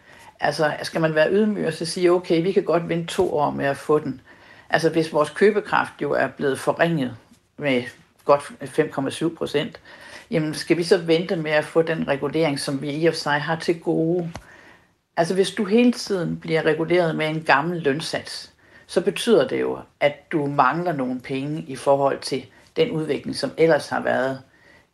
Altså, 0.41 0.73
skal 0.83 1.01
man 1.01 1.15
være 1.15 1.33
ydmyg 1.33 1.67
og 1.67 1.73
så 1.73 1.85
sige, 1.85 2.13
okay, 2.13 2.43
vi 2.43 2.53
kan 2.53 2.63
godt 2.63 2.89
vente 2.89 3.15
to 3.15 3.37
år 3.37 3.51
med 3.51 3.65
at 3.65 3.77
få 3.77 3.99
den. 3.99 4.21
Altså, 4.71 4.91
hvis 4.91 5.13
vores 5.13 5.31
købekraft 5.31 5.93
jo 6.03 6.13
er 6.13 6.27
blevet 6.27 6.59
forringet 6.59 7.17
med 7.57 7.83
godt 8.25 8.43
5,7 9.31 9.37
procent, 9.37 9.81
jamen 10.31 10.55
skal 10.55 10.77
vi 10.77 10.85
så 10.85 10.99
vente 10.99 11.37
med 11.37 11.51
at 11.51 11.65
få 11.65 11.83
den 11.83 12.09
regulering, 12.09 12.61
som 12.61 12.83
vi 12.83 12.91
i 12.91 13.07
og 13.07 13.15
for 13.15 13.19
sig 13.19 13.41
har 13.41 13.57
til 13.57 13.81
gode? 13.81 14.33
Altså 15.17 15.35
hvis 15.35 15.51
du 15.51 15.65
hele 15.65 15.93
tiden 15.93 16.41
bliver 16.41 16.63
reguleret 16.63 17.17
med 17.17 17.29
en 17.29 17.43
gammel 17.43 17.83
lønsats, 17.83 18.53
så 18.87 19.01
betyder 19.01 19.49
det 19.49 19.61
jo, 19.61 19.79
at 20.01 20.33
du 20.33 20.47
mangler 20.47 20.93
nogle 20.93 21.21
penge 21.21 21.63
i 21.63 21.77
forhold 21.77 22.21
til 22.21 22.47
den 22.77 22.91
udvikling, 22.91 23.37
som 23.37 23.51
ellers 23.57 23.89
har 23.89 24.01
været 24.01 24.41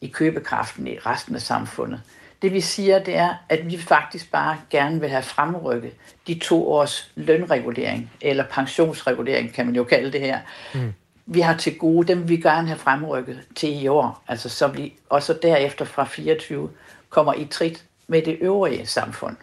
i 0.00 0.08
købekraften 0.08 0.86
i 0.86 0.98
resten 0.98 1.34
af 1.34 1.42
samfundet. 1.42 2.00
Det 2.44 2.52
vi 2.52 2.60
siger, 2.60 2.98
det 2.98 3.16
er, 3.16 3.34
at 3.48 3.70
vi 3.70 3.78
faktisk 3.78 4.32
bare 4.32 4.56
gerne 4.70 5.00
vil 5.00 5.08
have 5.08 5.22
fremrykket 5.22 5.92
de 6.26 6.38
to 6.38 6.72
års 6.72 7.12
lønregulering, 7.14 8.10
eller 8.20 8.44
pensionsregulering, 8.50 9.52
kan 9.52 9.66
man 9.66 9.74
jo 9.74 9.84
kalde 9.84 10.12
det 10.12 10.20
her, 10.20 10.38
mm 10.74 10.92
vi 11.26 11.40
har 11.40 11.56
til 11.56 11.78
gode, 11.78 12.08
dem 12.08 12.28
vi 12.28 12.36
gerne 12.36 12.66
have 12.66 12.78
fremrykket 12.78 13.40
til 13.56 13.82
i 13.82 13.86
år. 13.88 14.24
Altså 14.28 14.48
så 14.48 14.68
vi, 14.68 14.94
og 15.08 15.22
så 15.22 15.38
derefter 15.42 15.84
fra 15.84 16.04
24 16.04 16.70
kommer 17.08 17.34
i 17.34 17.44
trit 17.50 17.84
med 18.08 18.22
det 18.22 18.38
øvrige 18.40 18.86
samfund. 18.86 19.36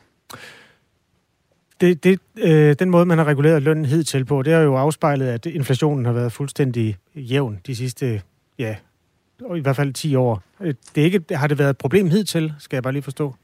Det, 1.82 2.04
det, 2.04 2.20
øh, 2.38 2.76
den 2.80 2.90
måde, 2.90 3.06
man 3.06 3.18
har 3.18 3.26
reguleret 3.26 3.62
lønnen 3.62 3.86
hidtil 3.86 4.26
på, 4.26 4.42
det 4.42 4.54
har 4.54 4.60
jo 4.60 4.76
afspejlet, 4.76 5.28
at 5.28 5.46
inflationen 5.46 6.06
har 6.06 6.14
været 6.14 6.32
fuldstændig 6.32 6.98
jævn 7.16 7.60
de 7.68 7.76
sidste, 7.76 8.22
ja, 8.60 8.76
i 9.56 9.60
hvert 9.60 9.76
fald 9.76 9.94
10 9.94 10.16
år. 10.16 10.44
Det 10.60 10.78
er 10.96 11.04
ikke, 11.04 11.36
har 11.36 11.48
det 11.48 11.60
været 11.60 11.70
et 11.70 11.78
problem 11.78 12.10
hidtil, 12.10 12.54
skal 12.60 12.76
jeg 12.76 12.84
bare 12.84 12.94
lige 12.94 13.04
forstå? 13.04 13.36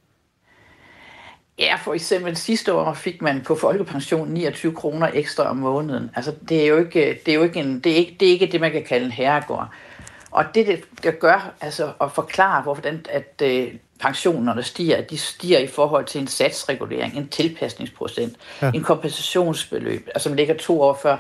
Ja, 1.60 1.76
for 1.84 1.94
eksempel 1.94 2.38
sidste 2.38 2.74
år 2.74 2.94
fik 2.94 3.22
man 3.22 3.42
på 3.42 3.56
folkepension 3.56 4.30
29 4.30 4.76
kroner 4.76 5.10
ekstra 5.14 5.50
om 5.50 5.58
måneden. 5.58 6.12
Altså, 6.16 6.34
det 6.50 6.64
er 6.64 6.68
jo 6.68 6.78
ikke 6.78 7.20
det, 7.26 7.32
er 7.32 7.36
jo 7.36 7.44
ikke 7.44 7.60
en, 7.60 7.80
det, 7.80 7.92
er 7.92 7.96
ikke, 7.96 8.16
det, 8.20 8.28
er 8.28 8.32
ikke 8.32 8.46
det, 8.46 8.62
man 8.62 8.72
kan 8.72 8.84
kalde 8.84 9.06
en 9.06 9.12
herregård. 9.12 9.70
Og 10.32 10.46
det, 10.56 10.68
det, 10.68 10.84
det 11.04 11.20
gør, 11.20 11.54
altså 11.62 11.92
at 12.02 12.12
forklare, 12.12 12.62
hvorfor 12.62 12.82
den, 12.82 13.06
at 13.10 13.42
øh, 13.44 13.68
pensionerne 14.00 14.64
stiger, 14.64 14.98
at 14.98 15.10
de 15.10 15.18
stiger 15.18 15.60
i 15.60 15.68
forhold 15.68 16.06
til 16.06 16.22
en 16.22 16.28
satsregulering, 16.28 17.18
en 17.18 17.28
tilpasningsprocent, 17.28 18.38
ja. 18.62 18.72
en 18.72 18.84
kompensationsbeløb, 18.84 20.08
altså 20.08 20.30
som 20.30 20.34
ligger 20.34 20.58
to 20.58 20.82
år 20.82 21.00
før. 21.02 21.18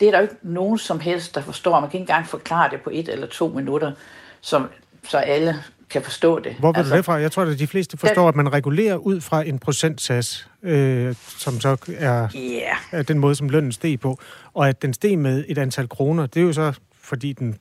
Det 0.00 0.08
er 0.08 0.12
der 0.12 0.18
jo 0.18 0.22
ikke 0.22 0.36
nogen 0.42 0.78
som 0.78 1.00
helst, 1.00 1.34
der 1.34 1.40
forstår. 1.40 1.80
Man 1.80 1.90
kan 1.90 2.00
ikke 2.00 2.12
engang 2.12 2.26
forklare 2.26 2.70
det 2.70 2.80
på 2.80 2.90
et 2.92 3.08
eller 3.08 3.26
to 3.26 3.48
minutter, 3.48 3.92
som, 4.40 4.68
så 5.08 5.18
alle 5.18 5.54
kan 5.90 6.02
forstå 6.02 6.38
det. 6.38 6.54
Hvor 6.58 6.72
vil 6.72 6.78
altså, 6.78 6.96
det 6.96 7.04
fra? 7.04 7.14
Jeg 7.14 7.32
tror, 7.32 7.42
at 7.42 7.58
de 7.58 7.66
fleste 7.66 7.96
forstår, 7.96 8.22
den, 8.22 8.28
at 8.28 8.44
man 8.44 8.52
regulerer 8.52 8.96
ud 8.96 9.20
fra 9.20 9.42
en 9.42 9.58
procentsats, 9.58 10.48
øh, 10.62 11.14
som 11.18 11.60
så 11.60 11.76
er, 11.98 12.28
yeah. 12.36 12.76
er 12.92 13.02
den 13.02 13.18
måde, 13.18 13.34
som 13.34 13.48
lønnen 13.48 13.72
steg 13.72 14.00
på, 14.00 14.18
og 14.54 14.68
at 14.68 14.82
den 14.82 14.94
steg 14.94 15.18
med 15.18 15.44
et 15.48 15.58
antal 15.58 15.88
kroner, 15.88 16.26
det 16.26 16.40
er 16.40 16.44
jo 16.44 16.52
så, 16.52 16.72
fordi 17.00 17.32
den, 17.32 17.58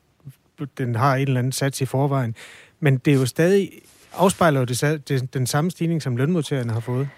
den 0.77 0.95
har 0.95 1.15
en 1.15 1.27
eller 1.27 1.39
anden 1.39 1.51
sats 1.51 1.81
i 1.81 1.85
forvejen. 1.85 2.35
Men 2.79 2.97
det 2.97 3.13
er 3.13 3.17
jo 3.17 3.25
stadig, 3.25 3.71
afspejler 4.13 4.59
jo 4.59 4.65
det, 4.65 5.09
det, 5.09 5.33
den 5.33 5.47
samme 5.47 5.71
stigning, 5.71 6.01
som 6.01 6.17
lønmodtagerne 6.17 6.73
har 6.73 6.79
fået. 6.79 7.09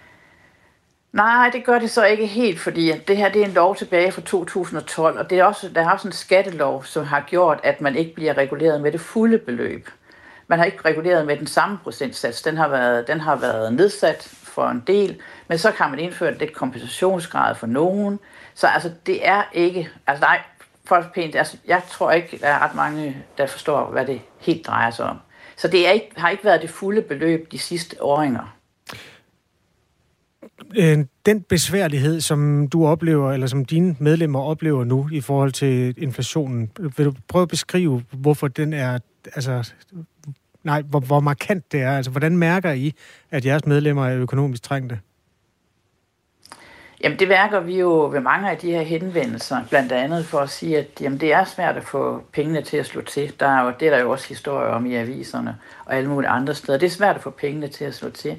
Nej, 1.12 1.50
det 1.54 1.66
gør 1.66 1.80
det 1.80 1.92
så 1.92 2.06
ikke 2.06 2.26
helt, 2.26 2.60
fordi 2.60 2.92
det 3.08 3.18
her 3.18 3.30
det 3.30 3.42
er 3.42 3.46
en 3.46 3.52
lov 3.52 3.76
tilbage 3.76 4.12
fra 4.12 4.22
2012, 4.22 5.20
og 5.20 5.30
det 5.30 5.40
er 5.40 5.44
også, 5.44 5.70
der 5.70 5.82
er 5.82 5.92
også 5.92 6.08
en 6.08 6.12
skattelov, 6.12 6.84
som 6.86 7.06
har 7.06 7.26
gjort, 7.28 7.60
at 7.64 7.82
man 7.82 7.96
ikke 7.96 8.16
bliver 8.16 8.38
reguleret 8.38 8.82
med 8.82 8.92
det 8.92 9.02
fulde 9.02 9.38
beløb. 9.38 9.90
Man 10.48 10.60
har 10.60 10.66
ikke 10.66 10.86
reguleret 10.86 11.26
med 11.26 11.38
den 11.38 11.48
samme 11.48 11.78
procentsats. 11.84 12.42
Den 12.42 12.58
har 12.58 12.68
været, 12.68 13.08
den 13.08 13.20
har 13.20 13.36
været 13.36 13.74
nedsat 13.74 14.28
for 14.44 14.68
en 14.68 14.84
del, 14.88 15.22
men 15.48 15.58
så 15.58 15.72
kan 15.72 15.90
man 15.90 16.00
indføre 16.00 16.38
lidt 16.38 16.54
kompensationsgrad 16.54 17.56
for 17.56 17.68
nogen. 17.68 18.20
Så 18.54 18.68
altså, 18.68 18.92
det 19.06 19.28
er 19.28 19.44
ikke... 19.54 19.90
Altså 20.08 20.26
nej, 20.26 20.42
for 20.86 21.06
pænt, 21.14 21.36
altså, 21.36 21.58
jeg 21.68 21.82
tror 21.90 22.12
ikke, 22.12 22.38
der 22.42 22.48
er 22.48 22.60
ret 22.60 22.76
mange, 22.76 23.18
der 23.38 23.46
forstår, 23.46 23.86
hvad 23.86 24.06
det 24.06 24.22
helt 24.40 24.68
drejer 24.68 24.92
sig 24.92 25.06
om. 25.06 25.18
Så 25.56 25.68
det 25.68 25.88
er 25.88 25.92
ikke, 25.92 26.12
har 26.18 26.30
ikke 26.30 26.44
været 26.44 26.62
det 26.62 26.70
fulde 26.70 27.02
beløb 27.02 27.52
de 27.52 27.60
sidste 27.60 28.04
åringer. 28.04 28.59
Øh, 30.76 30.98
den 31.26 31.42
besværlighed, 31.42 32.22
som 32.22 32.68
du 32.68 32.88
oplever, 32.88 33.32
eller 33.32 33.48
som 33.48 33.66
dine 33.66 33.96
medlemmer 34.00 34.42
oplever 34.42 34.84
nu 34.84 35.10
i 35.12 35.22
forhold 35.22 35.52
til 35.52 35.96
inflationen, 35.98 36.72
vil 36.98 37.06
du 37.06 37.14
prøve 37.28 37.42
at 37.42 37.50
beskrive, 37.50 38.04
hvorfor 38.12 38.48
den 38.48 38.74
er, 38.74 39.00
altså, 39.36 39.72
nej, 40.64 40.82
hvor, 40.82 41.00
hvor 41.00 41.20
markant 41.20 41.72
det 41.72 41.82
er? 41.82 41.98
Altså, 41.98 42.12
hvordan 42.12 42.38
mærker 42.38 42.72
I, 42.72 42.94
at 43.32 43.46
jeres 43.46 43.66
medlemmer 43.66 44.08
er 44.08 44.18
økonomisk 44.18 44.64
trængte? 44.64 45.00
Jamen 47.04 47.20
det 47.20 47.30
værker 47.30 47.60
vi 47.60 47.80
jo 47.80 48.10
ved 48.12 48.20
mange 48.20 48.50
af 48.50 48.58
de 48.58 48.72
her 48.72 48.82
henvendelser, 48.82 49.58
blandt 49.70 49.92
andet 49.92 50.26
for 50.26 50.40
at 50.40 50.50
sige, 50.50 50.78
at 50.78 50.88
jamen, 51.02 51.20
det 51.20 51.34
er 51.34 51.44
svært 51.44 51.78
at 51.78 51.84
få 51.84 52.24
pengene 52.34 52.62
til 52.62 52.78
at 52.78 52.86
slå 52.86 53.02
til. 53.02 53.34
Der 53.40 53.48
er 53.48 53.66
jo, 53.66 53.74
det 53.80 53.88
er 53.88 53.92
der 53.92 54.00
jo 54.00 54.12
også 54.12 54.28
historier 54.28 54.70
om 54.70 54.86
i 54.86 54.96
aviserne 54.96 55.58
og 55.86 55.96
alle 55.96 56.10
mulige 56.10 56.30
andre 56.30 56.56
steder. 56.56 56.78
Det 56.78 56.86
er 56.86 56.92
svært 56.92 57.16
at 57.16 57.22
få 57.22 57.30
pengene 57.30 57.68
til 57.68 57.86
at 57.86 57.94
slå 57.94 58.10
til. 58.10 58.38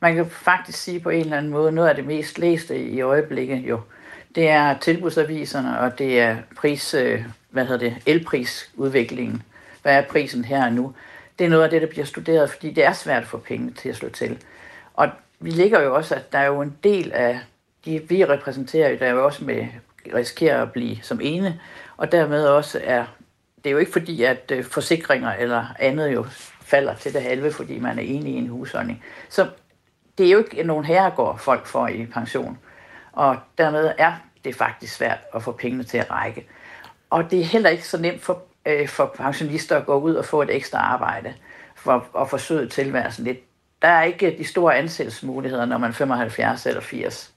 Man 0.00 0.14
kan 0.14 0.30
faktisk 0.30 0.78
sige 0.78 1.00
på 1.00 1.10
en 1.10 1.20
eller 1.20 1.36
anden 1.36 1.52
måde, 1.52 1.72
noget 1.72 1.88
af 1.88 1.94
det 1.94 2.06
mest 2.06 2.38
læste 2.38 2.78
i 2.78 3.00
øjeblikket 3.00 3.56
jo, 3.56 3.80
det 4.34 4.48
er 4.48 4.78
tilbudsaviserne, 4.78 5.80
og 5.80 5.98
det 5.98 6.20
er 6.20 6.36
pris, 6.56 6.94
øh, 6.94 7.24
hvad 7.50 7.66
hedder 7.66 7.88
det, 7.88 7.96
elprisudviklingen. 8.06 9.42
Hvad 9.82 9.94
er 9.94 10.02
prisen 10.02 10.44
her 10.44 10.64
og 10.64 10.72
nu? 10.72 10.94
Det 11.38 11.44
er 11.44 11.48
noget 11.48 11.64
af 11.64 11.70
det, 11.70 11.82
der 11.82 11.88
bliver 11.88 12.04
studeret, 12.04 12.50
fordi 12.50 12.70
det 12.72 12.84
er 12.84 12.92
svært 12.92 13.22
at 13.22 13.28
få 13.28 13.38
penge 13.38 13.70
til 13.70 13.88
at 13.88 13.96
slå 13.96 14.08
til. 14.08 14.38
Og 14.94 15.08
vi 15.40 15.50
ligger 15.50 15.80
jo 15.80 15.94
også, 15.94 16.14
at 16.14 16.32
der 16.32 16.38
er 16.38 16.46
jo 16.46 16.60
en 16.62 16.76
del 16.84 17.12
af 17.12 17.40
de, 17.84 18.02
vi 18.08 18.24
repræsenterer, 18.24 18.96
der 18.96 19.10
jo 19.10 19.24
også 19.24 19.44
med 19.44 19.66
risikerer 20.14 20.62
at 20.62 20.72
blive 20.72 20.96
som 21.02 21.20
ene, 21.22 21.60
og 21.96 22.12
dermed 22.12 22.46
også 22.46 22.80
er, 22.84 23.04
det 23.56 23.66
er 23.66 23.70
jo 23.70 23.78
ikke 23.78 23.92
fordi, 23.92 24.22
at 24.22 24.52
øh, 24.54 24.64
forsikringer 24.64 25.32
eller 25.32 25.66
andet 25.78 26.14
jo 26.14 26.26
falder 26.60 26.94
til 26.94 27.12
det 27.12 27.22
halve, 27.22 27.52
fordi 27.52 27.78
man 27.78 27.98
er 27.98 28.02
enig 28.02 28.34
i 28.34 28.36
en 28.36 28.48
husholdning. 28.48 29.04
Så 29.28 29.46
det 30.18 30.26
er 30.26 30.30
jo 30.30 30.38
ikke 30.38 30.62
nogen 30.62 30.84
herregård, 30.84 31.38
folk 31.38 31.66
får 31.66 31.88
i 31.88 32.06
pension. 32.06 32.58
Og 33.12 33.36
dermed 33.58 33.92
er 33.98 34.12
det 34.44 34.54
faktisk 34.54 34.94
svært 34.94 35.18
at 35.34 35.42
få 35.42 35.52
pengene 35.52 35.84
til 35.84 35.98
at 35.98 36.10
række. 36.10 36.46
Og 37.10 37.30
det 37.30 37.40
er 37.40 37.44
heller 37.44 37.70
ikke 37.70 37.88
så 37.88 37.98
nemt 37.98 38.22
for, 38.22 38.42
øh, 38.66 38.88
for 38.88 39.14
pensionister 39.16 39.76
at 39.76 39.86
gå 39.86 40.00
ud 40.00 40.14
og 40.14 40.24
få 40.24 40.42
et 40.42 40.56
ekstra 40.56 40.78
arbejde 40.78 41.34
for 41.76 42.18
at 42.20 42.30
forsøge 42.30 42.68
tilværelsen 42.68 43.24
lidt. 43.24 43.38
Der 43.82 43.88
er 43.88 44.02
ikke 44.02 44.36
de 44.38 44.44
store 44.44 44.76
ansættelsesmuligheder, 44.76 45.64
når 45.64 45.78
man 45.78 45.90
er 45.90 45.94
75 45.94 46.66
eller 46.66 46.80
80. 46.80 47.32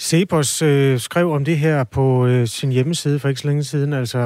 Cepos 0.00 0.62
øh, 0.62 0.98
skrev 0.98 1.32
om 1.32 1.44
det 1.44 1.58
her 1.58 1.84
på 1.84 2.26
øh, 2.26 2.46
sin 2.46 2.72
hjemmeside 2.72 3.18
for 3.18 3.28
ikke 3.28 3.40
så 3.40 3.48
længe 3.48 3.64
siden, 3.64 3.92
altså 3.92 4.18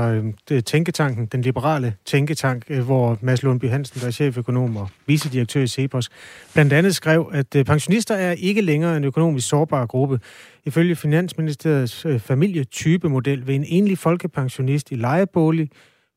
øh, 0.51 0.63
Tænketanken, 0.63 1.27
den 1.27 1.43
liberale 1.43 1.95
tænketank, 2.05 2.65
øh, 2.69 2.85
hvor 2.85 3.19
Mads 3.21 3.43
Lundby 3.43 3.65
Hansen, 3.65 4.01
der 4.01 4.07
er 4.07 4.11
cheføkonom 4.11 4.77
og 4.77 4.89
vicedirektør 5.07 5.61
i 5.61 5.67
Cepos, 5.67 6.09
blandt 6.53 6.73
andet 6.73 6.95
skrev, 6.95 7.31
at 7.33 7.57
øh, 7.57 7.65
pensionister 7.65 8.15
er 8.15 8.33
ikke 8.33 8.61
længere 8.61 8.97
en 8.97 9.05
økonomisk 9.05 9.49
sårbar 9.49 9.87
gruppe. 9.87 10.21
Ifølge 10.65 10.97
Finansministeriets 10.97 12.05
øh, 12.07 12.21
familietypemodel 12.21 13.47
vil 13.47 13.55
en 13.55 13.65
enlig 13.69 13.99
folkepensionist 13.99 14.91
i 14.91 14.95
lejebolig 14.95 15.71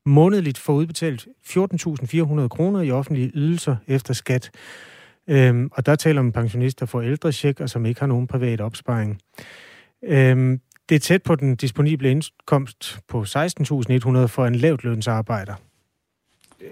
månedligt 0.05 0.57
få 0.57 0.71
udbetalt 0.71 1.27
14.400 1.47 2.47
kroner 2.47 2.81
i 2.81 2.91
offentlige 2.91 3.31
ydelser 3.35 3.75
efter 3.87 4.13
skat. 4.13 4.51
Øhm, 5.27 5.69
og 5.71 5.85
der 5.85 5.95
taler 5.95 6.19
om 6.19 6.31
pensionister 6.31 6.85
for 6.85 7.01
ældre 7.01 7.31
tjek, 7.31 7.59
og 7.59 7.69
som 7.69 7.85
ikke 7.85 7.99
har 7.99 8.07
nogen 8.07 8.27
privat 8.27 8.61
opsparing. 8.61 9.21
Øhm, 10.03 10.59
det 10.89 10.95
er 10.95 10.99
tæt 10.99 11.23
på 11.23 11.35
den 11.35 11.55
disponible 11.55 12.11
indkomst 12.11 12.99
på 13.07 13.21
16.100 13.21 14.25
for 14.25 14.45
en 14.45 14.55
lavt 14.55 14.83
lønsarbejder. 14.83 15.55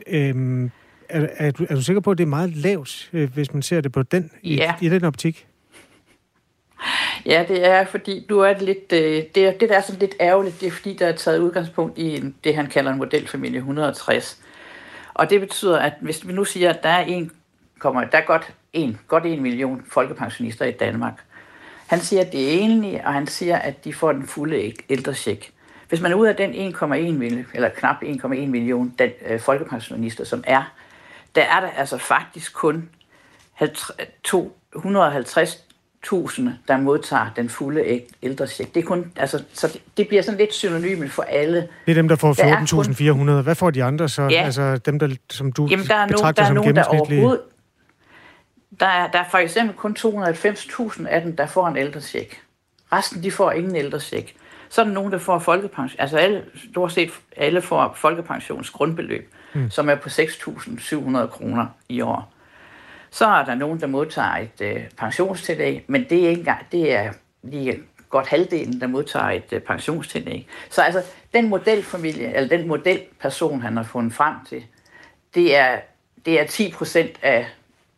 Øhm, 0.07 0.71
er, 1.09 1.27
er, 1.37 1.51
du, 1.51 1.65
er 1.69 1.75
du 1.75 1.81
sikker 1.81 1.99
på, 2.01 2.11
at 2.11 2.17
det 2.17 2.23
er 2.23 2.27
meget 2.27 2.55
lavt, 2.55 3.09
øh, 3.13 3.33
hvis 3.33 3.53
man 3.53 3.61
ser 3.61 3.81
det 3.81 3.91
på 3.91 4.03
den, 4.03 4.31
ja. 4.43 4.73
i, 4.81 4.85
i 4.85 4.89
den 4.89 5.03
optik? 5.03 5.47
Ja, 7.25 7.45
det 7.47 7.67
er, 7.67 7.85
fordi 7.85 8.25
du 8.29 8.39
er 8.39 8.59
lidt, 8.59 8.93
øh, 8.93 9.23
det, 9.35 9.37
er, 9.37 9.51
det 9.51 9.69
der 9.69 9.77
er 9.77 9.81
sådan 9.81 9.99
lidt 9.99 10.15
ærgerligt, 10.21 10.61
det 10.61 10.67
er 10.67 10.71
fordi, 10.71 10.93
der 10.93 11.07
er 11.07 11.15
taget 11.15 11.39
udgangspunkt 11.39 11.97
i 11.97 12.15
en, 12.15 12.35
det, 12.43 12.55
han 12.55 12.67
kalder 12.67 12.91
en 12.91 12.97
modelfamilie 12.97 13.57
160. 13.57 14.41
Og 15.13 15.29
det 15.29 15.41
betyder, 15.41 15.79
at 15.79 15.93
hvis 16.01 16.27
vi 16.27 16.33
nu 16.33 16.45
siger, 16.45 16.69
at 16.69 16.83
der 16.83 16.89
er 16.89 17.05
en 17.05 17.31
kommer, 17.83 18.03
der 18.03 18.17
er 18.17 18.25
godt 18.25 18.53
en, 18.73 18.99
godt 19.07 19.25
en 19.25 19.41
million 19.41 19.83
folkepensionister 19.91 20.65
i 20.65 20.71
Danmark. 20.71 21.13
Han 21.87 21.99
siger, 21.99 22.21
at 22.21 22.31
det 22.31 22.53
er 22.53 22.59
enlige, 22.59 23.01
og 23.05 23.13
han 23.13 23.27
siger, 23.27 23.57
at 23.57 23.85
de 23.85 23.93
får 23.93 24.11
den 24.11 24.27
fulde 24.27 24.73
ældrecheck. 24.89 25.51
Hvis 25.89 26.01
man 26.01 26.11
er 26.11 26.15
ud 26.15 26.27
af 26.27 26.35
den 26.35 26.73
1,1 26.73 26.85
million, 26.85 27.45
eller 27.53 27.69
knap 27.69 27.95
1,1 28.03 28.27
million 28.27 28.93
den, 28.99 29.09
øh, 29.27 29.39
folkepensionister, 29.39 30.23
som 30.23 30.43
er, 30.47 30.73
der 31.35 31.41
er 31.41 31.59
der 31.59 31.69
altså 31.77 31.97
faktisk 31.97 32.53
kun 32.53 32.89
250.000, 33.61 33.67
der 36.67 36.77
modtager 36.77 37.29
den 37.35 37.49
fulde 37.49 38.01
ældrecheck. 38.23 38.75
Det 38.75 38.83
er 38.83 38.87
kun, 38.87 39.11
altså, 39.15 39.43
så 39.53 39.67
det, 39.67 39.81
det 39.97 40.07
bliver 40.07 40.23
sådan 40.23 40.39
lidt 40.39 40.53
synonymt 40.53 41.11
for 41.11 41.23
alle. 41.23 41.67
Det 41.85 41.91
er 41.91 41.95
dem, 41.95 42.07
der 42.07 42.15
får 42.15 42.33
14.400. 43.03 43.17
Kun... 43.17 43.43
Hvad 43.43 43.55
får 43.55 43.71
de 43.71 43.83
andre 43.83 44.09
så? 44.09 44.21
Ja. 44.21 44.43
Altså 44.43 44.77
dem, 44.77 44.99
der, 44.99 45.15
som 45.29 45.51
du 45.51 45.67
Jamen, 45.71 45.85
der 45.85 45.95
er 45.95 46.07
betragter 46.07 46.53
nogen, 46.53 46.75
der 46.75 46.81
er 46.81 46.85
som 46.85 46.95
nogen, 46.95 47.09
der 47.09 47.15
overhovedet, 47.15 47.41
der 48.79 48.85
er, 48.85 49.11
der 49.11 49.19
er 49.19 49.29
for 49.31 49.37
eksempel 49.37 49.75
kun 49.75 49.95
290.000 49.99 51.07
af 51.07 51.21
dem, 51.21 51.35
der 51.35 51.45
får 51.45 51.67
en 51.67 51.77
ældrecheck. 51.77 52.41
Resten, 52.91 53.23
de 53.23 53.31
får 53.31 53.51
ingen 53.51 53.75
ældrecheck. 53.75 54.33
Så 54.69 54.81
er 54.81 54.85
der 54.85 54.93
nogen, 54.93 55.11
der 55.11 55.17
får 55.17 55.39
folkepension. 55.39 56.01
Altså 56.01 56.17
alle, 56.17 56.45
stort 56.71 56.91
set 56.91 57.11
alle 57.37 57.61
får 57.61 57.93
folkepensions 57.95 58.69
grundbeløb, 58.69 59.33
mm. 59.53 59.69
som 59.69 59.89
er 59.89 59.95
på 59.95 60.09
6.700 60.09 61.27
kroner 61.27 61.65
i 61.89 62.01
år. 62.01 62.33
Så 63.11 63.25
er 63.25 63.45
der 63.45 63.55
nogen, 63.55 63.79
der 63.79 63.87
modtager 63.87 64.35
et 64.37 64.61
øh, 64.61 64.81
pensionstillæg, 64.97 65.85
men 65.87 66.03
det 66.09 66.25
er 66.25 66.29
ikke 66.29 66.39
engang, 66.39 66.65
det 66.71 66.93
er 66.93 67.13
lige 67.43 67.79
godt 68.09 68.27
halvdelen, 68.27 68.81
der 68.81 68.87
modtager 68.87 69.29
et 69.29 69.53
øh, 69.53 69.61
pensionstillæg. 69.61 70.47
Så 70.69 70.81
altså, 70.81 71.03
den 71.33 71.49
modelfamilie, 71.49 72.35
eller 72.35 72.57
den 72.57 72.67
modelperson, 72.67 73.61
han 73.61 73.77
har 73.77 73.83
fundet 73.83 74.13
frem 74.13 74.35
til, 74.49 74.63
det 75.35 75.55
er, 75.55 75.79
det 76.25 76.39
er 76.39 76.45
10 76.45 76.71
procent 76.71 77.19
af 77.21 77.47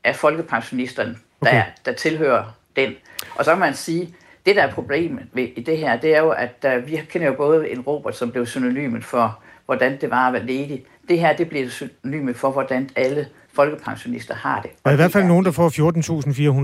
af 0.05 0.15
folkepensionisterne, 0.15 1.15
der, 1.43 1.49
okay. 1.49 1.63
der 1.85 1.93
tilhører 1.93 2.43
den. 2.75 2.93
Og 3.35 3.45
så 3.45 3.51
kan 3.51 3.59
man 3.59 3.73
sige, 3.73 4.15
det 4.45 4.55
der 4.55 4.63
er 4.63 4.71
problemet 4.71 5.23
ved 5.33 5.47
i 5.55 5.61
det 5.61 5.77
her, 5.77 5.99
det 5.99 6.15
er 6.15 6.19
jo, 6.19 6.29
at 6.29 6.65
uh, 6.77 6.87
vi 6.87 7.01
kender 7.09 7.27
jo 7.27 7.33
både 7.33 7.69
en 7.69 7.81
Robert, 7.81 8.15
som 8.15 8.31
blev 8.31 8.45
synonymet 8.45 9.03
for, 9.03 9.39
hvordan 9.65 10.01
det 10.01 10.09
var 10.09 10.27
at 10.27 10.33
være 10.33 10.45
ledig. 10.45 10.85
Det 11.09 11.19
her, 11.19 11.35
det 11.35 11.49
bliver 11.49 11.69
synonymet 11.69 12.35
for, 12.35 12.51
hvordan 12.51 12.89
alle 12.95 13.27
folkepensionister 13.53 14.35
har 14.35 14.61
det. 14.61 14.71
Og 14.83 14.93
i 14.93 14.95
hvert 14.95 15.11
fald 15.11 15.23
nogen, 15.23 15.45
der 15.45 15.51
får 15.51 15.69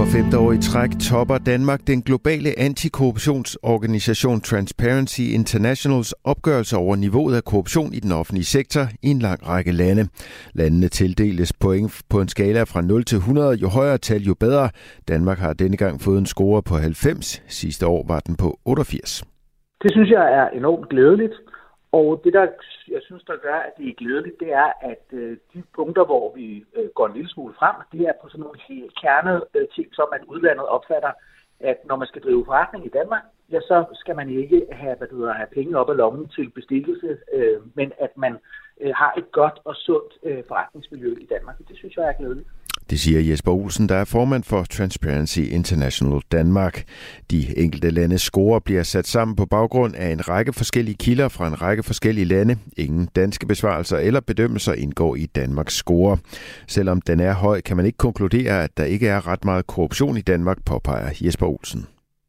For 0.00 0.06
femte 0.18 0.38
år 0.38 0.52
i 0.52 0.58
træk 0.58 0.90
topper 1.10 1.38
Danmark 1.38 1.80
den 1.86 2.02
globale 2.02 2.50
antikorruptionsorganisation 2.58 4.40
Transparency 4.40 5.20
Internationals 5.20 6.14
opgørelse 6.24 6.76
over 6.76 6.96
niveauet 6.96 7.34
af 7.36 7.44
korruption 7.44 7.92
i 7.94 8.00
den 8.00 8.12
offentlige 8.12 8.44
sektor 8.44 8.84
i 9.02 9.08
en 9.10 9.18
lang 9.18 9.48
række 9.48 9.72
lande. 9.72 10.08
Landene 10.54 10.88
tildeles 10.88 11.52
point 11.52 11.92
på 12.10 12.20
en 12.20 12.28
skala 12.28 12.62
fra 12.62 12.80
0 12.80 13.04
til 13.04 13.16
100. 13.16 13.54
Jo 13.62 13.68
højere 13.68 13.98
tal, 13.98 14.22
jo 14.22 14.34
bedre. 14.40 14.68
Danmark 15.08 15.38
har 15.38 15.52
denne 15.52 15.76
gang 15.76 16.00
fået 16.00 16.18
en 16.18 16.26
score 16.26 16.62
på 16.62 16.74
90. 16.74 17.42
Sidste 17.48 17.86
år 17.86 18.04
var 18.08 18.20
den 18.20 18.36
på 18.36 18.58
88. 18.64 19.24
Det 19.82 19.90
synes 19.92 20.10
jeg 20.10 20.24
er 20.38 20.46
enormt 20.58 20.88
glædeligt. 20.88 21.34
Og 21.92 22.20
det, 22.24 22.32
der 22.32 22.46
jeg 22.88 23.02
synes, 23.02 23.24
der 23.24 23.36
gør, 23.36 23.54
at 23.54 23.72
det 23.78 23.88
er 23.88 23.94
glædeligt, 23.94 24.40
det 24.40 24.52
er, 24.52 24.72
at 24.80 25.04
øh, 25.12 25.36
de 25.54 25.62
punkter, 25.74 26.04
hvor 26.04 26.34
vi 26.34 26.64
øh, 26.76 26.88
går 26.94 27.06
en 27.06 27.12
lille 27.12 27.30
smule 27.30 27.54
frem, 27.54 27.76
det 27.92 28.00
er 28.00 28.12
på 28.22 28.28
sådan 28.28 28.40
nogle 28.40 28.60
helt 28.68 28.94
kernede 29.00 29.46
øh, 29.54 29.68
ting, 29.74 29.88
som 29.92 30.08
at 30.12 30.24
udlandet 30.26 30.66
opfatter, 30.66 31.12
at 31.60 31.78
når 31.84 31.96
man 31.96 32.08
skal 32.08 32.22
drive 32.22 32.44
forretning 32.44 32.86
i 32.86 32.88
Danmark, 32.88 33.22
ja, 33.52 33.60
så 33.60 33.84
skal 33.94 34.16
man 34.16 34.30
ikke 34.30 34.66
have, 34.72 34.96
hvad 34.96 35.08
det 35.08 35.16
hedder, 35.16 35.32
have 35.32 35.54
penge 35.54 35.78
op 35.78 35.90
af 35.90 35.96
lommen 35.96 36.28
til 36.28 36.50
bestikkelse, 36.50 37.18
øh, 37.32 37.60
men 37.74 37.92
at 37.98 38.16
man 38.16 38.38
øh, 38.80 38.92
har 38.94 39.14
et 39.18 39.32
godt 39.32 39.60
og 39.64 39.74
sundt 39.76 40.12
øh, 40.22 40.44
forretningsmiljø 40.48 41.16
i 41.20 41.26
Danmark. 41.26 41.58
Det 41.68 41.76
synes 41.76 41.96
jeg 41.96 42.08
er 42.08 42.12
glædeligt. 42.12 42.48
Det 42.90 42.98
siger 43.00 43.20
Jesper 43.30 43.52
Olsen, 43.52 43.88
der 43.88 43.94
er 43.94 44.04
formand 44.04 44.44
for 44.52 44.62
Transparency 44.76 45.42
International 45.58 46.20
Danmark. 46.32 46.74
De 47.30 47.40
enkelte 47.64 47.90
landes 47.90 48.22
score 48.30 48.60
bliver 48.60 48.82
sat 48.82 49.06
sammen 49.06 49.36
på 49.36 49.46
baggrund 49.56 49.92
af 49.96 50.08
en 50.16 50.28
række 50.28 50.52
forskellige 50.52 50.98
kilder 51.04 51.28
fra 51.36 51.46
en 51.46 51.62
række 51.62 51.82
forskellige 51.82 52.28
lande. 52.34 52.54
Ingen 52.84 53.06
danske 53.20 53.46
besvarelser 53.46 53.98
eller 53.98 54.20
bedømmelser 54.20 54.74
indgår 54.84 55.12
i 55.16 55.26
Danmarks 55.40 55.74
score. 55.74 56.18
Selvom 56.76 57.00
den 57.00 57.20
er 57.20 57.34
høj, 57.34 57.60
kan 57.60 57.76
man 57.76 57.86
ikke 57.86 57.98
konkludere, 57.98 58.64
at 58.64 58.72
der 58.76 58.84
ikke 58.84 59.08
er 59.08 59.20
ret 59.30 59.44
meget 59.44 59.66
korruption 59.66 60.16
i 60.16 60.24
Danmark, 60.32 60.58
påpeger 60.70 61.10
Jesper 61.24 61.46
Olsen. 61.46 61.80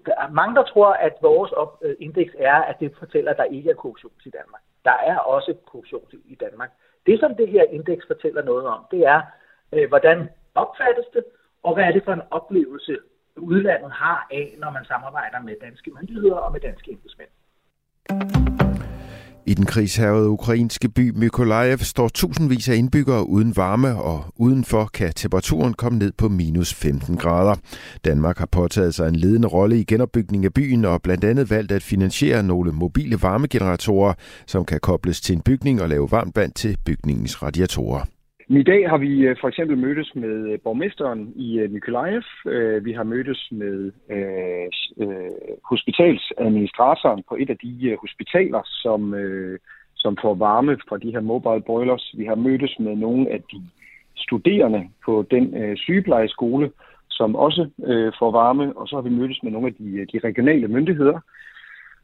Der 0.06 0.16
er 0.24 0.30
mange, 0.40 0.56
der 0.56 0.64
tror, 0.64 0.92
at 1.08 1.14
vores 1.22 1.52
øh, 1.82 1.96
indeks 2.00 2.34
er, 2.40 2.58
at 2.70 2.76
det 2.80 2.92
fortæller, 3.00 3.32
at 3.32 3.38
der 3.38 3.44
ikke 3.58 3.70
er 3.70 3.76
korruption 3.76 4.12
i 4.26 4.30
Danmark. 4.40 4.62
Der 4.84 4.98
er 5.12 5.18
også 5.18 5.54
korruption 5.72 6.06
i 6.34 6.36
Danmark. 6.36 6.70
Det, 7.06 7.20
som 7.20 7.32
det 7.36 7.48
her 7.50 7.64
indeks 7.72 8.04
fortæller 8.08 8.44
noget 8.44 8.66
om, 8.66 8.80
det 8.92 9.02
er, 9.16 9.22
øh, 9.74 9.90
hvordan 9.90 10.18
opfattes 10.56 11.08
det, 11.14 11.24
og 11.64 11.74
hvad 11.74 11.84
er 11.84 11.92
det 11.92 12.04
for 12.06 12.14
en 12.14 12.28
oplevelse, 12.32 12.98
udlandet 13.38 13.92
har 13.92 14.28
af, 14.32 14.56
når 14.60 14.72
man 14.72 14.86
samarbejder 14.86 15.40
med 15.48 15.56
danske 15.62 15.92
myndigheder 15.96 16.36
og 16.36 16.52
med 16.52 16.60
danske 16.60 16.92
embedsmænd. 16.92 17.32
I 19.46 19.54
den 19.54 19.66
krigshærvede 19.66 20.30
ukrainske 20.30 20.90
by 20.90 21.12
Mykolaiv 21.16 21.78
står 21.78 22.08
tusindvis 22.08 22.70
af 22.70 22.76
indbyggere 22.76 23.30
uden 23.30 23.54
varme, 23.58 24.02
og 24.02 24.26
udenfor 24.36 24.86
kan 24.94 25.14
temperaturen 25.14 25.74
komme 25.74 26.00
ned 26.00 26.12
på 26.18 26.30
minus 26.30 26.74
15 26.74 27.18
grader. 27.18 27.56
Danmark 28.06 28.38
har 28.38 28.46
påtaget 28.52 28.96
sig 28.96 29.08
en 29.08 29.16
ledende 29.16 29.48
rolle 29.48 29.80
i 29.80 29.84
genopbygningen 29.84 30.46
af 30.46 30.54
byen 30.54 30.86
og 30.86 31.02
blandt 31.02 31.24
andet 31.24 31.50
valgt 31.50 31.72
at 31.72 31.84
finansiere 31.84 32.44
nogle 32.44 32.72
mobile 32.72 33.18
varmegeneratorer, 33.22 34.14
som 34.48 34.66
kan 34.66 34.80
kobles 34.80 35.22
til 35.22 35.36
en 35.36 35.42
bygning 35.42 35.82
og 35.82 35.90
lave 35.90 36.12
varmt 36.12 36.36
vand 36.36 36.52
til 36.52 36.78
bygningens 36.86 37.44
radiatorer. 37.44 38.06
I 38.60 38.64
dag 38.64 38.90
har 38.90 38.98
vi 38.98 39.28
øh, 39.28 39.36
for 39.42 39.48
eksempel 39.48 39.78
mødtes 39.78 40.16
med 40.16 40.52
øh, 40.52 40.60
borgmesteren 40.60 41.34
i 41.36 41.60
øh, 41.60 41.70
øh, 42.46 42.86
Vi 42.86 42.92
har 42.94 43.04
mødtes 43.04 43.48
med 43.52 43.92
hospitalsadministratoren 45.64 47.24
på 47.30 47.36
et 47.40 47.50
af 47.50 47.58
de 47.58 47.98
hospitaler, 48.02 48.62
som, 48.66 49.16
som 49.96 50.18
får 50.22 50.36
varme 50.36 50.78
fra 50.90 50.98
de 50.98 51.12
her 51.12 51.22
mobile 51.22 51.62
boilers. 51.62 52.14
Vi 52.18 52.26
har 52.26 52.36
mødtes 52.36 52.80
med 52.80 52.96
nogle 52.96 53.30
af 53.30 53.42
de 53.52 53.62
studerende 54.16 54.90
på 55.06 55.26
den 55.32 55.78
sygeplejeskole, 55.78 56.72
som 57.10 57.36
også 57.36 57.70
får 58.20 58.32
varme. 58.32 58.78
Og 58.78 58.88
så 58.88 58.96
har 58.96 59.02
vi 59.02 59.10
mødtes 59.10 59.44
med 59.44 59.52
nogle 59.52 59.68
af 59.68 59.74
de, 59.74 60.06
de 60.14 60.20
regionale 60.28 60.68
myndigheder, 60.68 61.20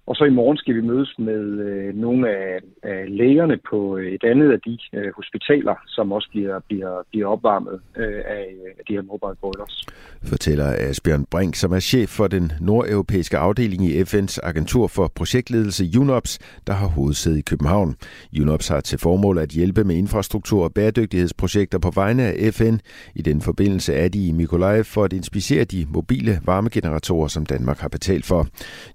og 0.08 0.16
så 0.16 0.24
i 0.26 0.30
morgen 0.30 0.58
skal 0.58 0.76
vi 0.76 0.82
mødes 0.82 1.16
med 1.20 1.44
øh, 1.68 1.96
nogle 1.96 2.30
af, 2.30 2.60
af 2.84 3.06
lægerne 3.08 3.58
på 3.70 3.98
øh, 3.98 4.12
et 4.12 4.24
andet 4.24 4.52
af 4.52 4.60
de 4.66 4.78
øh, 4.94 5.12
hospitaler, 5.16 5.76
som 5.88 6.12
også 6.12 6.30
bliver, 6.32 6.60
bliver, 6.68 7.04
bliver 7.10 7.28
opvarmet 7.28 7.80
øh, 7.98 8.22
af, 8.38 8.48
af 8.80 8.84
de 8.88 8.94
her 8.94 9.02
mobile 9.02 9.38
boilers. 9.42 9.86
Fortæller 10.24 10.76
Asbjørn 10.90 11.26
Brink, 11.32 11.56
som 11.56 11.72
er 11.72 11.80
chef 11.80 12.10
for 12.10 12.28
den 12.28 12.52
nordeuropæiske 12.62 13.38
afdeling 13.38 13.86
i 13.86 14.02
FN's 14.02 14.38
agentur 14.44 14.88
for 14.88 15.12
projektledelse 15.16 16.00
UNOPS, 16.00 16.40
der 16.68 16.74
har 16.74 16.88
hovedsæde 16.88 17.40
i 17.40 17.42
København. 17.42 17.96
UNOPS 18.42 18.68
har 18.68 18.82
til 18.82 19.00
formål 19.00 19.38
at 19.38 19.50
hjælpe 19.50 19.84
med 19.84 19.96
infrastruktur 19.96 20.64
og 20.64 20.74
bæredygtighedsprojekter 20.74 21.80
på 21.80 21.92
vegne 21.96 22.24
af 22.24 22.54
FN. 22.54 22.76
I 23.16 23.22
den 23.22 23.42
forbindelse 23.42 23.94
er 23.94 24.08
de 24.08 24.28
i 24.28 24.32
Mykolaiv 24.32 24.84
for 24.84 25.04
at 25.04 25.14
inspicere 25.14 25.64
de 25.64 25.88
mobile 25.90 26.40
varmegeneratorer, 26.46 27.28
som 27.28 27.46
Danmark 27.46 27.80
har 27.80 27.90
betalt 27.90 28.26
for. 28.26 28.48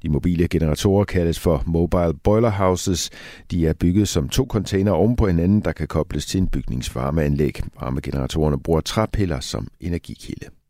De 0.02 0.08
mobile 0.08 0.48
generatorer 0.48 1.01
Generatorer 1.02 1.24
kaldes 1.24 1.38
for 1.38 1.62
Mobile 1.66 2.14
Boiler 2.14 2.50
Houses. 2.50 3.10
De 3.50 3.66
er 3.66 3.72
bygget 3.72 4.08
som 4.08 4.28
to 4.28 4.46
container 4.46 4.92
oven 4.92 5.16
på 5.16 5.26
hinanden, 5.26 5.60
der 5.60 5.72
kan 5.72 5.88
kobles 5.88 6.26
til 6.26 6.40
en 6.40 6.48
bygningsvarmeanlæg. 6.48 7.60
Varmegeneratorerne 7.80 8.60
bruger 8.60 8.80
træpiller 8.80 9.40
som 9.40 9.68
energikilde. 9.80 10.61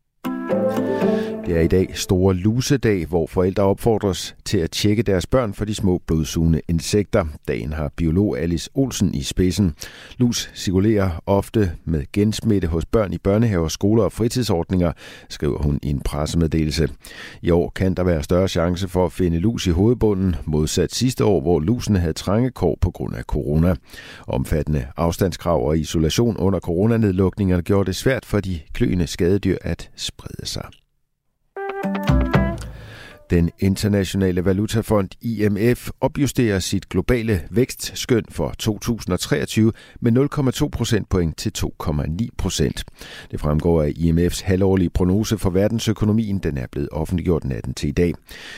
Det 1.45 1.57
er 1.57 1.61
i 1.61 1.67
dag 1.67 1.89
store 1.93 2.33
lusedag, 2.33 3.05
hvor 3.05 3.27
forældre 3.27 3.63
opfordres 3.63 4.35
til 4.45 4.57
at 4.57 4.71
tjekke 4.71 5.03
deres 5.03 5.27
børn 5.27 5.53
for 5.53 5.65
de 5.65 5.75
små 5.75 6.01
blodsugende 6.07 6.61
insekter. 6.67 7.25
Dagen 7.47 7.73
har 7.73 7.91
biolog 7.95 8.39
Alice 8.39 8.69
Olsen 8.73 9.13
i 9.13 9.21
spidsen. 9.21 9.75
Lus 10.17 10.51
cirkulerer 10.55 11.23
ofte 11.25 11.71
med 11.85 12.03
gensmitte 12.13 12.67
hos 12.67 12.85
børn 12.85 13.13
i 13.13 13.17
børnehaver, 13.17 13.67
skoler 13.67 14.03
og 14.03 14.11
fritidsordninger, 14.11 14.91
skriver 15.29 15.57
hun 15.57 15.79
i 15.83 15.89
en 15.89 16.01
pressemeddelelse. 16.01 16.89
I 17.41 17.49
år 17.49 17.69
kan 17.75 17.93
der 17.93 18.03
være 18.03 18.23
større 18.23 18.47
chance 18.47 18.87
for 18.87 19.05
at 19.05 19.11
finde 19.11 19.39
lus 19.39 19.67
i 19.67 19.71
hovedbunden, 19.71 20.35
modsat 20.45 20.93
sidste 20.93 21.25
år, 21.25 21.41
hvor 21.41 21.59
lusene 21.59 21.99
havde 21.99 22.13
trangekår 22.13 22.77
på 22.81 22.91
grund 22.91 23.15
af 23.15 23.23
corona. 23.23 23.75
Omfattende 24.27 24.85
afstandskrav 24.97 25.67
og 25.67 25.77
isolation 25.77 26.37
under 26.37 26.59
coronanedlukningerne 26.59 27.63
gjorde 27.63 27.87
det 27.87 27.95
svært 27.95 28.25
for 28.25 28.39
de 28.39 28.59
kløende 28.73 29.07
skadedyr 29.07 29.57
at 29.61 29.89
sprede 29.95 30.45
sig. 30.45 30.65
Den 33.29 33.49
internationale 33.59 34.45
valutafond 34.45 35.09
IMF 35.21 35.89
opjusterer 36.01 36.59
sit 36.59 36.89
globale 36.89 37.41
vækstskøn 37.49 38.23
for 38.29 38.53
2023 38.59 39.71
med 40.01 40.11
0,2 40.61 40.69
procentpoint 40.69 41.37
til 41.37 41.51
2,9 41.57 42.27
procent. 42.37 42.83
Det 43.31 43.39
fremgår 43.39 43.81
af 43.81 43.89
IMF's 43.89 44.45
halvårlige 44.45 44.89
prognose 44.89 45.37
for 45.37 45.49
verdensøkonomien. 45.49 46.39
Den 46.39 46.57
er 46.57 46.67
blevet 46.71 46.89
offentliggjort 46.91 47.45
natten 47.45 47.73
til 47.73 47.89
i 47.89 47.91
dag. 47.91 48.13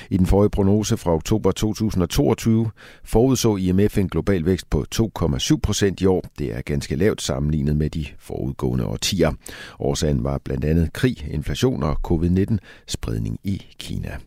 I 0.10 0.18
den 0.18 0.26
forrige 0.26 0.50
prognose 0.50 0.98
fra 0.98 1.14
oktober 1.14 1.52
2022 1.52 2.72
forudså 3.04 3.56
IMF 3.56 3.98
en 3.98 4.10
global 4.10 4.46
vækst 4.46 4.70
på 4.70 4.86
2,7 4.96 5.58
procent 5.64 6.02
i 6.02 6.06
år. 6.06 6.26
Det 6.40 6.56
er 6.56 6.62
ganske 6.62 6.96
lavt 6.96 7.22
sammenlignet 7.22 7.78
med 7.78 7.90
de 7.90 8.06
forudgående 8.20 8.86
årtier. 8.86 9.32
Årsagen 9.80 10.24
var 10.24 10.38
blandt 10.38 10.66
andet 10.66 10.94
krig, 10.94 11.28
inflation 11.32 11.84
og 11.84 11.98
covid-19 12.08 12.58
spredning 12.88 13.40
i 13.44 13.66
Kina. 13.80 14.18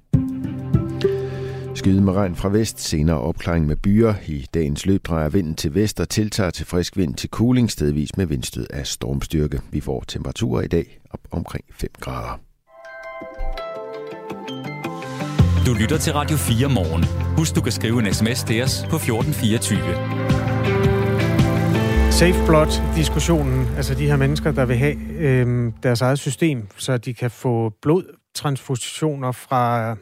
Skyde 1.74 2.00
med 2.00 2.12
regn 2.12 2.36
fra 2.36 2.48
vest, 2.48 2.80
senere 2.80 3.20
opklaring 3.20 3.66
med 3.66 3.76
byer. 3.76 4.14
I 4.26 4.46
dagens 4.54 4.86
løb 4.86 5.06
drejer 5.06 5.28
vinden 5.28 5.54
til 5.54 5.74
vest 5.74 6.00
og 6.00 6.08
tiltager 6.08 6.50
til 6.50 6.66
frisk 6.66 6.96
vind 6.96 7.14
til 7.14 7.30
cooling, 7.30 7.70
stedvis 7.70 8.16
med 8.16 8.26
vindstød 8.26 8.66
af 8.70 8.86
stormstyrke. 8.86 9.60
Vi 9.70 9.80
får 9.80 10.04
temperaturer 10.08 10.62
i 10.62 10.66
dag 10.66 11.00
op 11.10 11.20
omkring 11.30 11.64
5 11.72 11.90
grader. 12.00 12.40
Du 15.66 15.74
lytter 15.74 15.98
til 15.98 16.12
Radio 16.12 16.36
4 16.36 16.68
morgen. 16.68 17.04
Husk, 17.36 17.56
du 17.56 17.60
kan 17.60 17.72
skrive 17.72 17.98
en 18.06 18.14
sms 18.14 18.44
til 18.44 18.62
os 18.62 18.86
på 18.90 18.96
1424. 18.96 19.78
Safe 22.12 22.46
Blood-diskussionen, 22.46 23.66
altså 23.76 23.94
de 23.94 24.06
her 24.06 24.16
mennesker, 24.16 24.52
der 24.52 24.64
vil 24.64 24.76
have 24.76 24.96
øh, 25.18 25.72
deres 25.82 26.00
eget 26.00 26.18
system, 26.18 26.68
så 26.76 26.96
de 26.96 27.14
kan 27.14 27.30
få 27.30 27.72
transfusioner 28.38 29.32
fra 29.32 29.96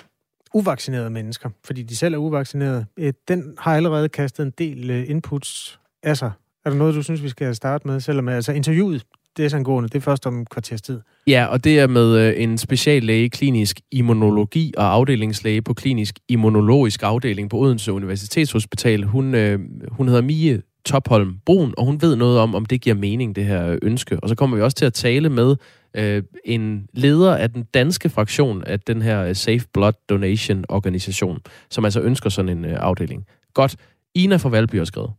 uvaccinerede 0.55 1.11
mennesker, 1.11 1.51
fordi 1.64 1.83
de 1.83 1.96
selv 1.96 2.14
er 2.14 2.18
uvaccinerede, 2.18 2.87
øh, 2.96 3.12
den 3.29 3.55
har 3.59 3.77
allerede 3.77 4.09
kastet 4.09 4.46
en 4.46 4.53
del 4.59 4.90
øh, 4.90 5.11
inputs 5.11 5.81
af 6.03 6.16
sig. 6.16 6.33
Er 6.64 6.70
der 6.70 6.77
noget, 6.77 6.94
du 6.94 7.03
synes, 7.03 7.22
vi 7.22 7.29
skal 7.29 7.55
starte 7.55 7.88
med? 7.88 8.01
Selvom 8.01 8.29
altså 8.29 8.53
interviewet, 8.53 9.05
det 9.37 9.53
er 9.53 9.57
angående, 9.57 9.88
det 9.88 9.94
er 9.94 10.01
først 10.01 10.27
om 10.27 10.46
kvarters 10.46 10.83
tid. 10.83 11.01
Ja, 11.27 11.46
og 11.46 11.64
det 11.64 11.79
er 11.79 11.87
med 11.87 12.18
øh, 12.18 12.42
en 12.42 12.59
speciallæge 12.59 13.31
klinisk 13.31 13.81
immunologi 13.92 14.75
og 14.77 14.92
afdelingslæge 14.92 15.62
på 15.62 15.75
klinisk 15.75 16.18
immunologisk 16.29 17.03
afdeling 17.03 17.51
på 17.51 17.59
Odense 17.59 17.92
Universitetshospital. 17.92 19.03
Hun, 19.03 19.35
øh, 19.35 19.61
hun 19.90 20.09
hedder 20.09 20.22
Mie 20.22 20.62
Topholm 20.87 21.38
Brun, 21.46 21.75
og 21.79 21.85
hun 21.85 22.03
ved 22.03 22.16
noget 22.16 22.38
om, 22.38 22.55
om 22.55 22.66
det 22.66 22.81
giver 22.81 22.96
mening, 22.96 23.37
det 23.37 23.44
her 23.44 23.79
ønske. 23.83 24.20
Og 24.20 24.29
så 24.29 24.35
kommer 24.35 24.57
vi 24.57 24.62
også 24.62 24.77
til 24.77 24.85
at 24.85 24.92
tale 24.94 25.29
med 25.29 25.57
øh, 25.96 26.22
en 26.44 26.88
leder 26.92 27.37
af 27.37 27.51
den 27.51 27.64
danske 27.75 28.09
fraktion 28.09 28.64
af 28.64 28.81
den 28.81 29.03
her 29.03 29.33
Safe 29.33 29.64
Blood 29.75 29.92
Donation 30.09 30.64
organisation, 30.68 31.38
som 31.70 31.85
altså 31.85 32.01
ønsker 32.01 32.31
sådan 32.31 32.59
en 32.59 32.64
øh, 32.64 32.77
afdeling. 32.79 33.27
Godt. 33.55 33.77
Ina 34.14 34.37
fra 34.37 34.49
Valby 34.49 34.79
har 34.79 34.85
skrevet. 34.85 35.11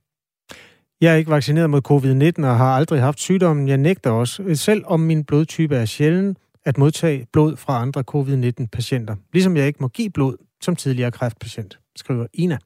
Jeg 1.02 1.14
er 1.14 1.16
ikke 1.16 1.32
vaccineret 1.32 1.70
mod 1.70 1.82
covid-19 1.88 2.46
og 2.46 2.58
har 2.58 2.76
aldrig 2.76 3.02
haft 3.02 3.20
sygdommen. 3.20 3.68
Jeg 3.68 3.78
nægter 3.78 4.10
også, 4.10 4.44
selv 4.54 4.84
om 4.86 5.00
min 5.00 5.24
blodtype 5.24 5.76
er 5.76 5.86
sjælden, 5.86 6.38
at 6.66 6.78
modtage 6.78 7.26
blod 7.34 7.58
fra 7.58 7.82
andre 7.82 8.02
covid-19-patienter. 8.02 9.16
Ligesom 9.34 9.58
jeg 9.58 9.68
ikke 9.68 9.80
må 9.82 9.88
give 9.88 10.10
blod 10.10 10.38
som 10.62 10.76
tidligere 10.76 11.12
kræftpatient, 11.12 11.80
skriver 11.96 12.26
Ina. 12.34 12.58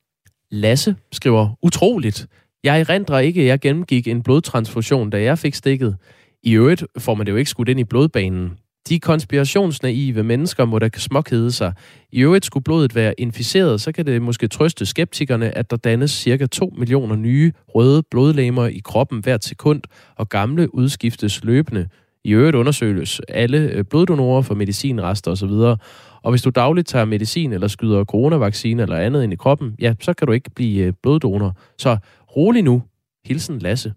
Lasse 0.52 0.96
skriver, 1.12 1.50
utroligt. 1.62 2.28
Jeg 2.64 2.80
erindrer 2.80 3.20
ikke, 3.20 3.42
at 3.42 3.48
jeg 3.48 3.60
gennemgik 3.60 4.08
en 4.08 4.24
blodtransfusion, 4.24 5.10
da 5.10 5.24
jeg 5.24 5.40
fik 5.40 5.56
stikket. 5.56 5.98
I 6.44 6.54
øvrigt 6.54 6.84
får 6.98 7.16
man 7.16 7.26
det 7.26 7.32
jo 7.32 7.38
ikke 7.38 7.50
skudt 7.50 7.70
ind 7.70 7.80
i 7.80 7.84
blodbanen. 7.84 8.52
De 8.90 9.00
konspirationsnaive 9.00 10.24
mennesker 10.24 10.66
må 10.66 10.80
da 10.80 10.90
småkede 10.98 11.52
sig. 11.52 11.74
I 12.12 12.22
øvrigt 12.22 12.46
skulle 12.46 12.64
blodet 12.64 12.96
være 12.96 13.14
inficeret, 13.18 13.82
så 13.82 13.92
kan 13.92 14.06
det 14.06 14.22
måske 14.22 14.48
trøste 14.48 14.86
skeptikerne, 14.86 15.58
at 15.58 15.72
der 15.72 15.78
dannes 15.78 16.12
cirka 16.12 16.46
2 16.46 16.74
millioner 16.78 17.16
nye 17.16 17.52
røde 17.76 18.04
blodlegemer 18.12 18.68
i 18.68 18.82
kroppen 18.84 19.20
hvert 19.20 19.44
sekund, 19.44 19.82
og 20.16 20.30
gamle 20.30 20.76
udskiftes 20.76 21.44
løbende. 21.44 21.88
I 22.24 22.32
øvrigt 22.32 22.56
undersøges 22.56 23.22
alle 23.28 23.58
øh, 23.58 23.84
bloddonorer 23.84 24.42
for 24.42 24.56
medicinrester 24.56 25.32
osv. 25.32 25.78
Og 26.24 26.30
hvis 26.30 26.42
du 26.42 26.50
dagligt 26.50 26.88
tager 26.88 27.06
medicin 27.06 27.54
eller 27.54 27.68
skyder 27.68 28.04
coronavaccine 28.04 28.82
eller 28.82 28.98
andet 28.98 29.24
ind 29.24 29.34
i 29.34 29.36
kroppen, 29.36 29.76
ja, 29.80 29.94
så 30.02 30.14
kan 30.14 30.28
du 30.28 30.34
ikke 30.34 30.50
blive 30.56 30.86
øh, 30.86 30.94
bloddonor. 31.04 31.56
Så 31.78 31.98
rolig 32.36 32.64
nu. 32.64 32.84
Hilsen 33.26 33.60
Lasse. 33.60 33.94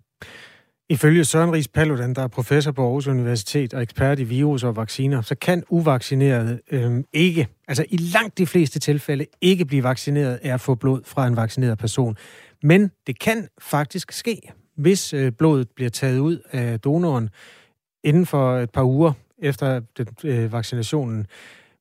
Ifølge 0.88 1.24
Søren 1.24 1.52
Ries 1.52 1.68
Paludan, 1.68 2.14
der 2.14 2.22
er 2.22 2.28
professor 2.28 2.72
på 2.72 2.82
Aarhus 2.82 3.06
Universitet 3.06 3.74
og 3.74 3.82
ekspert 3.82 4.18
i 4.18 4.24
virus 4.24 4.64
og 4.64 4.76
vacciner, 4.76 5.22
så 5.22 5.34
kan 5.34 5.62
uvaccinerede 5.68 6.60
øh, 6.70 7.04
ikke, 7.12 7.48
altså 7.68 7.84
i 7.90 7.96
langt 7.96 8.38
de 8.38 8.46
fleste 8.46 8.78
tilfælde, 8.78 9.26
ikke 9.40 9.64
blive 9.64 9.82
vaccineret 9.82 10.40
af 10.42 10.54
at 10.54 10.60
få 10.60 10.74
blod 10.74 11.00
fra 11.04 11.26
en 11.26 11.36
vaccineret 11.36 11.78
person. 11.78 12.16
Men 12.62 12.90
det 13.06 13.18
kan 13.18 13.48
faktisk 13.60 14.12
ske, 14.12 14.40
hvis 14.76 15.14
øh, 15.14 15.32
blodet 15.32 15.68
bliver 15.76 15.90
taget 15.90 16.18
ud 16.18 16.38
af 16.52 16.80
donoren 16.80 17.30
inden 18.04 18.26
for 18.26 18.58
et 18.58 18.70
par 18.70 18.84
uger 18.84 19.12
efter 19.38 19.80
den, 19.98 20.06
øh, 20.24 20.52
vaccinationen. 20.52 21.26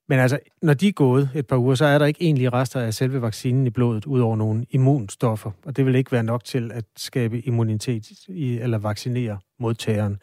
Men 0.08 0.18
altså, 0.18 0.38
når 0.62 0.74
de 0.74 0.88
er 0.88 0.92
gået 0.92 1.30
et 1.34 1.46
par 1.46 1.56
uger, 1.56 1.74
så 1.74 1.84
er 1.84 1.98
der 1.98 2.06
ikke 2.06 2.22
egentlig 2.22 2.52
rester 2.52 2.80
af 2.80 2.94
selve 2.94 3.22
vaccinen 3.22 3.66
i 3.66 3.70
blodet, 3.70 4.06
ud 4.06 4.20
over 4.20 4.36
nogle 4.36 4.66
immunstoffer. 4.70 5.50
Og 5.64 5.76
det 5.76 5.86
vil 5.86 5.94
ikke 5.94 6.12
være 6.12 6.22
nok 6.22 6.44
til 6.44 6.72
at 6.72 6.84
skabe 6.96 7.40
immunitet 7.40 8.10
i, 8.28 8.58
eller 8.58 8.78
vaccinere 8.78 9.38
modtageren. 9.60 10.18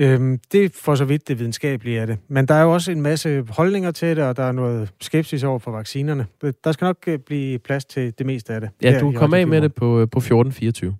Øhm, 0.00 0.38
det 0.52 0.64
er 0.64 0.68
for 0.74 0.94
så 0.94 1.04
vidt 1.04 1.28
det 1.28 1.38
videnskabelige 1.38 2.00
af 2.00 2.06
det. 2.06 2.18
Men 2.28 2.48
der 2.48 2.54
er 2.54 2.62
jo 2.62 2.72
også 2.72 2.92
en 2.92 3.00
masse 3.00 3.44
holdninger 3.48 3.90
til 3.90 4.16
det, 4.16 4.24
og 4.24 4.36
der 4.36 4.42
er 4.42 4.52
noget 4.52 4.92
skepsis 5.00 5.42
over 5.42 5.58
for 5.58 5.70
vaccinerne. 5.70 6.26
Der 6.64 6.72
skal 6.72 6.84
nok 6.84 6.96
øh, 7.06 7.18
blive 7.18 7.58
plads 7.58 7.84
til 7.84 8.14
det 8.18 8.26
meste 8.26 8.54
af 8.54 8.60
det. 8.60 8.70
Ja, 8.82 9.00
du 9.00 9.12
kommer 9.12 9.36
af 9.36 9.46
med 9.46 9.60
det 9.60 9.74
på, 9.74 10.00
øh, 10.00 10.08
på 10.12 10.18
14.24. 10.18 10.92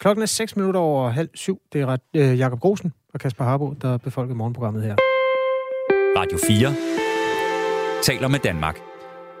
Klokken 0.00 0.22
er 0.22 0.26
6 0.26 0.56
minutter 0.56 0.80
over 0.80 1.10
halv 1.10 1.28
syv. 1.34 1.60
Det 1.72 1.80
er 1.80 1.86
ret, 1.86 2.00
øh, 2.16 2.38
Jakob 2.38 2.60
Grosen 2.60 2.92
og 3.14 3.20
Kasper 3.20 3.44
Harbo, 3.44 3.74
der 3.82 3.96
befolker 3.96 4.34
morgenprogrammet 4.34 4.82
her. 4.82 5.09
Radio 6.16 6.38
4 6.46 6.74
taler 8.02 8.28
med 8.28 8.38
Danmark. 8.38 8.78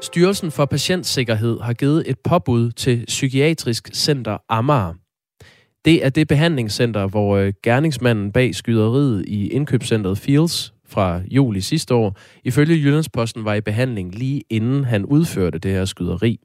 Styrelsen 0.00 0.50
for 0.50 0.64
Patientsikkerhed 0.64 1.60
har 1.60 1.72
givet 1.72 2.04
et 2.06 2.18
påbud 2.18 2.72
til 2.72 3.04
Psykiatrisk 3.06 3.88
Center 3.94 4.38
Amager. 4.48 4.94
Det 5.84 6.04
er 6.04 6.08
det 6.08 6.28
behandlingscenter, 6.28 7.06
hvor 7.06 7.36
øh, 7.36 7.52
gerningsmanden 7.62 8.32
bag 8.32 8.54
skyderiet 8.54 9.24
i 9.28 9.48
indkøbscentret 9.48 10.18
Fields 10.18 10.74
fra 10.86 11.20
juli 11.30 11.60
sidste 11.60 11.94
år, 11.94 12.16
ifølge 12.44 12.76
Jyllandsposten 12.76 13.44
var 13.44 13.54
i 13.54 13.60
behandling 13.60 14.14
lige 14.14 14.42
inden 14.50 14.84
han 14.84 15.04
udførte 15.04 15.58
det 15.58 15.70
her 15.70 15.84
skyderi. 15.84 16.40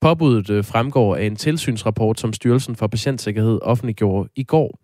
Påbuddet 0.00 0.50
øh, 0.50 0.64
fremgår 0.64 1.16
af 1.16 1.24
en 1.24 1.36
tilsynsrapport, 1.36 2.20
som 2.20 2.32
Styrelsen 2.32 2.76
for 2.76 2.86
Patientsikkerhed 2.86 3.58
offentliggjorde 3.62 4.28
i 4.36 4.44
går. 4.44 4.78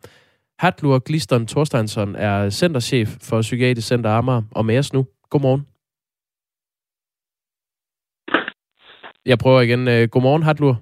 Hatlur 0.59 0.99
Gliston 0.99 1.47
Thorsteinsson 1.47 2.17
er 2.17 2.51
centerchef 2.51 3.09
for 3.23 3.41
Psykiatrisk 3.41 3.89
Center 3.89 4.11
Amager 4.11 4.43
og 4.51 4.67
med 4.67 4.79
os 4.79 4.93
nu. 4.93 5.07
Godmorgen. 5.31 5.67
Jeg 9.27 9.39
prøver 9.39 9.61
igen. 9.61 9.89
Øh, 9.89 10.09
godmorgen, 10.09 10.43
Hatlur. 10.43 10.75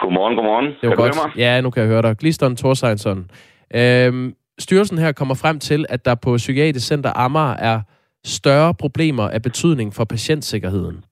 Godmorgen, 0.00 0.36
godmorgen. 0.36 0.66
Det 0.66 0.88
var 0.88 0.96
kan 0.96 1.04
godt. 1.04 1.16
Mig? 1.16 1.36
Ja, 1.36 1.60
nu 1.60 1.70
kan 1.70 1.80
jeg 1.82 1.88
høre 1.88 2.02
dig. 2.02 2.16
Gliston 2.16 2.56
Thorsteinsson. 2.56 3.30
Øhm, 3.74 4.34
styrelsen 4.58 4.98
her 4.98 5.12
kommer 5.12 5.34
frem 5.34 5.58
til, 5.58 5.86
at 5.88 6.04
der 6.04 6.14
på 6.14 6.36
Psykiatrisk 6.36 6.86
Center 6.86 7.12
Amager 7.16 7.56
er 7.56 7.80
større 8.24 8.74
problemer 8.74 9.28
af 9.28 9.42
betydning 9.42 9.94
for 9.94 10.04
patientsikkerheden. 10.04 11.04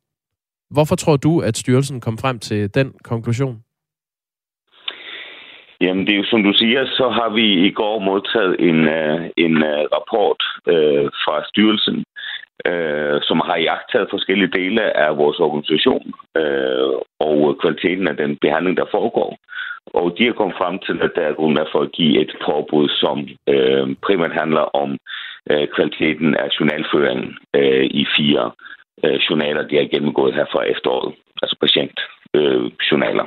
Hvorfor 0.70 0.96
tror 0.96 1.16
du, 1.16 1.40
at 1.40 1.56
styrelsen 1.56 2.00
kom 2.00 2.18
frem 2.18 2.38
til 2.38 2.74
den 2.74 2.92
konklusion? 3.04 3.62
Jamen, 5.81 6.07
det 6.07 6.12
er 6.12 6.17
jo 6.17 6.25
som 6.25 6.43
du 6.43 6.53
siger, 6.53 6.87
så 6.87 7.09
har 7.09 7.29
vi 7.29 7.67
i 7.67 7.71
går 7.71 7.99
modtaget 7.99 8.57
en, 8.69 8.88
øh, 8.88 9.21
en 9.37 9.57
øh, 9.57 9.85
rapport 9.97 10.41
øh, 10.67 11.07
fra 11.25 11.45
styrelsen, 11.49 12.05
øh, 12.67 13.19
som 13.23 13.41
har 13.49 13.57
jagtet 13.57 14.11
forskellige 14.11 14.55
dele 14.59 14.97
af 14.97 15.17
vores 15.17 15.38
organisation 15.41 16.12
øh, 16.37 16.93
og 17.21 17.59
kvaliteten 17.61 18.09
af 18.09 18.17
den 18.17 18.37
behandling, 18.37 18.77
der 18.77 18.85
foregår. 18.91 19.38
Og 19.87 20.14
de 20.19 20.27
er 20.27 20.33
kommet 20.33 20.57
frem 20.57 20.79
til, 20.79 20.97
at 21.03 21.11
der 21.17 21.23
er 21.23 21.38
grund 21.38 21.59
for 21.73 21.81
at 21.81 21.93
give 21.93 22.21
et 22.21 22.33
påbud, 22.47 22.88
som 22.88 23.29
øh, 23.49 23.97
primært 24.07 24.33
handler 24.33 24.64
om 24.83 24.99
øh, 25.51 25.69
kvaliteten 25.75 26.35
af 26.35 26.49
journalføringen 26.61 27.38
øh, 27.57 27.85
i 27.85 28.07
fire 28.17 28.51
øh, 29.05 29.19
journaler, 29.31 29.62
de 29.69 29.77
har 29.77 29.85
gennemgået 29.95 30.35
her 30.35 30.47
fra 30.53 30.62
efteråret, 30.62 31.14
altså 31.43 31.57
patientjournaler. 31.61 32.71
journaler 32.91 33.27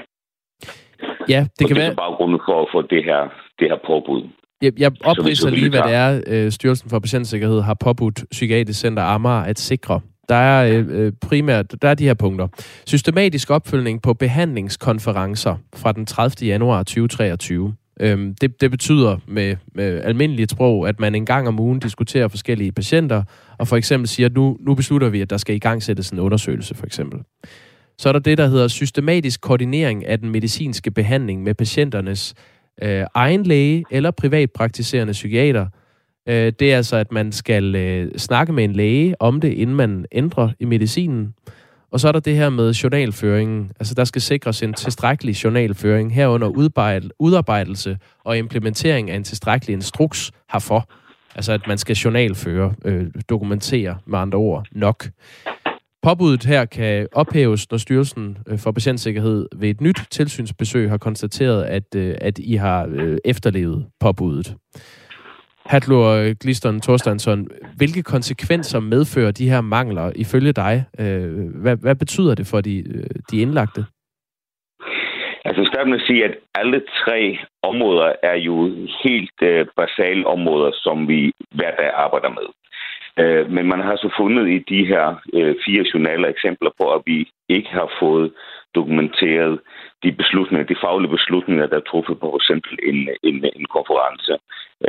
Ja, 1.30 1.40
det 1.40 1.64
og 1.64 1.68
kan 1.68 1.76
det 1.76 1.76
være... 1.76 1.92
er 1.92 1.96
baggrunden 1.96 2.40
for, 2.48 2.70
for 2.72 2.82
det 2.82 3.04
her, 3.04 3.22
det 3.60 3.68
her 3.72 3.78
påbud. 3.88 4.22
Jeg, 4.62 4.72
jeg 4.80 4.92
opridser 5.04 5.50
lige, 5.50 5.70
hvad 5.70 5.82
det 5.82 5.94
er, 5.94 6.22
øh, 6.28 6.52
Styrelsen 6.52 6.90
for 6.90 7.00
Patientsikkerhed 7.00 7.62
har 7.62 7.74
påbudt 7.74 8.24
Psykiatrisk 8.32 8.80
Center 8.80 9.04
Amager 9.04 9.44
at 9.44 9.60
sikre. 9.60 10.02
Der 10.30 10.36
er 10.36 10.78
øh, 10.78 10.86
øh, 10.90 11.12
primært 11.28 11.82
der 11.82 11.88
er 11.88 11.94
de 11.94 12.04
her 12.04 12.14
punkter. 12.14 12.48
Systematisk 12.86 13.50
opfølgning 13.50 14.02
på 14.02 14.14
behandlingskonferencer 14.14 15.56
fra 15.76 15.92
den 15.92 16.06
30. 16.06 16.48
januar 16.48 16.84
2023. 16.84 17.76
Øhm, 18.00 18.36
det, 18.42 18.62
det 18.62 18.72
betyder 18.72 19.18
med, 19.28 19.56
med 19.76 20.02
almindeligt 20.04 20.52
sprog, 20.52 20.88
at 20.88 21.00
man 21.00 21.16
en 21.16 21.26
gang 21.26 21.48
om 21.48 21.60
ugen 21.60 21.80
diskuterer 21.80 22.28
forskellige 22.28 22.72
patienter, 22.72 23.24
og 23.58 23.68
for 23.68 23.76
eksempel 23.76 24.08
siger, 24.08 24.28
at 24.28 24.34
nu, 24.34 24.58
nu 24.60 24.76
beslutter 24.76 25.10
vi, 25.10 25.22
at 25.22 25.30
der 25.30 25.38
skal 25.38 25.56
i 25.56 25.60
gang 25.60 25.84
sættes 25.84 26.10
en 26.10 26.20
undersøgelse, 26.20 26.76
for 26.76 26.86
eksempel. 26.86 27.20
Så 28.02 28.10
er 28.10 28.14
der 28.14 28.20
det, 28.20 28.38
der 28.38 28.48
hedder 28.48 28.68
systematisk 28.68 29.42
koordinering 29.42 30.06
af 30.06 30.20
den 30.20 30.30
medicinske 30.30 30.92
behandling 30.92 31.44
med 31.44 31.54
patienternes 31.54 32.34
øh, 32.84 33.06
egen 33.14 33.44
læge 33.44 33.84
eller 33.92 34.12
privatpraktiserende 34.12 35.14
psykiater. 35.14 35.68
Øh, 36.28 36.54
det 36.60 36.74
er 36.74 36.78
altså, 36.78 36.96
at 36.96 37.12
man 37.12 37.32
skal 37.32 37.76
øh, 37.76 38.12
snakke 38.18 38.54
med 38.54 38.64
en 38.64 38.74
læge 38.74 39.22
om 39.22 39.42
det, 39.42 39.54
inden 39.54 39.76
man 39.76 40.06
ændrer 40.12 40.50
i 40.60 40.66
medicinen. 40.66 41.34
Og 41.92 42.00
så 42.00 42.08
er 42.08 42.12
der 42.12 42.20
det 42.20 42.36
her 42.36 42.50
med 42.50 42.74
journalføringen. 42.74 43.72
Altså, 43.80 43.94
der 43.94 44.04
skal 44.04 44.22
sikres 44.22 44.64
en 44.64 44.74
tilstrækkelig 44.74 45.44
journalføring 45.44 46.14
herunder 46.14 46.48
udarbejdelse 47.20 47.98
og 48.24 48.38
implementering 48.38 49.12
af 49.12 49.16
en 49.16 49.24
tilstrækkelig 49.24 49.74
instruks 49.74 50.32
herfor. 50.54 50.90
Altså, 51.36 51.52
at 51.52 51.68
man 51.68 51.78
skal 51.78 51.96
journalføre, 51.96 52.74
øh, 52.86 53.08
dokumentere 53.30 53.98
med 54.06 54.20
andre 54.20 54.38
ord 54.38 54.66
nok. 54.72 55.08
Påbuddet 56.04 56.44
her 56.46 56.66
kan 56.66 57.08
ophæves, 57.16 57.72
når 57.72 57.78
Styrelsen 57.78 58.38
øh, 58.48 58.58
for 58.64 58.72
Patientsikkerhed 58.72 59.48
ved 59.56 59.70
et 59.70 59.82
nyt 59.82 60.00
tilsynsbesøg 60.12 60.90
har 60.90 60.98
konstateret, 60.98 61.64
at, 61.64 61.96
øh, 61.96 62.16
at 62.22 62.40
I 62.40 62.56
har 62.56 62.90
øh, 62.96 63.18
efterlevet 63.26 63.86
påbuddet. 64.00 64.56
Hatlur 65.66 66.34
Gliston 66.44 66.82
Thorsteinsson, 66.82 67.48
hvilke 67.78 68.04
konsekvenser 68.04 68.80
medfører 68.80 69.32
de 69.32 69.50
her 69.50 69.62
mangler 69.62 70.12
ifølge 70.16 70.52
dig? 70.52 70.86
Hvad, 71.62 71.78
hvad 71.82 71.96
betyder 71.96 72.36
det 72.36 72.48
for 72.48 72.62
de, 72.62 73.06
de 73.32 73.42
indlagte? 73.42 73.86
Altså 75.46 75.62
starte 75.66 75.90
med 75.90 76.00
at 76.00 76.08
sige, 76.08 76.26
at 76.26 76.36
alle 76.56 76.82
tre 77.06 77.38
områder 77.64 78.14
er 78.24 78.36
jo 78.36 78.56
helt 79.04 79.38
øh, 79.42 79.66
basale 79.78 80.28
områder, 80.28 80.72
som 80.74 81.08
vi 81.08 81.32
hver 81.56 81.76
dag 81.76 81.92
arbejder 81.94 82.30
med. 82.30 82.48
Øh, 83.20 83.52
men 83.52 83.66
man 83.68 83.80
har 83.80 83.96
så 83.96 84.10
fundet 84.18 84.50
i 84.50 84.60
de 84.60 84.86
her 84.86 85.16
øh, 85.34 85.56
fire 85.66 85.86
journaler 85.94 86.28
eksempler 86.28 86.72
på, 86.80 86.94
at 86.94 87.02
vi 87.06 87.30
ikke 87.50 87.70
har 87.70 87.92
fået 88.00 88.34
dokumenteret 88.76 89.60
de 90.04 90.12
beslutninger, 90.12 90.68
de 90.68 90.82
faglige 90.84 91.12
beslutninger, 91.12 91.68
der 91.68 91.78
er 91.78 91.90
truffet 91.92 92.20
på 92.20 92.28
for 92.30 92.36
eksempel 92.36 92.80
en, 92.84 93.10
en, 93.24 93.46
en 93.56 93.66
konference. 93.66 94.34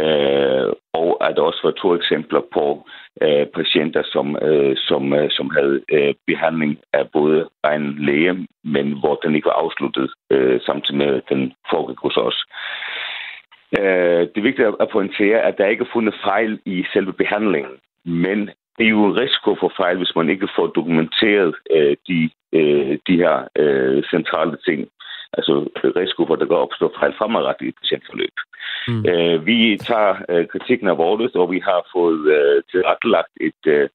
Øh, 0.00 0.72
og 0.92 1.08
at 1.26 1.36
der 1.36 1.42
også 1.42 1.60
var 1.62 1.70
to 1.70 1.94
eksempler 1.94 2.40
på 2.52 2.86
øh, 3.22 3.46
patienter, 3.46 4.02
som, 4.04 4.36
øh, 4.42 4.76
som, 4.76 5.12
øh, 5.12 5.30
som 5.30 5.50
havde 5.50 5.82
øh, 5.92 6.14
behandling 6.26 6.78
af 6.92 7.10
både 7.10 7.48
egen 7.62 7.94
læge, 7.98 8.46
men 8.64 8.86
hvor 9.00 9.14
den 9.14 9.34
ikke 9.34 9.46
var 9.46 9.62
afsluttet 9.64 10.10
øh, 10.30 10.60
samtidig 10.60 10.98
med, 10.98 11.06
at 11.06 11.28
den 11.28 11.52
foregik 11.70 11.98
hos 11.98 12.16
os. 12.16 12.38
Øh, 13.78 14.20
det 14.30 14.36
er 14.36 14.48
vigtigt 14.50 14.68
at 14.80 14.88
pointere, 14.92 15.38
at 15.40 15.58
der 15.58 15.66
ikke 15.66 15.84
er 15.84 15.92
fundet 15.92 16.14
fejl 16.24 16.60
i 16.64 16.84
selve 16.92 17.12
behandlingen, 17.12 17.76
men 18.04 18.50
det 18.78 18.86
er 18.86 18.90
jo 18.90 19.04
en 19.04 19.18
risiko 19.18 19.56
for 19.60 19.72
fejl, 19.76 19.96
hvis 19.96 20.16
man 20.16 20.28
ikke 20.28 20.48
får 20.56 20.66
dokumenteret 20.66 21.54
øh, 21.70 21.96
de, 22.08 22.30
øh, 22.52 22.98
de 23.06 23.16
her 23.16 23.48
øh, 23.56 24.02
centrale 24.10 24.56
ting. 24.66 24.88
Altså 25.38 25.52
risiko 25.96 26.26
for, 26.26 26.34
at 26.34 26.40
der 26.40 26.46
kan 26.46 26.56
opstå 26.56 26.92
fejl 26.98 27.14
fremadrettet 27.18 27.66
i 27.66 27.78
patientforløb. 27.80 28.36
Mm. 28.88 29.04
Øh, 29.10 29.46
vi 29.46 29.76
tager 29.76 30.14
øh, 30.28 30.46
kritikken 30.46 30.88
af 30.88 30.98
vores, 30.98 31.34
og 31.34 31.50
vi 31.50 31.60
har 31.68 31.80
fået 31.94 32.20
øh, 32.36 32.62
tilrettelagt 32.70 33.32
et, 33.40 33.62
øh, 33.66 33.88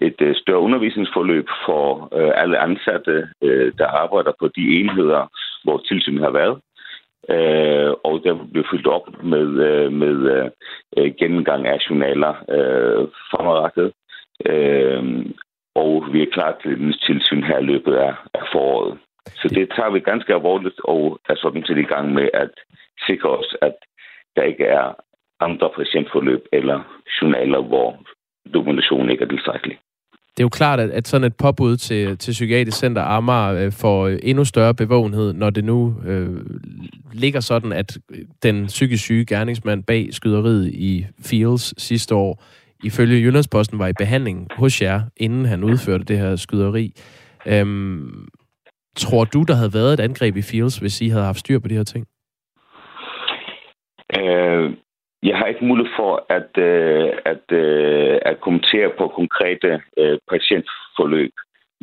et 0.00 0.18
øh, 0.20 0.34
større 0.36 0.64
undervisningsforløb 0.66 1.46
for 1.66 2.08
øh, 2.18 2.32
alle 2.34 2.58
ansatte, 2.58 3.28
øh, 3.42 3.72
der 3.78 3.86
arbejder 3.86 4.32
på 4.38 4.48
de 4.56 4.80
enheder, 4.80 5.22
hvor 5.64 5.78
tilsynet 5.78 6.22
har 6.22 6.30
været 6.30 6.60
øh, 7.28 7.92
og 8.04 8.20
der 8.24 8.48
blev 8.52 8.64
fyldt 8.70 8.86
op 8.86 9.24
med, 9.24 9.48
øh, 9.68 9.92
med 9.92 10.50
øh, 10.96 11.14
gennemgang 11.18 11.66
af 11.66 11.78
journaler 11.90 12.34
øh, 12.56 13.08
fremadrettet. 13.30 13.92
Øh, 14.46 15.26
og 15.74 16.04
vi 16.12 16.22
er 16.22 16.32
klar 16.32 16.58
til 16.62 16.88
et 16.88 17.00
tilsyn 17.06 17.42
her 17.42 17.58
i 17.58 17.62
løbet 17.62 17.94
af, 17.94 18.14
af 18.34 18.42
foråret. 18.52 18.98
Så 19.26 19.48
det 19.48 19.72
tager 19.76 19.90
vi 19.90 20.00
ganske 20.00 20.34
alvorligt, 20.34 20.80
og 20.84 21.20
er 21.28 21.34
sådan 21.36 21.64
set 21.66 21.78
i 21.78 21.90
gang 21.92 22.14
med 22.14 22.28
at 22.34 22.50
sikre 23.06 23.28
os, 23.28 23.56
at 23.62 23.76
der 24.36 24.42
ikke 24.42 24.64
er 24.64 24.94
andre 25.40 25.70
patientforløb 25.76 26.44
eller 26.52 26.78
journaler, 27.22 27.62
hvor 27.62 27.98
dokumentationen 28.54 29.10
ikke 29.10 29.24
er 29.24 29.28
tilstrækkelig 29.28 29.78
det 30.36 30.40
er 30.40 30.44
jo 30.44 30.48
klart, 30.48 30.80
at, 30.80 30.90
at 30.90 31.08
sådan 31.08 31.26
et 31.26 31.36
påbud 31.36 31.76
til, 31.76 32.18
til 32.18 32.32
Psykiatrisk 32.32 32.78
Center 32.78 33.02
Amager 33.02 33.64
øh, 33.64 33.72
får 33.72 34.06
øh, 34.06 34.18
endnu 34.22 34.44
større 34.44 34.74
bevågenhed, 34.74 35.32
når 35.32 35.50
det 35.50 35.64
nu 35.64 35.94
øh, 36.06 36.40
ligger 37.12 37.40
sådan, 37.40 37.72
at 37.72 37.98
øh, 38.10 38.18
den 38.42 38.66
psykisk 38.66 39.02
syge 39.02 39.24
gerningsmand 39.24 39.84
bag 39.84 40.08
skyderiet 40.12 40.66
i 40.66 41.06
Fields 41.22 41.82
sidste 41.82 42.14
år, 42.14 42.44
ifølge 42.84 43.20
Jyllandsposten, 43.20 43.78
var 43.78 43.86
i 43.86 43.92
behandling 43.92 44.48
hos 44.56 44.82
jer, 44.82 45.02
inden 45.16 45.44
han 45.44 45.64
udførte 45.64 46.04
det 46.04 46.18
her 46.18 46.36
skyderi. 46.36 46.92
Øhm, 47.46 48.28
tror 48.96 49.24
du, 49.24 49.42
der 49.42 49.54
havde 49.54 49.74
været 49.74 49.94
et 49.94 50.00
angreb 50.00 50.36
i 50.36 50.42
Fields, 50.42 50.78
hvis 50.78 51.00
I 51.00 51.08
havde 51.08 51.24
haft 51.24 51.38
styr 51.38 51.58
på 51.58 51.68
de 51.68 51.74
her 51.74 51.84
ting? 51.84 52.06
Øh, 54.18 54.70
jeg 55.22 55.38
har 55.38 55.46
ikke 55.46 55.64
mulighed 55.64 55.92
for 55.96 56.26
at, 56.28 56.58
øh, 56.58 57.12
at, 57.24 57.52
øh, 57.52 58.18
at 58.22 58.40
kommentere 58.40 58.90
på 58.98 59.08
konkrete 59.08 59.82
øh, 59.98 60.18
patientforløb, 60.30 61.32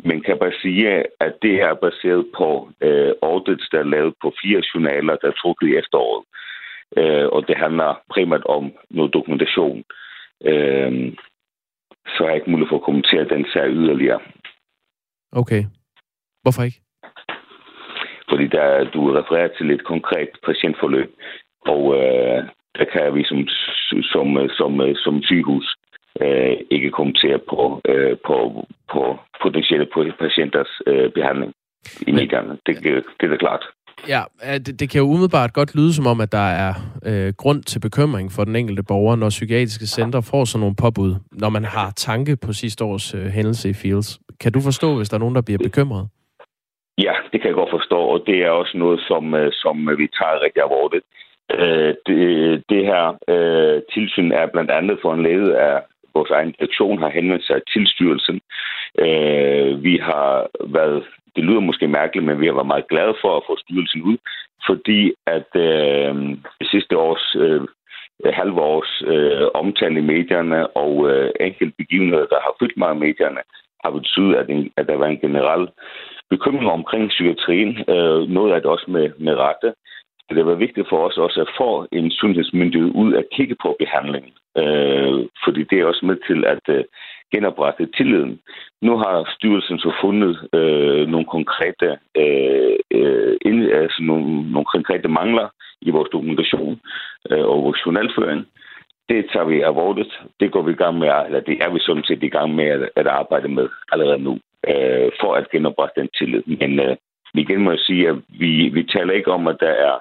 men 0.04 0.22
kan 0.22 0.38
bare 0.38 0.60
sige, 0.62 1.04
at 1.20 1.34
det 1.42 1.54
er 1.62 1.74
baseret 1.74 2.26
på 2.36 2.70
øh, 2.80 3.12
audits, 3.22 3.68
der 3.68 3.78
er 3.78 3.92
lavet 3.94 4.14
på 4.22 4.32
fire 4.42 4.62
journaler, 4.74 5.16
der 5.16 5.28
er 5.28 5.40
trukket 5.42 5.68
i 5.68 5.76
efteråret. 5.76 6.24
Øh, 6.96 7.26
og 7.26 7.48
det 7.48 7.56
handler 7.56 8.00
primært 8.10 8.44
om 8.44 8.72
noget 8.90 9.12
dokumentation. 9.12 9.84
Øh, 10.44 11.12
så 12.06 12.18
har 12.18 12.26
jeg 12.26 12.36
ikke 12.36 12.50
mulighed 12.50 12.68
for 12.68 12.76
at 12.76 12.88
kommentere 12.88 13.24
den 13.24 13.46
sag 13.52 13.68
yderligere. 13.70 14.20
Okay. 15.32 15.64
Hvorfor 16.42 16.62
ikke? 16.62 16.80
Fordi 18.28 18.46
der, 18.46 18.90
du 18.90 19.12
refererer 19.12 19.48
til 19.48 19.70
et 19.70 19.84
konkret 19.84 20.28
patientforløb, 20.46 21.10
og 21.60 21.82
øh, 21.98 22.44
der 22.78 22.86
kan 22.92 23.14
vi 23.14 23.24
som, 23.24 23.46
som, 24.12 24.26
som, 24.58 24.70
som 25.04 25.22
sygehus 25.22 25.76
øh, 26.22 26.56
ikke 26.70 26.90
kommentere 26.90 27.38
på, 27.50 27.80
øh, 27.88 28.16
på, 28.26 28.36
på 28.92 29.18
potentielle 29.42 29.86
patienters 30.20 30.72
øh, 30.86 31.12
behandling 31.12 31.52
i 32.06 32.12
medierne. 32.12 32.58
Det, 32.66 32.74
det 33.18 33.24
er 33.26 33.28
da 33.28 33.36
klart. 33.36 33.64
Ja, 34.08 34.22
det, 34.66 34.80
det 34.80 34.90
kan 34.90 35.00
jo 35.00 35.06
umiddelbart 35.06 35.52
godt 35.52 35.74
lyde 35.76 35.94
som 35.94 36.06
om, 36.06 36.20
at 36.20 36.32
der 36.32 36.48
er 36.64 36.72
øh, 37.06 37.32
grund 37.36 37.62
til 37.62 37.80
bekymring 37.80 38.32
for 38.32 38.44
den 38.44 38.56
enkelte 38.56 38.82
borger, 38.82 39.16
når 39.16 39.28
psykiatriske 39.28 39.86
centre 39.86 40.22
får 40.22 40.44
sådan 40.44 40.60
nogle 40.60 40.76
påbud, 40.82 41.14
når 41.32 41.48
man 41.48 41.64
har 41.64 41.90
tanke 41.96 42.36
på 42.36 42.52
sidste 42.52 42.84
års 42.84 43.14
øh, 43.14 43.26
hændelse 43.26 43.70
i 43.70 43.72
Fields. 43.72 44.18
Kan 44.40 44.52
du 44.52 44.60
forstå, 44.60 44.96
hvis 44.96 45.08
der 45.08 45.16
er 45.16 45.24
nogen, 45.24 45.34
der 45.34 45.42
bliver 45.42 45.58
bekymret? 45.58 46.08
Ja, 46.98 47.14
det 47.32 47.40
kan 47.40 47.48
jeg 47.48 47.54
godt 47.54 47.76
forstå, 47.78 47.98
og 48.14 48.22
det 48.26 48.38
er 48.46 48.50
også 48.50 48.78
noget, 48.78 49.00
som, 49.08 49.34
øh, 49.34 49.52
som 49.52 49.76
vi 50.00 50.06
tager 50.18 50.42
rigtig 50.44 50.62
alvorligt. 50.62 51.04
Øh, 51.54 51.94
det, 52.06 52.18
det 52.68 52.84
her 52.90 53.04
øh, 53.28 53.82
tilsyn 53.94 54.32
er 54.32 54.46
blandt 54.46 54.70
andet 54.70 54.98
for 55.02 55.14
en 55.14 55.22
led 55.22 55.50
af 55.52 55.82
vores 56.14 56.30
egen 56.30 56.52
direktion 56.58 56.98
har 56.98 57.10
henvendt 57.10 57.44
sig 57.46 57.60
til 57.72 57.86
styrelsen. 57.86 58.40
Øh, 58.98 59.82
vi 59.82 59.96
har 59.96 60.48
været, 60.76 61.04
det 61.36 61.44
lyder 61.44 61.60
måske 61.60 61.88
mærkeligt, 61.88 62.26
men 62.26 62.40
vi 62.40 62.46
har 62.46 62.54
været 62.54 62.72
meget 62.72 62.88
glade 62.88 63.14
for 63.20 63.36
at 63.36 63.42
få 63.46 63.56
styrelsen 63.58 64.02
ud, 64.02 64.16
fordi 64.66 65.12
at 65.26 65.50
øh, 65.54 66.14
det 66.60 66.68
sidste 66.70 66.94
års 66.98 67.36
øh, 67.44 67.60
halve 68.40 68.60
års 68.60 69.02
øh, 69.06 69.46
omtale 69.54 69.98
i 69.98 70.08
medierne 70.14 70.66
og 70.66 71.10
øh, 71.10 71.30
enkelte 71.40 71.74
begivenheder, 71.78 72.26
der 72.26 72.40
har 72.44 72.52
fyldt 72.60 72.76
meget 72.76 72.96
i 72.96 72.98
medierne, 72.98 73.42
har 73.84 73.90
betydet, 73.90 74.34
at, 74.34 74.50
en, 74.50 74.72
at 74.76 74.86
der 74.86 74.96
var 74.96 75.06
en 75.06 75.20
generel 75.20 75.68
bekymring 76.30 76.70
omkring 76.70 77.08
psykiatrien. 77.08 77.70
Øh, 77.88 78.20
noget 78.36 78.52
af 78.52 78.60
det 78.60 78.70
også 78.70 78.88
med, 78.88 79.10
med 79.18 79.34
rette 79.34 79.72
det 80.36 80.46
var 80.46 80.54
vigtigt 80.54 80.88
for 80.88 81.06
os 81.06 81.18
også 81.18 81.40
at 81.40 81.54
få 81.58 81.86
en 81.92 82.10
sundhedsmyndighed 82.10 82.90
ud 82.94 83.14
at 83.14 83.24
kigge 83.32 83.56
på 83.62 83.76
behandlingen. 83.78 84.32
Øh, 84.58 85.26
fordi 85.44 85.62
det 85.70 85.80
er 85.80 85.84
også 85.84 86.06
med 86.06 86.16
til 86.26 86.44
at 86.44 86.64
øh, 86.68 86.84
genoprette 87.34 87.86
tilliden. 87.96 88.40
Nu 88.82 88.96
har 88.96 89.34
styrelsen 89.36 89.78
så 89.78 89.92
fundet 90.00 90.48
øh, 90.54 91.06
nogle 91.08 91.26
konkrete 91.26 91.98
øh, 92.16 92.76
øh 92.90 93.36
ind, 93.46 93.72
altså 93.72 94.02
nogle, 94.02 94.52
nogle 94.52 94.66
konkrete 94.74 95.08
mangler 95.08 95.48
i 95.80 95.90
vores 95.90 96.10
dokumentation 96.12 96.80
øh, 97.30 97.44
og 97.44 97.62
vores 97.62 97.80
journalføring. 97.86 98.46
Det 99.08 99.26
tager 99.32 99.44
vi 99.44 99.60
alvorligt. 99.60 100.12
Det 100.40 100.52
går 100.52 100.62
vi 100.62 100.72
i 100.72 100.82
gang 100.82 100.98
med, 100.98 101.08
eller 101.26 101.40
det 101.40 101.56
er 101.64 101.70
vi 101.70 101.78
sådan 101.80 102.04
set 102.04 102.22
i 102.22 102.28
gang 102.28 102.54
med 102.54 102.64
at, 102.64 102.88
at 102.96 103.06
arbejde 103.06 103.48
med 103.48 103.68
allerede 103.92 104.18
nu, 104.18 104.38
øh, 104.68 105.10
for 105.20 105.34
at 105.34 105.50
genoprette 105.50 106.00
den 106.00 106.08
tillid. 106.18 106.42
Men 106.46 106.80
øh, 106.80 106.96
igen 107.34 107.60
må 107.62 107.70
jeg 107.70 107.78
sige, 107.78 108.08
at 108.08 108.16
vi, 108.28 108.68
vi 108.68 108.82
taler 108.82 109.12
ikke 109.12 109.32
om, 109.32 109.46
at 109.46 109.56
der 109.60 109.74
er 109.88 109.94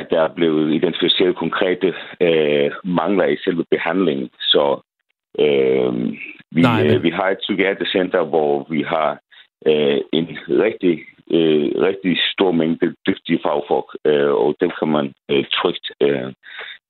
at 0.00 0.10
der 0.10 0.20
er 0.22 0.34
blevet 0.34 0.74
identificeret 0.74 1.36
konkrete 1.36 1.94
øh, 2.20 2.70
mangler 2.84 3.26
i 3.26 3.36
selve 3.44 3.64
behandlingen. 3.70 4.30
Så 4.40 4.80
øh, 5.38 5.92
vi, 6.56 6.62
Nej, 6.62 6.82
men... 6.82 6.94
øh, 6.94 7.02
vi 7.02 7.10
har 7.10 7.28
et 7.30 7.38
psykiatrisk 7.38 7.92
center, 7.92 8.22
hvor 8.24 8.66
vi 8.70 8.82
har 8.82 9.10
øh, 9.66 10.00
en 10.12 10.26
rigtig, 10.48 10.94
øh, 11.30 11.68
rigtig 11.88 12.18
stor 12.32 12.52
mængde 12.52 12.94
dygtige 13.06 13.40
fagfolk, 13.44 13.88
øh, 14.04 14.32
og 14.42 14.56
dem 14.60 14.70
kan 14.78 14.88
man 14.88 15.12
øh, 15.30 15.44
trygt 15.52 15.86
øh, 16.00 16.32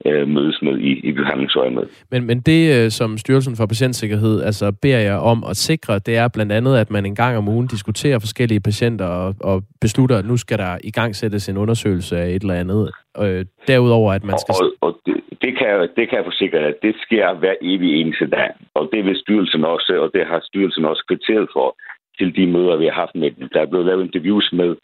øh, 0.04 0.28
mødes 0.28 0.58
med 0.62 0.78
i, 0.78 0.92
i 1.08 1.12
behandlingsøjemed. 1.12 1.82
Men, 2.10 2.26
men 2.26 2.40
det, 2.40 2.84
øh, 2.84 2.90
som 2.90 3.18
Styrelsen 3.18 3.56
for 3.56 3.66
Patientsikkerhed 3.66 4.42
altså 4.42 4.72
beder 4.82 4.98
jer 4.98 5.16
om 5.16 5.44
at 5.50 5.56
sikre, 5.56 5.98
det 5.98 6.16
er 6.16 6.28
blandt 6.28 6.52
andet, 6.52 6.76
at 6.76 6.90
man 6.90 7.06
en 7.06 7.14
gang 7.14 7.36
om 7.36 7.48
ugen 7.48 7.66
diskuterer 7.66 8.18
forskellige 8.18 8.60
patienter 8.60 9.06
og, 9.06 9.34
og 9.40 9.62
beslutter, 9.80 10.16
at 10.16 10.26
nu 10.26 10.36
skal 10.36 10.58
der 10.58 10.78
i 10.84 10.90
gang 10.90 11.16
sættes 11.16 11.48
en 11.48 11.56
undersøgelse 11.56 12.16
af 12.18 12.28
et 12.28 12.42
eller 12.42 12.54
andet. 12.54 12.90
Øh, 13.22 13.44
derudover, 13.68 14.12
at 14.12 14.24
man 14.24 14.38
skal... 14.38 14.54
Og, 14.60 14.64
og, 14.64 14.88
og 14.88 15.00
det, 15.06 15.16
det, 15.42 15.58
kan, 15.58 15.88
det 15.96 16.08
kan 16.08 16.18
jeg 16.18 16.24
forsikre 16.24 16.58
at 16.58 16.74
det 16.82 16.94
sker 17.04 17.34
hver 17.34 17.54
evig 17.62 18.00
eneste 18.00 18.26
dag. 18.26 18.50
Og 18.74 18.88
det 18.92 19.04
vil 19.04 19.16
styrelsen 19.16 19.64
også, 19.64 19.92
og 20.02 20.10
det 20.14 20.26
har 20.26 20.40
styrelsen 20.44 20.84
også 20.84 21.04
kvitteret 21.08 21.48
for 21.52 21.76
til 22.18 22.36
de 22.36 22.46
møder, 22.46 22.76
vi 22.76 22.84
har 22.84 22.92
haft 23.02 23.14
med 23.14 23.30
dem. 23.30 23.48
Der 23.52 23.60
er 23.60 23.66
blevet 23.66 23.86
lavet 23.86 24.04
interviews 24.04 24.48
med 24.52 24.76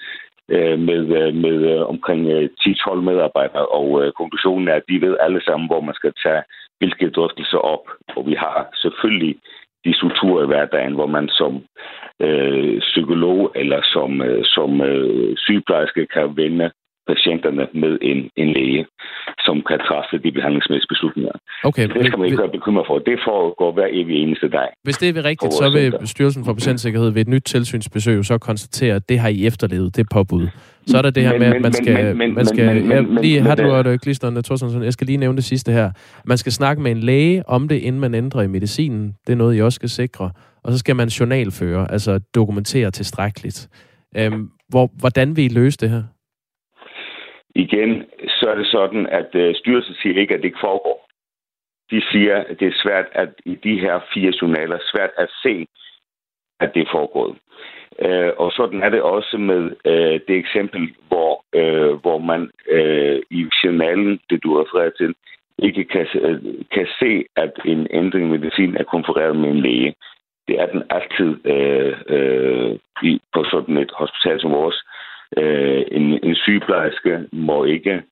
Øh, 0.51 0.78
med, 0.78 1.03
øh, 1.20 1.34
med 1.34 1.59
øh, 1.72 1.82
omkring 1.88 2.22
10-12 2.61 2.95
medarbejdere, 2.95 3.66
og 3.66 4.14
konklusionen 4.14 4.68
er, 4.68 4.74
at 4.74 4.88
de 4.88 5.01
ved 5.01 5.16
alle 5.20 5.43
sammen, 5.45 5.66
hvor 5.68 5.80
man 5.80 5.95
skal 5.95 6.12
tage 6.24 6.43
hvilke 6.78 7.11
drøftelser 7.11 7.59
op. 7.59 7.84
Og 8.16 8.26
vi 8.26 8.34
har 8.34 8.68
selvfølgelig 8.74 9.36
de 9.84 9.97
strukturer 9.97 10.43
i 10.45 10.47
hverdagen, 10.47 10.95
hvor 10.95 11.07
man 11.07 11.28
som 11.28 11.53
øh, 12.20 12.80
psykolog 12.80 13.53
eller 13.55 13.80
som, 13.82 14.22
øh, 14.22 14.45
som 14.45 14.80
øh, 14.80 15.36
sygeplejerske 15.36 16.07
kan 16.07 16.36
vende 16.36 16.70
patienterne 17.11 17.64
med 17.82 17.98
en, 18.11 18.18
en 18.36 18.48
læge, 18.57 18.86
som 19.46 19.57
kan 19.68 19.78
træffe 19.88 20.14
de 20.24 20.30
behandlingsmæssige 20.32 20.92
beslutninger. 20.94 21.32
Okay, 21.64 21.88
det 21.88 22.07
skal 22.07 22.18
man 22.18 22.26
ikke 22.26 22.42
være 22.44 22.57
bekymret 22.59 22.86
for. 22.86 22.98
Det 22.98 23.18
foregår 23.28 23.72
hver 23.72 23.88
evig 23.90 24.16
eneste 24.22 24.48
dag. 24.48 24.68
Hvis 24.84 24.96
det 24.98 25.16
er 25.16 25.24
rigtigt, 25.24 25.53
så 25.53 25.70
vil 25.70 25.90
center. 25.90 26.07
Styrelsen 26.07 26.44
for 26.44 26.53
Patientsikkerhed 26.55 27.11
ved 27.11 27.20
et 27.20 27.28
nyt 27.28 27.42
tilsynsbesøg 27.42 28.24
så 28.24 28.38
konstatere, 28.38 28.94
at 28.94 29.09
det 29.09 29.18
har 29.18 29.28
I 29.28 29.46
efterlevet, 29.46 29.96
det 29.96 30.07
påbud. 30.12 30.48
Så 30.86 30.98
er 30.98 31.03
der 31.03 31.11
det 31.11 31.22
her 31.22 31.32
men, 31.32 31.40
med, 31.40 31.48
at 31.48 31.62
man 31.62 31.72
skal... 31.72 32.16
Men, 32.16 32.34
man 32.34 32.46
skal 32.46 32.86
men, 32.86 33.14
men, 33.14 33.22
lige, 33.22 33.40
har 33.40 33.82
du 33.82 33.88
et 33.88 34.00
Glisteren 34.00 34.42
Thorstensen, 34.42 34.82
jeg 34.82 34.92
skal 34.92 35.07
lige 35.07 35.16
nævne 35.16 35.36
det 35.36 35.44
sidste 35.44 35.72
her. 35.72 35.90
Man 36.26 36.38
skal 36.38 36.53
snakke 36.53 36.82
med 36.82 36.90
en 36.90 37.00
læge 37.00 37.48
om 37.48 37.68
det, 37.68 37.76
inden 37.76 38.00
man 38.00 38.14
ændrer 38.14 38.42
i 38.42 38.46
medicinen. 38.46 39.14
Det 39.26 39.32
er 39.32 39.36
noget, 39.36 39.57
I 39.57 39.61
også 39.61 39.76
skal 39.76 39.88
sikre. 39.88 40.30
Og 40.64 40.72
så 40.72 40.78
skal 40.78 40.96
man 40.96 41.09
journalføre, 41.09 41.92
altså 41.92 42.20
dokumentere 42.34 42.90
tilstrækkeligt. 42.90 43.68
Øhm, 44.16 44.48
Hvor, 44.68 44.90
hvordan 44.98 45.36
vil 45.36 45.44
I 45.44 45.48
løse 45.48 45.78
det 45.78 45.90
her? 45.90 46.03
Igen, 47.55 48.05
så 48.28 48.50
er 48.50 48.55
det 48.55 48.66
sådan, 48.66 49.07
at 49.07 49.34
øh, 49.34 49.55
styrelsen 49.55 49.94
siger 49.94 50.20
ikke, 50.20 50.34
at 50.34 50.40
det 50.40 50.44
ikke 50.44 50.66
foregår. 50.68 51.09
De 51.90 52.03
siger, 52.12 52.36
at 52.36 52.61
det 52.61 52.68
er 52.68 52.82
svært 52.82 53.07
at 53.12 53.28
i 53.44 53.55
de 53.55 53.80
her 53.80 54.00
fire 54.14 54.32
journaler, 54.42 54.78
svært 54.92 55.11
at 55.18 55.28
se, 55.42 55.66
at 56.61 56.74
det 56.74 56.82
er 56.82 56.90
foregået. 56.92 57.36
Øh, 57.98 58.32
og 58.36 58.53
sådan 58.53 58.82
er 58.82 58.90
det 58.90 59.03
også 59.03 59.38
med 59.38 59.70
øh, 59.84 60.20
det 60.28 60.36
eksempel, 60.36 60.94
hvor, 61.09 61.44
øh, 61.53 61.92
hvor 61.92 62.18
man 62.18 62.50
øh, 62.68 63.22
i 63.30 63.46
journalen, 63.64 64.20
det 64.30 64.42
du 64.42 64.62
refererer 64.62 64.90
til, 64.90 65.14
ikke 65.59 65.84
kan, 65.84 66.07
øh, 66.14 66.38
kan 66.72 66.86
se, 66.98 67.24
at 67.36 67.53
en 67.64 67.86
ændring 67.90 68.24
i 68.24 68.38
medicin 68.38 68.76
er 68.76 68.84
konfereret 68.84 69.36
med 69.36 69.50
en 69.50 69.61
læge. 69.61 69.94
Det 70.48 70.61
er 70.61 70.66
den 70.66 70.82
altid 70.90 71.46
øh, 71.46 71.96
øh, 72.07 72.78
i, 73.03 73.20
på 73.34 73.44
sådan 73.44 73.76
et 73.76 73.92
hospital 73.94 74.40
som 74.40 74.53
vores. 74.53 74.84
Øh, 75.41 75.83
en, 75.99 76.07
en 76.26 76.35
sygeplejerske 76.35 77.12
må 77.33 77.64
ikke 77.64 78.03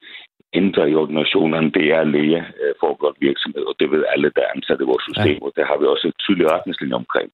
ændre 0.52 0.90
i 0.90 0.94
ordinationerne. 0.94 1.70
Det 1.70 1.86
er 1.96 2.04
læge 2.04 2.44
øh, 2.62 2.74
virksomhed, 3.20 3.62
og 3.70 3.74
det 3.80 3.90
ved 3.90 4.04
alle, 4.12 4.32
der 4.36 4.42
er 4.42 4.54
ansat 4.56 4.80
i 4.80 4.90
vores 4.90 5.04
system, 5.08 5.38
ja. 5.40 5.44
og 5.46 5.52
der 5.56 5.64
har 5.70 5.76
vi 5.80 5.86
også 5.86 6.08
et 6.08 6.18
tydeligt 6.24 6.50
retningslinje 6.50 6.94
omkring. 6.94 7.30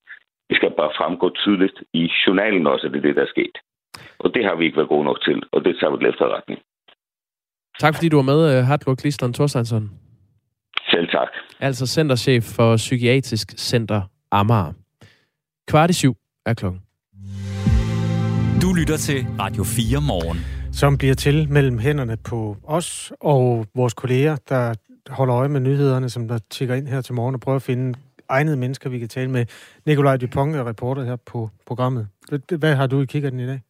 Det 0.49 0.57
skal 0.57 0.71
bare 0.81 0.97
fremgå 0.99 1.27
tydeligt 1.43 1.79
i 1.93 2.11
journalen 2.27 2.67
også, 2.67 2.87
at 2.87 2.93
det 2.93 2.99
er 2.99 3.07
det, 3.09 3.17
der 3.17 3.23
er 3.23 3.35
sket. 3.37 3.57
Og 4.19 4.35
det 4.35 4.45
har 4.45 4.55
vi 4.57 4.65
ikke 4.65 4.77
været 4.77 4.89
gode 4.89 5.05
nok 5.05 5.21
til, 5.27 5.43
og 5.53 5.65
det 5.65 5.77
tager 5.79 5.91
vi 5.93 5.99
til 5.99 6.09
efterretning. 6.09 6.61
Tak 7.79 7.95
fordi 7.95 8.09
du 8.09 8.17
var 8.17 8.31
med, 8.33 8.41
øh, 8.59 8.65
Hartlund 8.65 8.99
Klisteren 8.99 9.33
Thorsteinsson. 9.33 9.91
Selv 10.91 11.09
tak. 11.09 11.29
Altså 11.61 11.87
centerchef 11.87 12.43
for 12.57 12.77
Psykiatrisk 12.77 13.49
Center 13.59 14.01
Amager. 14.31 14.73
Kvart 15.69 15.91
i 15.91 15.93
syv 15.93 16.15
er 16.47 16.55
klokken. 16.55 16.86
Lytter 18.77 18.97
til 18.97 19.27
Radio 19.41 19.65
4 19.65 20.01
morgen. 20.01 20.39
Som 20.73 20.99
bliver 20.99 21.15
til 21.15 21.49
mellem 21.51 21.79
hænderne 21.79 22.17
på 22.17 22.57
os 22.65 23.13
og 23.21 23.67
vores 23.75 23.95
kolleger, 23.95 24.37
der 24.49 24.75
holder 25.09 25.37
øje 25.37 25.49
med 25.49 25.61
nyhederne, 25.61 26.09
som 26.09 26.29
der 26.29 26.39
tigger 26.51 26.75
ind 26.75 26.89
her 26.89 27.01
til 27.01 27.15
morgen 27.15 27.35
og 27.35 27.41
prøver 27.41 27.57
at 27.57 27.63
finde 27.63 27.99
egnede 28.29 28.57
mennesker, 28.57 28.91
vi 28.91 28.99
kan 28.99 29.09
tale 29.09 29.31
med. 29.31 29.47
Nikolaj 29.87 30.17
Dupont 30.17 30.57
er 30.57 30.69
reporter 30.69 31.05
her 31.05 31.17
på 31.17 31.51
programmet. 31.67 32.09
Hvad 32.59 32.75
har 32.75 32.87
du 32.87 33.01
i 33.01 33.05
kikkerten 33.05 33.41
i 33.41 33.47
dag? 33.47 33.61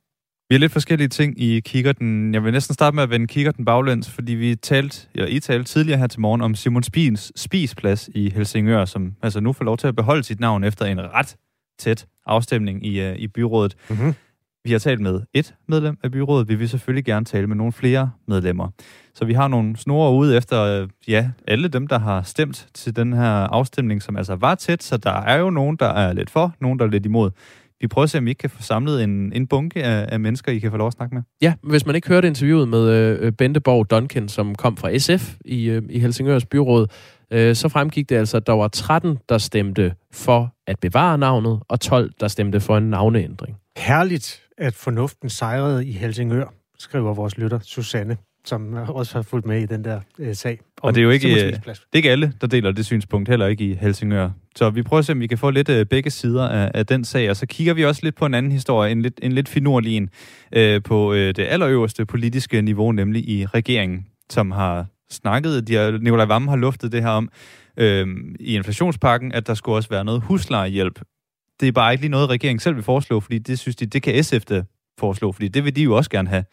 Vi 0.48 0.54
har 0.54 0.58
lidt 0.58 0.72
forskellige 0.72 1.08
ting 1.08 1.40
i 1.40 1.60
kikkerten. 1.60 2.34
Jeg 2.34 2.44
vil 2.44 2.52
næsten 2.52 2.74
starte 2.74 2.94
med 2.94 3.02
at 3.02 3.10
vende 3.10 3.26
kikkerten 3.26 3.64
baglæns, 3.64 4.10
fordi 4.10 4.32
vi 4.32 4.54
talte, 4.54 5.08
ja, 5.14 5.24
I 5.24 5.40
talte 5.40 5.64
tidligere 5.72 5.98
her 5.98 6.06
til 6.06 6.20
morgen 6.20 6.40
om 6.40 6.54
Simon 6.54 6.82
Spins 6.82 7.32
spisplads 7.36 8.08
i 8.14 8.30
Helsingør, 8.30 8.84
som 8.84 9.14
altså 9.22 9.40
nu 9.40 9.52
får 9.52 9.64
lov 9.64 9.76
til 9.76 9.86
at 9.86 9.96
beholde 9.96 10.22
sit 10.22 10.40
navn 10.40 10.64
efter 10.64 10.84
en 10.84 11.00
ret 11.00 11.36
tæt 11.78 12.06
afstemning 12.26 12.86
i, 12.86 13.10
uh, 13.10 13.16
i 13.16 13.28
byrådet. 13.28 13.76
Mm-hmm. 13.88 14.14
Vi 14.66 14.72
har 14.72 14.78
talt 14.78 15.00
med 15.00 15.20
et 15.34 15.54
medlem 15.68 15.98
af 16.02 16.10
byrådet. 16.10 16.48
Vi 16.48 16.54
vil 16.54 16.68
selvfølgelig 16.68 17.04
gerne 17.04 17.24
tale 17.24 17.46
med 17.46 17.56
nogle 17.56 17.72
flere 17.72 18.10
medlemmer. 18.28 18.68
Så 19.14 19.24
vi 19.24 19.32
har 19.32 19.48
nogle 19.48 19.76
snore 19.76 20.12
ude 20.12 20.36
efter 20.36 20.62
øh, 20.62 20.88
ja, 21.08 21.30
alle 21.48 21.68
dem, 21.68 21.86
der 21.86 21.98
har 21.98 22.22
stemt 22.22 22.68
til 22.74 22.96
den 22.96 23.12
her 23.12 23.30
afstemning, 23.30 24.02
som 24.02 24.16
altså 24.16 24.34
var 24.34 24.54
tæt. 24.54 24.82
Så 24.82 24.96
der 24.96 25.10
er 25.12 25.36
jo 25.36 25.50
nogen, 25.50 25.76
der 25.76 25.86
er 25.86 26.12
lidt 26.12 26.30
for, 26.30 26.54
nogen, 26.60 26.78
der 26.78 26.84
er 26.84 26.90
lidt 26.90 27.06
imod. 27.06 27.30
Vi 27.80 27.86
prøver 27.86 28.02
at 28.02 28.10
se, 28.10 28.18
om 28.18 28.24
vi 28.24 28.30
ikke 28.30 28.38
kan 28.38 28.50
få 28.50 28.62
samlet 28.62 29.04
en, 29.04 29.32
en 29.32 29.46
bunke 29.46 29.84
af, 29.84 30.08
af 30.12 30.20
mennesker, 30.20 30.52
I 30.52 30.58
kan 30.58 30.70
få 30.70 30.76
lov 30.76 30.86
at 30.86 30.92
snakke 30.92 31.14
med. 31.14 31.22
Ja, 31.42 31.54
hvis 31.62 31.86
man 31.86 31.94
ikke 31.94 32.08
hørte 32.08 32.28
interviewet 32.28 32.68
med 32.68 32.88
øh, 32.88 33.32
Bente 33.32 33.60
Borg 33.60 33.90
Duncan, 33.90 34.28
som 34.28 34.54
kom 34.54 34.76
fra 34.76 34.98
SF 34.98 35.34
i, 35.44 35.64
øh, 35.64 35.82
i 35.90 35.98
Helsingørs 35.98 36.46
byråd, 36.46 36.86
øh, 37.30 37.54
så 37.54 37.68
fremgik 37.68 38.08
det 38.08 38.16
altså, 38.16 38.36
at 38.36 38.46
der 38.46 38.52
var 38.52 38.68
13, 38.68 39.18
der 39.28 39.38
stemte 39.38 39.94
for 40.12 40.54
at 40.66 40.78
bevare 40.80 41.18
navnet, 41.18 41.60
og 41.68 41.80
12, 41.80 42.12
der 42.20 42.28
stemte 42.28 42.60
for 42.60 42.76
en 42.76 42.90
navneændring. 42.90 43.56
Herligt, 43.76 44.42
at 44.58 44.74
fornuften 44.74 45.30
sejrede 45.30 45.86
i 45.86 45.92
Helsingør, 45.92 46.54
skriver 46.78 47.14
vores 47.14 47.38
lytter 47.38 47.58
Susanne 47.58 48.16
som 48.48 48.74
også 48.88 49.14
har 49.14 49.22
fulgt 49.22 49.46
med 49.46 49.62
i 49.62 49.66
den 49.66 49.84
der 49.84 50.00
øh, 50.18 50.34
sag. 50.34 50.60
Og 50.82 50.94
det 50.94 51.00
er 51.00 51.04
jo 51.04 51.10
ikke, 51.10 51.28
øh, 51.28 51.52
det 51.52 51.68
er 51.68 51.96
ikke 51.96 52.10
alle, 52.10 52.32
der 52.40 52.46
deler 52.46 52.72
det 52.72 52.86
synspunkt, 52.86 53.28
heller 53.28 53.46
ikke 53.46 53.64
i 53.64 53.74
Helsingør. 53.74 54.30
Så 54.56 54.70
vi 54.70 54.82
prøver 54.82 54.98
at 54.98 55.04
se, 55.04 55.12
om 55.12 55.20
vi 55.20 55.26
kan 55.26 55.38
få 55.38 55.50
lidt 55.50 55.68
øh, 55.68 55.86
begge 55.86 56.10
sider 56.10 56.48
af, 56.48 56.70
af 56.74 56.86
den 56.86 57.04
sag, 57.04 57.30
og 57.30 57.36
så 57.36 57.46
kigger 57.46 57.74
vi 57.74 57.84
også 57.84 58.00
lidt 58.04 58.14
på 58.14 58.26
en 58.26 58.34
anden 58.34 58.52
historie, 58.52 58.92
en 58.92 59.02
lidt, 59.02 59.20
en 59.22 59.32
lidt 59.32 59.48
finurlig 59.48 59.96
en, 59.96 60.10
øh, 60.52 60.82
på 60.82 61.12
øh, 61.12 61.34
det 61.34 61.38
allerøverste 61.38 62.06
politiske 62.06 62.62
niveau, 62.62 62.92
nemlig 62.92 63.28
i 63.28 63.46
regeringen, 63.46 64.06
som 64.30 64.50
har 64.50 64.86
snakket, 65.10 65.68
de 65.68 65.74
har, 65.74 65.90
Nikolaj 65.90 66.26
Vammen 66.26 66.48
har 66.48 66.56
luftet 66.56 66.92
det 66.92 67.02
her 67.02 67.10
om, 67.10 67.28
øh, 67.76 68.06
i 68.40 68.54
inflationspakken, 68.54 69.32
at 69.32 69.46
der 69.46 69.54
skulle 69.54 69.76
også 69.76 69.88
være 69.88 70.04
noget 70.04 70.22
huslejehjælp. 70.22 71.00
Det 71.60 71.68
er 71.68 71.72
bare 71.72 71.92
ikke 71.92 72.02
lige 72.02 72.10
noget, 72.10 72.30
regeringen 72.30 72.60
selv 72.60 72.76
vil 72.76 72.84
foreslå, 72.84 73.20
fordi 73.20 73.38
det 73.38 73.58
synes 73.58 73.76
de, 73.76 73.86
det 73.86 74.02
kan 74.02 74.24
SF 74.24 74.44
da 74.44 74.62
foreslå, 74.98 75.32
fordi 75.32 75.48
det 75.48 75.64
vil 75.64 75.76
de 75.76 75.82
jo 75.82 75.96
også 75.96 76.10
gerne 76.10 76.28
have. 76.28 76.44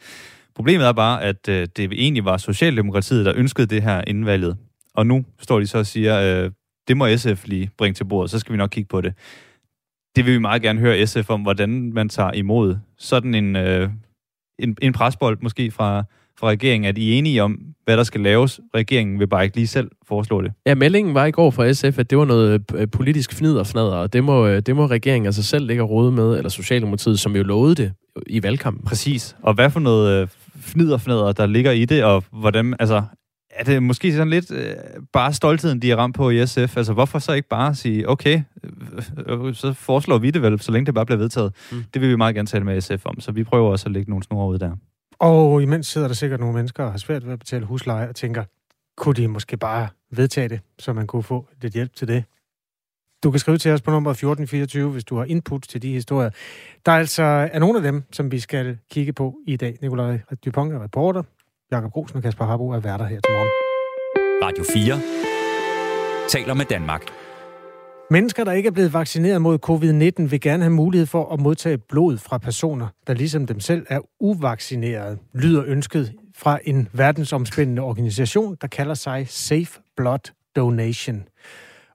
Problemet 0.55 0.87
er 0.87 0.91
bare, 0.91 1.23
at 1.23 1.49
øh, 1.49 1.67
det 1.77 1.91
egentlig 1.93 2.25
var 2.25 2.37
Socialdemokratiet, 2.37 3.25
der 3.25 3.33
ønskede 3.35 3.67
det 3.67 3.83
her 3.83 4.03
inden 4.07 4.25
valget. 4.25 4.57
Og 4.93 5.07
nu 5.07 5.25
står 5.39 5.59
de 5.59 5.67
så 5.67 5.77
og 5.77 5.85
siger, 5.85 6.43
øh, 6.43 6.51
det 6.87 6.97
må 6.97 7.17
SF 7.17 7.47
lige 7.47 7.69
bringe 7.77 7.93
til 7.93 8.05
bordet, 8.05 8.31
så 8.31 8.39
skal 8.39 8.53
vi 8.53 8.57
nok 8.57 8.69
kigge 8.69 8.87
på 8.87 9.01
det. 9.01 9.13
Det 10.15 10.25
vil 10.25 10.33
vi 10.33 10.39
meget 10.39 10.61
gerne 10.61 10.79
høre 10.79 11.07
SF 11.07 11.29
om, 11.29 11.41
hvordan 11.41 11.93
man 11.93 12.09
tager 12.09 12.31
imod 12.31 12.77
sådan 12.97 13.35
en, 13.35 13.55
øh, 13.55 13.89
en, 14.59 14.77
en 14.81 14.93
presbold 14.93 15.37
måske 15.41 15.71
fra, 15.71 16.03
fra 16.39 16.47
regeringen. 16.47 16.89
at 16.89 16.97
I 16.97 17.13
enige 17.13 17.43
om, 17.43 17.59
hvad 17.85 17.97
der 17.97 18.03
skal 18.03 18.21
laves? 18.21 18.59
Regeringen 18.75 19.19
vil 19.19 19.27
bare 19.27 19.43
ikke 19.43 19.55
lige 19.55 19.67
selv 19.67 19.91
foreslå 20.07 20.41
det. 20.41 20.51
Ja, 20.65 20.75
meldingen 20.75 21.13
var 21.13 21.25
i 21.25 21.31
går 21.31 21.51
fra 21.51 21.73
SF, 21.73 21.99
at 21.99 22.09
det 22.09 22.17
var 22.17 22.25
noget 22.25 22.63
øh, 22.75 22.87
politisk 22.87 23.33
fnider 23.33 23.63
og 23.75 24.13
det 24.13 24.23
må, 24.23 24.47
øh, 24.47 24.61
det 24.61 24.75
må 24.75 24.85
regeringen 24.85 25.25
altså 25.25 25.43
selv 25.43 25.67
ligge 25.67 25.83
og 25.83 25.89
rode 25.89 26.11
med, 26.11 26.37
eller 26.37 26.49
Socialdemokratiet, 26.49 27.19
som 27.19 27.35
jo 27.35 27.43
lovede 27.43 27.75
det 27.75 27.93
i 28.27 28.43
valgkampen. 28.43 28.85
Præcis. 28.85 29.35
Og 29.41 29.53
hvad 29.53 29.69
for 29.69 29.79
noget 29.79 30.21
øh, 30.21 30.27
fnider, 30.61 31.31
der 31.31 31.45
ligger 31.45 31.71
i 31.71 31.85
det, 31.85 32.03
og 32.03 32.23
hvordan, 32.31 32.75
altså, 32.79 33.03
er 33.55 33.63
det 33.63 33.83
måske 33.83 34.11
sådan 34.11 34.29
lidt 34.29 34.51
øh, 34.51 34.73
bare 35.13 35.33
stoltheden, 35.33 35.81
de 35.81 35.91
er 35.91 35.95
ramt 35.95 36.15
på 36.15 36.29
i 36.29 36.47
SF? 36.47 36.77
Altså, 36.77 36.93
hvorfor 36.93 37.19
så 37.19 37.33
ikke 37.33 37.47
bare 37.47 37.75
sige, 37.75 38.09
okay, 38.09 38.41
øh, 39.27 39.53
så 39.53 39.73
foreslår 39.73 40.17
vi 40.17 40.31
det 40.31 40.41
vel, 40.41 40.59
så 40.59 40.71
længe 40.71 40.85
det 40.85 40.93
bare 40.93 41.05
bliver 41.05 41.19
vedtaget. 41.19 41.53
Mm. 41.71 41.83
Det 41.93 42.01
vil 42.01 42.09
vi 42.09 42.15
meget 42.15 42.35
gerne 42.35 42.47
tale 42.47 42.63
med 42.63 42.81
SF 42.81 43.05
om, 43.05 43.19
så 43.19 43.31
vi 43.31 43.43
prøver 43.43 43.71
også 43.71 43.85
at 43.85 43.91
lægge 43.91 44.09
nogle 44.09 44.23
snore 44.23 44.49
ud 44.49 44.57
der. 44.57 44.71
Og 45.19 45.61
imens 45.61 45.87
sidder 45.87 46.07
der 46.07 46.15
sikkert 46.15 46.39
nogle 46.39 46.55
mennesker 46.55 46.83
og 46.83 46.91
har 46.91 46.97
svært 46.97 47.25
ved 47.25 47.33
at 47.33 47.39
betale 47.39 47.65
husleje 47.65 48.09
og 48.09 48.15
tænker, 48.15 48.43
kunne 48.97 49.15
de 49.15 49.27
måske 49.27 49.57
bare 49.57 49.87
vedtage 50.11 50.49
det, 50.49 50.59
så 50.79 50.93
man 50.93 51.07
kunne 51.07 51.23
få 51.23 51.47
lidt 51.61 51.73
hjælp 51.73 51.95
til 51.95 52.07
det? 52.07 52.23
Du 53.23 53.31
kan 53.31 53.39
skrive 53.39 53.57
til 53.57 53.71
os 53.71 53.81
på 53.81 53.91
nummer 53.91 54.11
1424, 54.11 54.91
hvis 54.91 55.03
du 55.03 55.17
har 55.17 55.25
input 55.25 55.61
til 55.61 55.81
de 55.81 55.91
historier. 55.91 56.29
Der 56.85 56.91
er 56.91 56.95
altså 56.97 57.23
er 57.23 57.59
nogle 57.59 57.77
af 57.77 57.83
dem, 57.83 58.03
som 58.11 58.31
vi 58.31 58.39
skal 58.39 58.77
kigge 58.91 59.13
på 59.13 59.35
i 59.47 59.55
dag. 59.55 59.77
Nikolaj 59.81 60.19
Dupont 60.45 60.73
er 60.73 60.83
reporter. 60.83 61.23
Jakob 61.71 61.91
Grosen 61.91 62.17
og 62.17 62.23
Kasper 62.23 62.45
Harbo 62.45 62.69
er 62.69 62.79
værter 62.79 63.05
her 63.05 63.19
til 63.19 63.31
morgen. 63.31 63.49
Radio 64.43 64.63
4 64.73 66.29
taler 66.29 66.53
med 66.53 66.65
Danmark. 66.65 67.01
Mennesker, 68.13 68.43
der 68.43 68.51
ikke 68.51 68.67
er 68.67 68.71
blevet 68.71 68.93
vaccineret 68.93 69.41
mod 69.41 69.57
covid-19, 69.69 70.29
vil 70.29 70.41
gerne 70.41 70.63
have 70.63 70.73
mulighed 70.73 71.05
for 71.05 71.33
at 71.33 71.39
modtage 71.39 71.77
blod 71.77 72.17
fra 72.17 72.37
personer, 72.37 72.87
der 73.07 73.13
ligesom 73.13 73.45
dem 73.47 73.59
selv 73.59 73.85
er 73.89 73.99
uvaccineret, 74.19 75.19
lyder 75.33 75.63
ønsket 75.65 76.13
fra 76.35 76.59
en 76.63 76.87
verdensomspændende 76.91 77.81
organisation, 77.81 78.57
der 78.61 78.67
kalder 78.67 78.93
sig 78.93 79.25
Safe 79.29 79.79
Blood 79.97 80.31
Donation. 80.55 81.23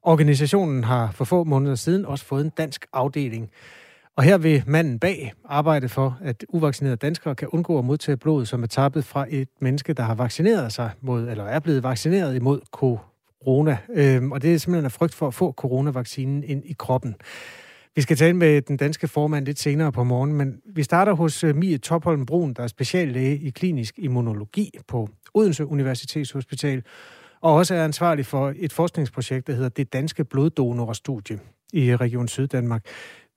Organisationen 0.02 0.84
har 0.84 1.10
for 1.10 1.24
få 1.24 1.44
måneder 1.44 1.74
siden 1.74 2.06
også 2.06 2.24
fået 2.24 2.44
en 2.44 2.52
dansk 2.56 2.86
afdeling. 2.92 3.50
Og 4.16 4.22
her 4.22 4.38
vil 4.38 4.62
manden 4.66 4.98
bag 4.98 5.32
arbejde 5.44 5.88
for, 5.88 6.18
at 6.22 6.44
uvaccinerede 6.48 6.96
danskere 6.96 7.34
kan 7.34 7.48
undgå 7.48 7.78
at 7.78 7.84
modtage 7.84 8.16
blod, 8.16 8.46
som 8.46 8.62
er 8.62 8.66
tappet 8.66 9.04
fra 9.04 9.26
et 9.28 9.48
menneske, 9.60 9.92
der 9.92 10.02
har 10.02 10.14
vaccineret 10.14 10.72
sig 10.72 10.90
mod, 11.00 11.28
eller 11.28 11.44
er 11.44 11.58
blevet 11.58 11.82
vaccineret 11.82 12.36
imod 12.36 12.60
corona. 13.44 13.78
øh, 13.94 14.24
og 14.24 14.42
det 14.42 14.54
er 14.54 14.58
simpelthen 14.58 14.84
en 14.84 14.90
frygt 14.90 15.14
for 15.14 15.26
at 15.26 15.34
få 15.34 15.52
coronavaccinen 15.52 16.44
ind 16.44 16.64
i 16.64 16.74
kroppen. 16.78 17.14
Vi 17.96 18.02
skal 18.02 18.16
tale 18.16 18.36
med 18.36 18.62
den 18.62 18.76
danske 18.76 19.08
formand 19.08 19.46
lidt 19.46 19.58
senere 19.58 19.92
på 19.92 20.04
morgen, 20.04 20.32
men 20.32 20.60
vi 20.64 20.82
starter 20.82 21.12
hos 21.12 21.44
øh, 21.44 21.56
Mie 21.56 21.78
Topholm 21.78 22.26
Brun, 22.26 22.52
der 22.52 22.62
er 22.62 22.66
speciallæge 22.66 23.38
i 23.38 23.50
klinisk 23.50 23.94
immunologi 23.98 24.70
på 24.88 25.08
Odense 25.34 25.66
Universitetshospital, 25.66 26.82
og 27.40 27.54
også 27.54 27.74
er 27.74 27.84
ansvarlig 27.84 28.26
for 28.26 28.52
et 28.56 28.72
forskningsprojekt, 28.72 29.46
der 29.46 29.52
hedder 29.52 29.68
Det 29.68 29.92
Danske 29.92 30.24
Bloddonorstudie 30.24 31.38
i 31.72 31.96
Region 31.96 32.28
Syddanmark. 32.28 32.84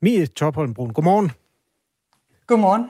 Mie 0.02 0.26
Topholmbrun, 0.26 0.93
godmorgen. 0.93 1.32
Godmorgen. 2.47 2.86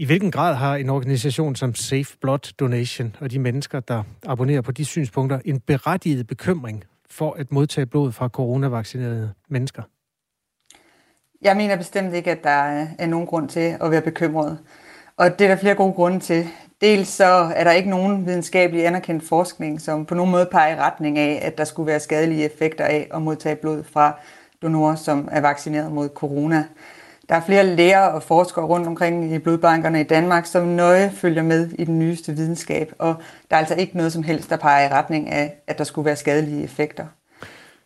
I 0.00 0.04
hvilken 0.04 0.30
grad 0.30 0.54
har 0.54 0.76
en 0.76 0.90
organisation 0.90 1.56
som 1.56 1.74
Safe 1.74 2.16
Blood 2.20 2.52
Donation 2.60 3.16
og 3.20 3.30
de 3.30 3.38
mennesker, 3.38 3.80
der 3.80 4.02
abonnerer 4.26 4.60
på 4.60 4.72
de 4.72 4.84
synspunkter, 4.84 5.40
en 5.44 5.60
berettiget 5.60 6.26
bekymring 6.26 6.84
for 7.10 7.32
at 7.32 7.52
modtage 7.52 7.86
blod 7.86 8.12
fra 8.12 8.28
coronavaccinerede 8.28 9.32
mennesker? 9.48 9.82
Jeg 11.42 11.56
mener 11.56 11.76
bestemt 11.76 12.14
ikke, 12.14 12.30
at 12.30 12.44
der 12.44 12.86
er 12.98 13.06
nogen 13.06 13.26
grund 13.26 13.48
til 13.48 13.76
at 13.80 13.90
være 13.90 14.02
bekymret. 14.02 14.58
Og 15.16 15.38
det 15.38 15.44
er 15.44 15.48
der 15.48 15.56
flere 15.56 15.74
gode 15.74 15.92
grunde 15.92 16.20
til. 16.20 16.46
Dels 16.80 17.08
så 17.08 17.52
er 17.54 17.64
der 17.64 17.72
ikke 17.72 17.90
nogen 17.90 18.26
videnskabelig 18.26 18.86
anerkendt 18.86 19.24
forskning, 19.28 19.80
som 19.80 20.06
på 20.06 20.14
nogen 20.14 20.30
måde 20.30 20.48
peger 20.52 20.76
i 20.76 20.78
retning 20.78 21.18
af, 21.18 21.40
at 21.42 21.58
der 21.58 21.64
skulle 21.64 21.86
være 21.86 22.00
skadelige 22.00 22.44
effekter 22.44 22.84
af 22.84 23.08
at 23.14 23.22
modtage 23.22 23.56
blod 23.56 23.84
fra 23.84 24.20
donorer, 24.62 24.94
som 24.94 25.28
er 25.32 25.40
vaccineret 25.40 25.92
mod 25.92 26.08
corona. 26.08 26.64
Der 27.28 27.34
er 27.34 27.40
flere 27.40 27.66
læger 27.66 28.00
og 28.00 28.22
forskere 28.22 28.64
rundt 28.64 28.86
omkring 28.86 29.32
i 29.32 29.38
blodbankerne 29.38 30.00
i 30.00 30.04
Danmark, 30.04 30.46
som 30.46 30.66
nøje 30.66 31.10
følger 31.10 31.42
med 31.42 31.70
i 31.70 31.84
den 31.84 31.98
nyeste 31.98 32.32
videnskab, 32.32 32.92
og 32.98 33.14
der 33.50 33.56
er 33.56 33.60
altså 33.60 33.74
ikke 33.74 33.96
noget 33.96 34.12
som 34.12 34.22
helst, 34.22 34.50
der 34.50 34.56
peger 34.56 34.88
i 34.88 34.92
retning 34.92 35.30
af, 35.30 35.54
at 35.66 35.78
der 35.78 35.84
skulle 35.84 36.06
være 36.06 36.16
skadelige 36.16 36.64
effekter. 36.64 37.04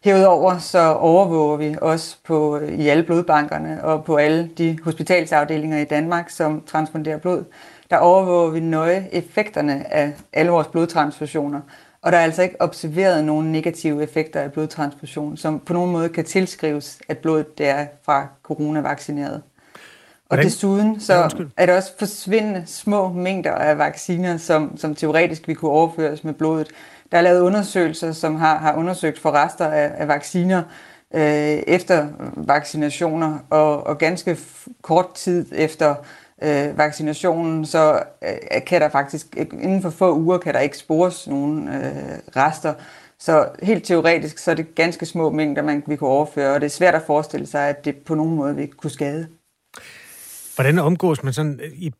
Herudover 0.05 0.59
så 0.59 0.95
overvåger 0.95 1.57
vi 1.57 1.76
også 1.80 2.16
på, 2.24 2.59
i 2.59 2.88
alle 2.88 3.03
blodbankerne 3.03 3.84
og 3.84 4.05
på 4.05 4.16
alle 4.16 4.51
de 4.59 4.78
hospitalsafdelinger 4.84 5.78
i 5.78 5.84
Danmark, 5.84 6.30
som 6.30 6.62
transfunderer 6.66 7.18
blod, 7.18 7.45
der 7.90 7.97
overvåger 7.97 8.51
vi 8.51 8.61
nøje 8.61 9.09
effekterne 9.12 9.95
af 9.95 10.12
alle 10.32 10.51
vores 10.51 10.66
blodtransfusioner. 10.66 11.61
Og 12.03 12.12
der 12.12 12.18
er 12.18 12.22
altså 12.22 12.42
ikke 12.42 12.61
observeret 12.61 13.24
nogen 13.24 13.53
negative 13.53 14.03
effekter 14.03 14.40
af 14.40 14.53
blodtransfusion, 14.53 15.36
som 15.36 15.61
på 15.61 15.72
nogen 15.72 15.92
måde 15.92 16.09
kan 16.09 16.24
tilskrives, 16.24 16.98
at 17.09 17.18
blodet 17.18 17.59
det 17.59 17.68
er 17.68 17.86
fra 18.05 18.26
coronavaccineret. 18.42 19.42
Og 20.32 20.36
Hvordan? 20.36 20.44
desuden 20.44 21.00
så 21.00 21.14
ja, 21.14 21.28
er 21.57 21.66
der 21.66 21.76
også 21.76 21.92
forsvindende 21.98 22.62
små 22.66 23.09
mængder 23.09 23.53
af 23.53 23.78
vacciner, 23.78 24.36
som, 24.36 24.76
som 24.76 24.94
teoretisk 24.94 25.48
vi 25.48 25.55
kunne 25.55 25.70
overføres 25.70 26.24
med 26.24 26.34
blodet. 26.34 26.68
Der 27.12 27.18
er 27.18 27.22
lavet 27.22 27.40
undersøgelser, 27.40 28.12
som 28.12 28.36
har, 28.36 28.59
har 28.59 28.74
undersøgt 28.74 29.18
for 29.18 29.30
rester 29.30 29.66
af, 29.66 29.92
af 29.96 30.09
vacciner 30.09 30.62
øh, 31.14 31.22
efter 31.66 32.07
vaccinationer, 32.36 33.38
og, 33.50 33.86
og 33.86 33.98
ganske 33.98 34.38
kort 34.82 35.14
tid 35.14 35.46
efter 35.53 35.94
øh, 36.43 36.78
vaccinationen, 36.78 37.66
så 37.66 38.03
øh, 38.22 38.64
kan 38.66 38.80
der 38.80 38.88
faktisk, 38.88 39.26
øh, 39.36 39.47
inden 39.53 39.82
for 39.82 39.90
få 39.90 40.14
uger, 40.14 40.38
kan 40.38 40.55
der 40.55 40.61
ikke 40.61 40.78
spores 40.78 41.28
nogen 41.28 41.68
øh, 41.68 42.18
rester. 42.36 42.74
Så 43.18 43.49
helt 43.62 43.84
teoretisk, 43.84 44.38
så 44.38 44.51
er 44.51 44.55
det 44.55 44.74
ganske 44.74 45.07
små 45.07 45.30
mængder, 45.30 45.62
man, 45.62 45.82
vi 45.86 45.97
kunne 45.97 46.11
overføre, 46.11 46.55
og 46.55 46.61
det 46.61 46.66
er 46.66 46.70
svært 46.70 46.95
at 46.95 47.03
forestille 47.07 47.47
sig, 47.47 47.68
at 47.68 47.84
det 47.84 47.97
på 47.97 48.14
nogen 48.14 48.36
måde 48.36 48.57
vil 48.57 48.72
kunne 48.72 48.90
skade. 48.90 49.28
Hvordan 50.55 50.78
omgås 50.78 51.22
man 51.22 51.32
sådan 51.32 51.61
øh, 51.62 51.72
i 51.72 51.93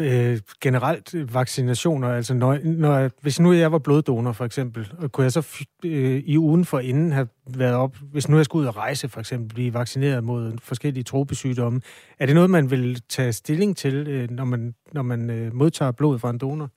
øh, 0.00 0.40
generelt 0.60 1.34
vaccinationer? 1.34 2.08
Altså 2.08 2.34
når, 2.34 2.58
når, 2.64 3.10
hvis 3.20 3.40
nu 3.40 3.52
jeg 3.52 3.72
var 3.72 3.78
bloddonor 3.78 4.32
for 4.32 4.44
eksempel, 4.44 4.92
og 4.98 5.12
kunne 5.12 5.24
jeg 5.24 5.32
så 5.32 5.64
øh, 5.84 6.22
i 6.26 6.38
ugen 6.38 6.64
for 6.64 6.78
inden 6.78 7.12
have 7.12 7.28
været 7.46 7.74
op, 7.74 7.96
hvis 8.12 8.28
nu 8.28 8.36
jeg 8.36 8.44
skulle 8.44 8.62
ud 8.62 8.68
og 8.68 8.76
rejse 8.76 9.08
for 9.08 9.20
eksempel, 9.20 9.54
blive 9.54 9.74
vaccineret 9.74 10.24
mod 10.24 10.52
forskellige 10.62 11.04
tropesygdomme, 11.04 11.80
er 12.18 12.26
det 12.26 12.34
noget, 12.34 12.50
man 12.50 12.70
vil 12.70 13.02
tage 13.08 13.32
stilling 13.32 13.76
til, 13.76 14.08
øh, 14.08 14.30
når 14.30 14.44
man, 14.44 14.74
når 14.92 15.02
man 15.02 15.30
øh, 15.30 15.54
modtager 15.54 15.92
blod 15.92 16.18
fra 16.18 16.30
en 16.30 16.38
donor? 16.38 16.68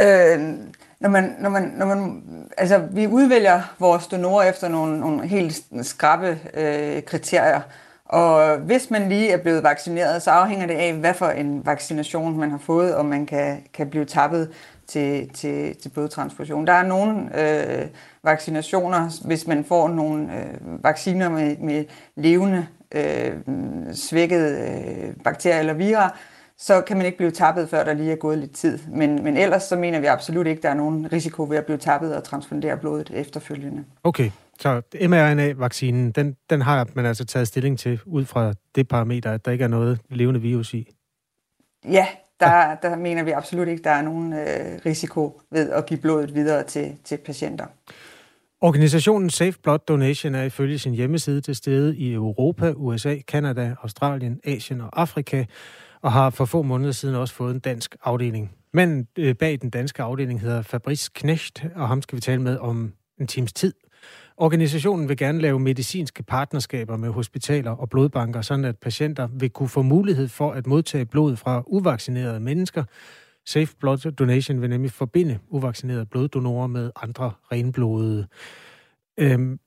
Øh, 0.00 0.58
når 1.00 1.08
man, 1.08 1.36
når 1.40 1.50
man, 1.50 1.62
når 1.62 1.86
man, 1.86 2.22
altså, 2.56 2.78
vi 2.78 3.06
udvælger 3.06 3.62
vores 3.78 4.06
donorer 4.06 4.48
efter 4.48 4.68
nogle, 4.68 5.00
nogle 5.00 5.26
helt 5.26 5.62
skrappe 5.82 6.40
øh, 6.54 7.02
kriterier. 7.02 7.60
Og 8.08 8.58
hvis 8.58 8.90
man 8.90 9.08
lige 9.08 9.30
er 9.30 9.36
blevet 9.36 9.62
vaccineret, 9.62 10.22
så 10.22 10.30
afhænger 10.30 10.66
det 10.66 10.74
af, 10.74 10.94
hvad 10.94 11.14
for 11.14 11.26
en 11.26 11.66
vaccination 11.66 12.38
man 12.38 12.50
har 12.50 12.58
fået, 12.58 12.94
og 12.94 13.04
man 13.06 13.26
kan, 13.26 13.62
kan 13.74 13.90
blive 13.90 14.04
tappet 14.04 14.50
til, 14.86 15.30
til, 15.34 15.76
til 15.76 15.88
blodtransfusion. 15.88 16.66
Der 16.66 16.72
er 16.72 16.86
nogle 16.86 17.40
øh, 17.40 17.86
vaccinationer, 18.22 19.26
hvis 19.26 19.46
man 19.46 19.64
får 19.64 19.88
nogle 19.88 20.22
øh, 20.22 20.84
vacciner 20.84 21.28
med, 21.28 21.56
med 21.56 21.84
levende 22.16 22.66
øh, 22.92 23.32
svækkede 23.94 24.58
øh, 24.60 25.14
bakterier 25.24 25.58
eller 25.58 25.74
virer, 25.74 26.08
så 26.58 26.80
kan 26.80 26.96
man 26.96 27.06
ikke 27.06 27.18
blive 27.18 27.30
tappet, 27.30 27.68
før 27.68 27.84
der 27.84 27.94
lige 27.94 28.12
er 28.12 28.16
gået 28.16 28.38
lidt 28.38 28.52
tid. 28.52 28.78
Men, 28.88 29.24
men 29.24 29.36
ellers 29.36 29.62
så 29.62 29.76
mener 29.76 30.00
vi 30.00 30.06
absolut 30.06 30.46
ikke, 30.46 30.58
at 30.58 30.62
der 30.62 30.68
er 30.68 30.74
nogen 30.74 31.12
risiko 31.12 31.46
ved 31.48 31.56
at 31.56 31.64
blive 31.64 31.78
tappet 31.78 32.16
og 32.16 32.24
transfundere 32.24 32.76
blodet 32.76 33.10
efterfølgende. 33.14 33.84
Okay, 34.04 34.30
så 34.62 34.82
mRNA-vaccinen, 35.08 36.10
den, 36.12 36.36
den 36.50 36.62
har 36.62 36.88
man 36.94 37.06
altså 37.06 37.24
taget 37.24 37.48
stilling 37.48 37.78
til 37.78 38.00
ud 38.06 38.24
fra 38.24 38.54
det 38.74 38.88
parameter, 38.88 39.32
at 39.32 39.44
der 39.44 39.50
ikke 39.50 39.64
er 39.64 39.68
noget 39.68 40.00
levende 40.10 40.40
virus 40.40 40.74
i? 40.74 40.88
Ja, 41.84 42.06
der, 42.40 42.74
der 42.82 42.96
mener 42.96 43.22
vi 43.22 43.30
absolut 43.30 43.68
ikke, 43.68 43.82
der 43.82 43.90
er 43.90 44.02
nogen 44.02 44.32
øh, 44.32 44.80
risiko 44.86 45.40
ved 45.50 45.70
at 45.70 45.86
give 45.86 46.00
blodet 46.00 46.34
videre 46.34 46.62
til, 46.62 46.96
til 47.04 47.16
patienter. 47.16 47.66
Organisationen 48.60 49.30
Safe 49.30 49.58
Blood 49.62 49.78
Donation 49.78 50.34
er 50.34 50.42
ifølge 50.42 50.78
sin 50.78 50.92
hjemmeside 50.92 51.40
til 51.40 51.54
stede 51.54 51.96
i 51.96 52.12
Europa, 52.12 52.72
USA, 52.76 53.16
Kanada, 53.28 53.74
Australien, 53.82 54.40
Asien 54.44 54.80
og 54.80 55.00
Afrika, 55.00 55.44
og 56.02 56.12
har 56.12 56.30
for 56.30 56.44
få 56.44 56.62
måneder 56.62 56.92
siden 56.92 57.14
også 57.14 57.34
fået 57.34 57.54
en 57.54 57.60
dansk 57.60 57.96
afdeling. 58.04 58.52
Men 58.72 59.08
øh, 59.18 59.34
bag 59.34 59.58
den 59.62 59.70
danske 59.70 60.02
afdeling 60.02 60.40
hedder 60.40 60.62
Fabrice 60.62 61.10
Knecht, 61.14 61.64
og 61.74 61.88
ham 61.88 62.02
skal 62.02 62.16
vi 62.16 62.20
tale 62.20 62.42
med 62.42 62.58
om 62.58 62.92
en 63.20 63.26
times 63.26 63.52
tid. 63.52 63.72
Organisationen 64.38 65.08
vil 65.08 65.16
gerne 65.16 65.40
lave 65.40 65.60
medicinske 65.60 66.22
partnerskaber 66.22 66.96
med 66.96 67.08
hospitaler 67.08 67.70
og 67.70 67.90
blodbanker, 67.90 68.42
sådan 68.42 68.64
at 68.64 68.78
patienter 68.78 69.28
vil 69.32 69.50
kunne 69.50 69.68
få 69.68 69.82
mulighed 69.82 70.28
for 70.28 70.52
at 70.52 70.66
modtage 70.66 71.06
blod 71.06 71.36
fra 71.36 71.62
uvaccinerede 71.66 72.40
mennesker. 72.40 72.84
Safe 73.46 73.76
Blood 73.80 74.12
Donation 74.12 74.60
vil 74.60 74.70
nemlig 74.70 74.90
forbinde 74.90 75.38
uvaccinerede 75.48 76.06
bloddonorer 76.06 76.66
med 76.66 76.90
andre 77.02 77.32
renblodede. 77.52 78.26
Øhm, 79.18 79.58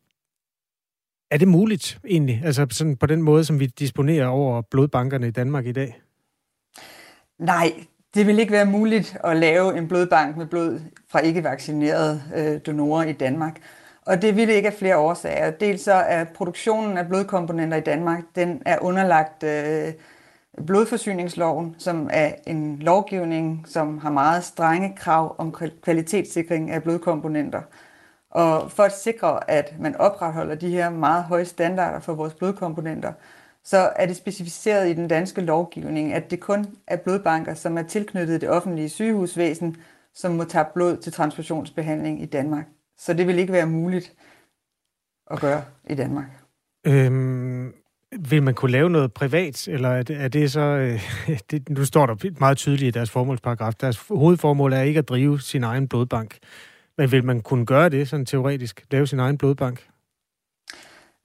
er 1.31 1.37
det 1.37 1.47
muligt 1.47 1.99
egentlig? 2.07 2.41
Altså 2.43 2.67
sådan 2.71 2.97
på 2.97 3.05
den 3.05 3.21
måde, 3.21 3.43
som 3.43 3.59
vi 3.59 3.65
disponerer 3.65 4.27
over 4.27 4.61
blodbankerne 4.61 5.27
i 5.27 5.31
Danmark 5.31 5.65
i 5.65 5.71
dag? 5.71 6.01
Nej, 7.39 7.73
det 8.13 8.27
vil 8.27 8.39
ikke 8.39 8.51
være 8.51 8.65
muligt 8.65 9.17
at 9.23 9.37
lave 9.37 9.77
en 9.77 9.87
blodbank 9.87 10.37
med 10.37 10.45
blod 10.45 10.79
fra 11.11 11.19
ikke-vaccinerede 11.19 12.21
øh, 12.35 12.59
donorer 12.65 13.03
i 13.03 13.13
Danmark. 13.13 13.61
Og 14.09 14.21
det 14.21 14.35
vil 14.35 14.49
ikke 14.49 14.67
af 14.67 14.73
flere 14.73 14.97
årsager. 14.97 15.51
Dels 15.51 15.81
så 15.81 15.93
er 15.93 16.23
produktionen 16.23 16.97
af 16.97 17.07
blodkomponenter 17.07 17.77
i 17.77 17.81
Danmark, 17.81 18.23
den 18.35 18.61
er 18.65 18.77
underlagt 18.81 19.43
øh, 19.43 19.93
blodforsyningsloven, 20.67 21.75
som 21.77 22.09
er 22.13 22.31
en 22.47 22.79
lovgivning, 22.79 23.65
som 23.67 23.97
har 23.97 24.11
meget 24.11 24.43
strenge 24.43 24.95
krav 24.97 25.35
om 25.37 25.55
kvalitetssikring 25.83 26.71
af 26.71 26.83
blodkomponenter. 26.83 27.61
Og 28.31 28.71
for 28.71 28.83
at 28.83 28.97
sikre, 28.97 29.51
at 29.51 29.75
man 29.79 29.95
opretholder 29.95 30.55
de 30.55 30.69
her 30.69 30.89
meget 30.89 31.23
høje 31.23 31.45
standarder 31.45 31.99
for 31.99 32.13
vores 32.13 32.33
blodkomponenter, 32.33 33.13
så 33.63 33.89
er 33.95 34.05
det 34.05 34.15
specificeret 34.15 34.89
i 34.89 34.93
den 34.93 35.07
danske 35.07 35.41
lovgivning, 35.41 36.13
at 36.13 36.31
det 36.31 36.39
kun 36.39 36.65
er 36.87 36.97
blodbanker, 36.97 37.53
som 37.53 37.77
er 37.77 37.83
tilknyttet 37.83 38.41
det 38.41 38.49
offentlige 38.49 38.89
sygehusvæsen, 38.89 39.77
som 40.13 40.31
må 40.31 40.43
tage 40.43 40.65
blod 40.73 40.97
til 40.97 41.13
transfusionsbehandling 41.13 42.21
i 42.21 42.25
Danmark. 42.25 42.65
Så 42.99 43.13
det 43.13 43.27
vil 43.27 43.39
ikke 43.39 43.53
være 43.53 43.65
muligt 43.65 44.13
at 45.31 45.39
gøre 45.39 45.63
i 45.89 45.95
Danmark. 45.95 46.25
Øhm, 46.87 47.73
vil 48.19 48.43
man 48.43 48.53
kunne 48.53 48.71
lave 48.71 48.89
noget 48.89 49.13
privat, 49.13 49.67
eller 49.67 49.89
er 49.89 50.03
det, 50.03 50.21
er 50.21 50.27
det 50.27 50.51
så... 50.51 50.61
Øh, 50.61 51.01
det, 51.51 51.69
nu 51.69 51.85
står 51.85 52.05
der 52.05 52.39
meget 52.39 52.57
tydeligt 52.57 52.95
i 52.95 52.99
deres 52.99 53.09
formålsparagraf. 53.09 53.73
Deres 53.73 54.07
hovedformål 54.07 54.73
er 54.73 54.81
ikke 54.81 54.97
at 54.97 55.09
drive 55.09 55.41
sin 55.41 55.63
egen 55.63 55.87
blodbank. 55.87 56.37
Men 56.97 57.11
vil 57.11 57.23
man 57.25 57.41
kunne 57.41 57.65
gøre 57.65 57.89
det 57.89 58.09
sådan 58.09 58.25
teoretisk? 58.25 58.85
Lave 58.91 59.07
sin 59.07 59.19
egen 59.19 59.37
blodbank? 59.37 59.87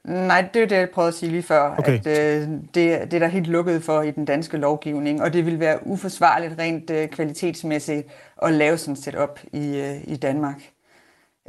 Nej, 0.05 0.49
det 0.55 0.63
er 0.63 0.67
det, 0.67 0.77
jeg 0.77 0.91
prøvede 0.91 1.09
at 1.09 1.15
sige 1.15 1.31
lige 1.31 1.43
før. 1.43 1.77
Okay. 1.79 1.99
At, 1.99 2.07
øh, 2.07 2.49
det, 2.49 2.75
det 2.75 3.15
er 3.15 3.19
der 3.19 3.27
helt 3.27 3.47
lukket 3.47 3.83
for 3.83 4.03
i 4.03 4.11
den 4.11 4.25
danske 4.25 4.57
lovgivning, 4.57 5.23
og 5.23 5.33
det 5.33 5.47
vil 5.47 5.61
være 5.61 5.87
uforsvarligt 5.87 6.59
rent 6.59 6.91
øh, 6.91 7.09
kvalitetsmæssigt 7.09 8.07
at 8.43 8.53
lave 8.53 8.79
sådan 8.79 8.93
et 8.93 8.99
setup 8.99 9.41
i, 9.53 9.77
øh, 9.77 9.97
i 10.05 10.17
Danmark. 10.17 10.74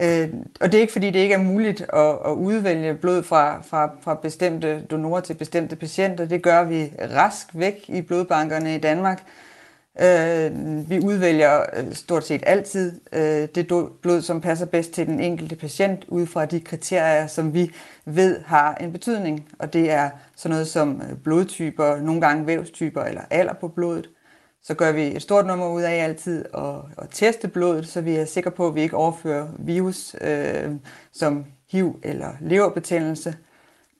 Øh, 0.01 0.29
og 0.61 0.71
det 0.71 0.77
er 0.77 0.81
ikke 0.81 0.93
fordi, 0.93 1.09
det 1.09 1.19
ikke 1.19 1.33
er 1.35 1.43
muligt 1.43 1.81
at, 1.81 2.17
at 2.25 2.31
udvælge 2.31 2.93
blod 2.93 3.23
fra, 3.23 3.61
fra, 3.61 3.91
fra 4.01 4.19
bestemte 4.21 4.81
donorer 4.81 5.21
til 5.21 5.33
bestemte 5.33 5.75
patienter. 5.75 6.25
Det 6.25 6.43
gør 6.43 6.63
vi 6.63 6.91
rask 7.15 7.47
væk 7.53 7.85
i 7.87 8.01
blodbankerne 8.01 8.75
i 8.75 8.77
Danmark. 8.77 9.23
Øh, 10.01 10.51
vi 10.89 10.99
udvælger 10.99 11.61
øh, 11.77 11.93
stort 11.93 12.25
set 12.25 12.43
altid 12.45 13.01
øh, 13.13 13.47
det 13.55 13.67
blod, 14.01 14.21
som 14.21 14.41
passer 14.41 14.65
bedst 14.65 14.91
til 14.91 15.07
den 15.07 15.19
enkelte 15.19 15.55
patient, 15.55 16.05
ud 16.07 16.25
fra 16.25 16.45
de 16.45 16.59
kriterier, 16.59 17.27
som 17.27 17.53
vi 17.53 17.71
ved 18.05 18.39
har 18.45 18.75
en 18.75 18.91
betydning. 18.91 19.47
Og 19.59 19.73
det 19.73 19.91
er 19.91 20.09
sådan 20.35 20.53
noget 20.53 20.67
som 20.67 21.01
øh, 21.01 21.17
blodtyper, 21.17 21.97
nogle 21.97 22.21
gange 22.21 22.47
vævstyper 22.47 23.01
eller 23.01 23.21
alder 23.29 23.53
på 23.53 23.67
blodet 23.67 24.09
så 24.67 24.73
gør 24.73 24.91
vi 24.91 25.01
et 25.01 25.21
stort 25.21 25.45
nummer 25.45 25.69
ud 25.69 25.81
af 25.81 26.03
altid 26.03 26.45
at, 26.57 26.75
at 26.97 27.07
teste 27.11 27.47
blodet, 27.47 27.87
så 27.87 28.01
vi 28.01 28.15
er 28.15 28.25
sikre 28.25 28.51
på, 28.51 28.67
at 28.67 28.75
vi 28.75 28.81
ikke 28.81 28.97
overfører 28.97 29.47
virus 29.59 30.15
øh, 30.21 30.71
som 31.11 31.45
HIV 31.71 31.99
eller 32.03 32.29
leverbetændelse. 32.41 33.35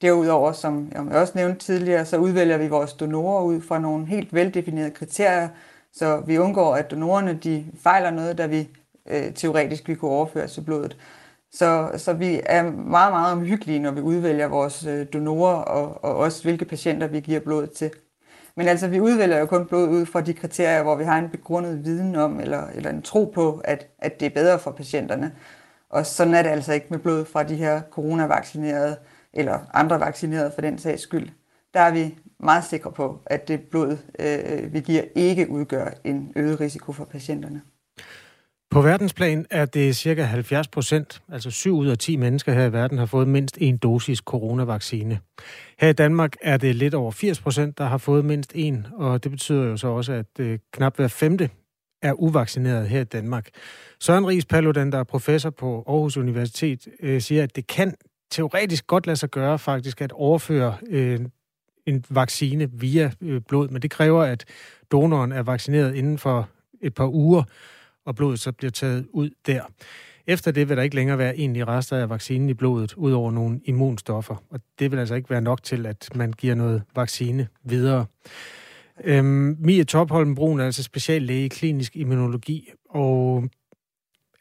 Derudover, 0.01 0.51
som 0.51 0.91
jeg 0.93 1.01
også 1.01 1.33
nævnte 1.35 1.59
tidligere, 1.59 2.05
så 2.05 2.17
udvælger 2.17 2.57
vi 2.57 2.67
vores 2.67 2.93
donorer 2.93 3.43
ud 3.43 3.61
fra 3.61 3.79
nogle 3.79 4.05
helt 4.05 4.33
veldefinerede 4.33 4.91
kriterier, 4.91 5.49
så 5.93 6.23
vi 6.27 6.37
undgår, 6.37 6.75
at 6.75 6.91
donorerne 6.91 7.39
de 7.43 7.65
fejler 7.83 8.11
noget, 8.11 8.37
der 8.37 8.47
vi 8.47 8.69
øh, 9.09 9.33
teoretisk 9.33 9.87
vi 9.87 9.95
kunne 9.95 10.11
overføre 10.11 10.47
til 10.47 10.61
blodet. 10.61 10.97
Så, 11.51 11.91
så 11.97 12.13
vi 12.13 12.41
er 12.45 12.63
meget, 12.71 13.13
meget 13.13 13.31
omhyggelige, 13.31 13.79
når 13.79 13.91
vi 13.91 14.01
udvælger 14.01 14.47
vores 14.47 14.85
øh, 14.85 15.05
donorer, 15.13 15.55
og, 15.55 16.03
og 16.03 16.15
også 16.15 16.43
hvilke 16.43 16.65
patienter 16.65 17.07
vi 17.07 17.19
giver 17.19 17.39
blodet 17.39 17.71
til. 17.71 17.91
Men 18.55 18.67
altså, 18.67 18.87
vi 18.87 18.99
udvælger 18.99 19.39
jo 19.39 19.45
kun 19.45 19.65
blod 19.65 19.89
ud 19.89 20.05
fra 20.05 20.21
de 20.21 20.33
kriterier, 20.33 20.83
hvor 20.83 20.95
vi 20.95 21.03
har 21.03 21.19
en 21.19 21.29
begrundet 21.29 21.85
viden 21.85 22.15
om, 22.15 22.39
eller, 22.39 22.67
eller 22.67 22.89
en 22.89 23.01
tro 23.01 23.25
på, 23.35 23.61
at, 23.63 23.87
at 23.99 24.19
det 24.19 24.25
er 24.25 24.29
bedre 24.29 24.59
for 24.59 24.71
patienterne. 24.71 25.35
Og 25.89 26.05
sådan 26.05 26.33
er 26.33 26.41
det 26.41 26.49
altså 26.49 26.73
ikke 26.73 26.87
med 26.89 26.99
blod 26.99 27.25
fra 27.25 27.43
de 27.43 27.55
her 27.55 27.81
coronavaccinerede 27.91 28.97
eller 29.33 29.59
andre 29.73 29.99
vaccinerede 29.99 30.51
for 30.51 30.61
den 30.61 30.77
sags 30.77 31.01
skyld, 31.01 31.29
der 31.73 31.79
er 31.79 31.91
vi 31.91 32.17
meget 32.39 32.63
sikre 32.63 32.91
på, 32.91 33.19
at 33.25 33.47
det 33.47 33.61
blod, 33.61 33.97
øh, 34.19 34.39
øh 34.45 34.73
vi 34.73 34.79
giver, 34.79 35.03
ikke 35.15 35.49
udgør 35.49 35.89
en 36.03 36.33
øget 36.35 36.59
risiko 36.59 36.91
for 36.91 37.05
patienterne. 37.05 37.61
På 38.69 38.81
verdensplan 38.81 39.45
er 39.49 39.65
det 39.65 39.95
cirka 39.95 40.23
70 40.23 40.67
procent, 40.67 41.21
altså 41.31 41.51
7 41.51 41.77
ud 41.77 41.87
af 41.87 41.97
10 41.97 42.15
mennesker 42.15 42.53
her 42.53 42.65
i 42.65 42.73
verden, 42.73 42.97
har 42.97 43.05
fået 43.05 43.27
mindst 43.27 43.57
en 43.61 43.77
dosis 43.77 44.17
coronavaccine. 44.17 45.19
Her 45.79 45.89
i 45.89 45.93
Danmark 45.93 46.35
er 46.41 46.57
det 46.57 46.75
lidt 46.75 46.93
over 46.93 47.11
80 47.11 47.41
procent, 47.41 47.77
der 47.77 47.85
har 47.85 47.97
fået 47.97 48.25
mindst 48.25 48.51
en, 48.55 48.87
og 48.93 49.23
det 49.23 49.31
betyder 49.31 49.63
jo 49.63 49.77
så 49.77 49.87
også, 49.87 50.13
at 50.13 50.39
øh, 50.39 50.59
knap 50.71 50.95
hver 50.95 51.07
femte 51.07 51.49
er 52.01 52.13
uvaccineret 52.13 52.89
her 52.89 53.01
i 53.01 53.03
Danmark. 53.03 53.49
Søren 53.99 54.27
Ries 54.27 54.45
Paludan, 54.45 54.91
der 54.91 54.97
er 54.97 55.03
professor 55.03 55.49
på 55.49 55.83
Aarhus 55.87 56.17
Universitet, 56.17 56.87
øh, 56.99 57.21
siger, 57.21 57.43
at 57.43 57.55
det 57.55 57.67
kan 57.67 57.95
teoretisk 58.31 58.87
godt 58.87 59.07
lade 59.07 59.17
sig 59.17 59.29
gøre 59.29 59.59
faktisk 59.59 60.01
at 60.01 60.11
overføre 60.11 60.77
øh, 60.89 61.19
en 61.85 62.05
vaccine 62.09 62.71
via 62.71 63.11
øh, 63.21 63.41
blod, 63.47 63.69
men 63.69 63.81
det 63.81 63.91
kræver, 63.91 64.23
at 64.23 64.45
donoren 64.91 65.31
er 65.31 65.43
vaccineret 65.43 65.95
inden 65.95 66.17
for 66.17 66.49
et 66.81 66.93
par 66.93 67.07
uger, 67.07 67.43
og 68.05 68.15
blodet 68.15 68.39
så 68.39 68.51
bliver 68.51 68.71
taget 68.71 69.07
ud 69.11 69.29
der. 69.45 69.61
Efter 70.27 70.51
det 70.51 70.69
vil 70.69 70.77
der 70.77 70.83
ikke 70.83 70.95
længere 70.95 71.17
være 71.17 71.37
egentlig 71.37 71.67
rester 71.67 71.97
af 71.97 72.09
vaccinen 72.09 72.49
i 72.49 72.53
blodet, 72.53 72.93
ud 72.93 73.11
over 73.11 73.31
nogle 73.31 73.59
immunstoffer. 73.65 74.43
Og 74.49 74.59
det 74.79 74.91
vil 74.91 74.99
altså 74.99 75.15
ikke 75.15 75.29
være 75.29 75.41
nok 75.41 75.63
til, 75.63 75.85
at 75.85 76.09
man 76.15 76.31
giver 76.31 76.55
noget 76.55 76.83
vaccine 76.95 77.47
videre. 77.63 78.05
Øhm, 79.03 79.57
Mia 79.59 79.83
Topholm 79.83 80.35
Brun 80.35 80.59
er 80.59 80.65
altså 80.65 80.83
speciallæge 80.83 81.45
i 81.45 81.47
klinisk 81.47 81.95
immunologi, 81.95 82.69
og 82.89 83.43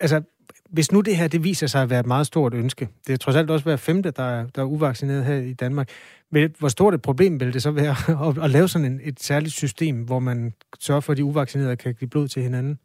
altså, 0.01 0.23
hvis 0.71 0.93
nu 0.93 1.01
det 1.01 1.17
her 1.17 1.29
det 1.29 1.45
viser 1.45 1.67
sig 1.67 1.83
at 1.83 1.91
være 1.91 2.01
et 2.01 2.07
meget 2.07 2.27
stort 2.27 2.55
ønske, 2.55 2.89
det 3.07 3.13
er 3.13 3.17
trods 3.17 3.37
alt 3.37 3.51
også 3.51 3.65
hver 3.65 3.77
femte, 3.77 4.11
der 4.11 4.23
er, 4.23 4.47
der 4.47 4.63
er 4.63 4.67
uvaccineret 4.67 5.25
her 5.25 5.37
i 5.37 5.53
Danmark, 5.53 5.89
men 6.31 6.55
hvor 6.59 6.69
stort 6.69 6.95
et 6.95 7.03
problem 7.03 7.41
vil 7.41 7.53
det 7.53 7.63
så 7.63 7.71
være 7.71 7.97
at, 8.29 8.45
at 8.45 8.51
lave 8.51 8.69
sådan 8.69 8.93
en, 8.93 9.01
et 9.03 9.21
særligt 9.21 9.55
system, 9.55 10.03
hvor 10.03 10.19
man 10.19 10.53
sørger 10.81 11.01
for, 11.01 11.13
at 11.13 11.17
de 11.17 11.25
uvaccinerede 11.25 11.77
kan 11.77 11.95
give 11.95 12.09
blod 12.09 12.29
til 12.29 12.43
hinanden? 12.43 12.79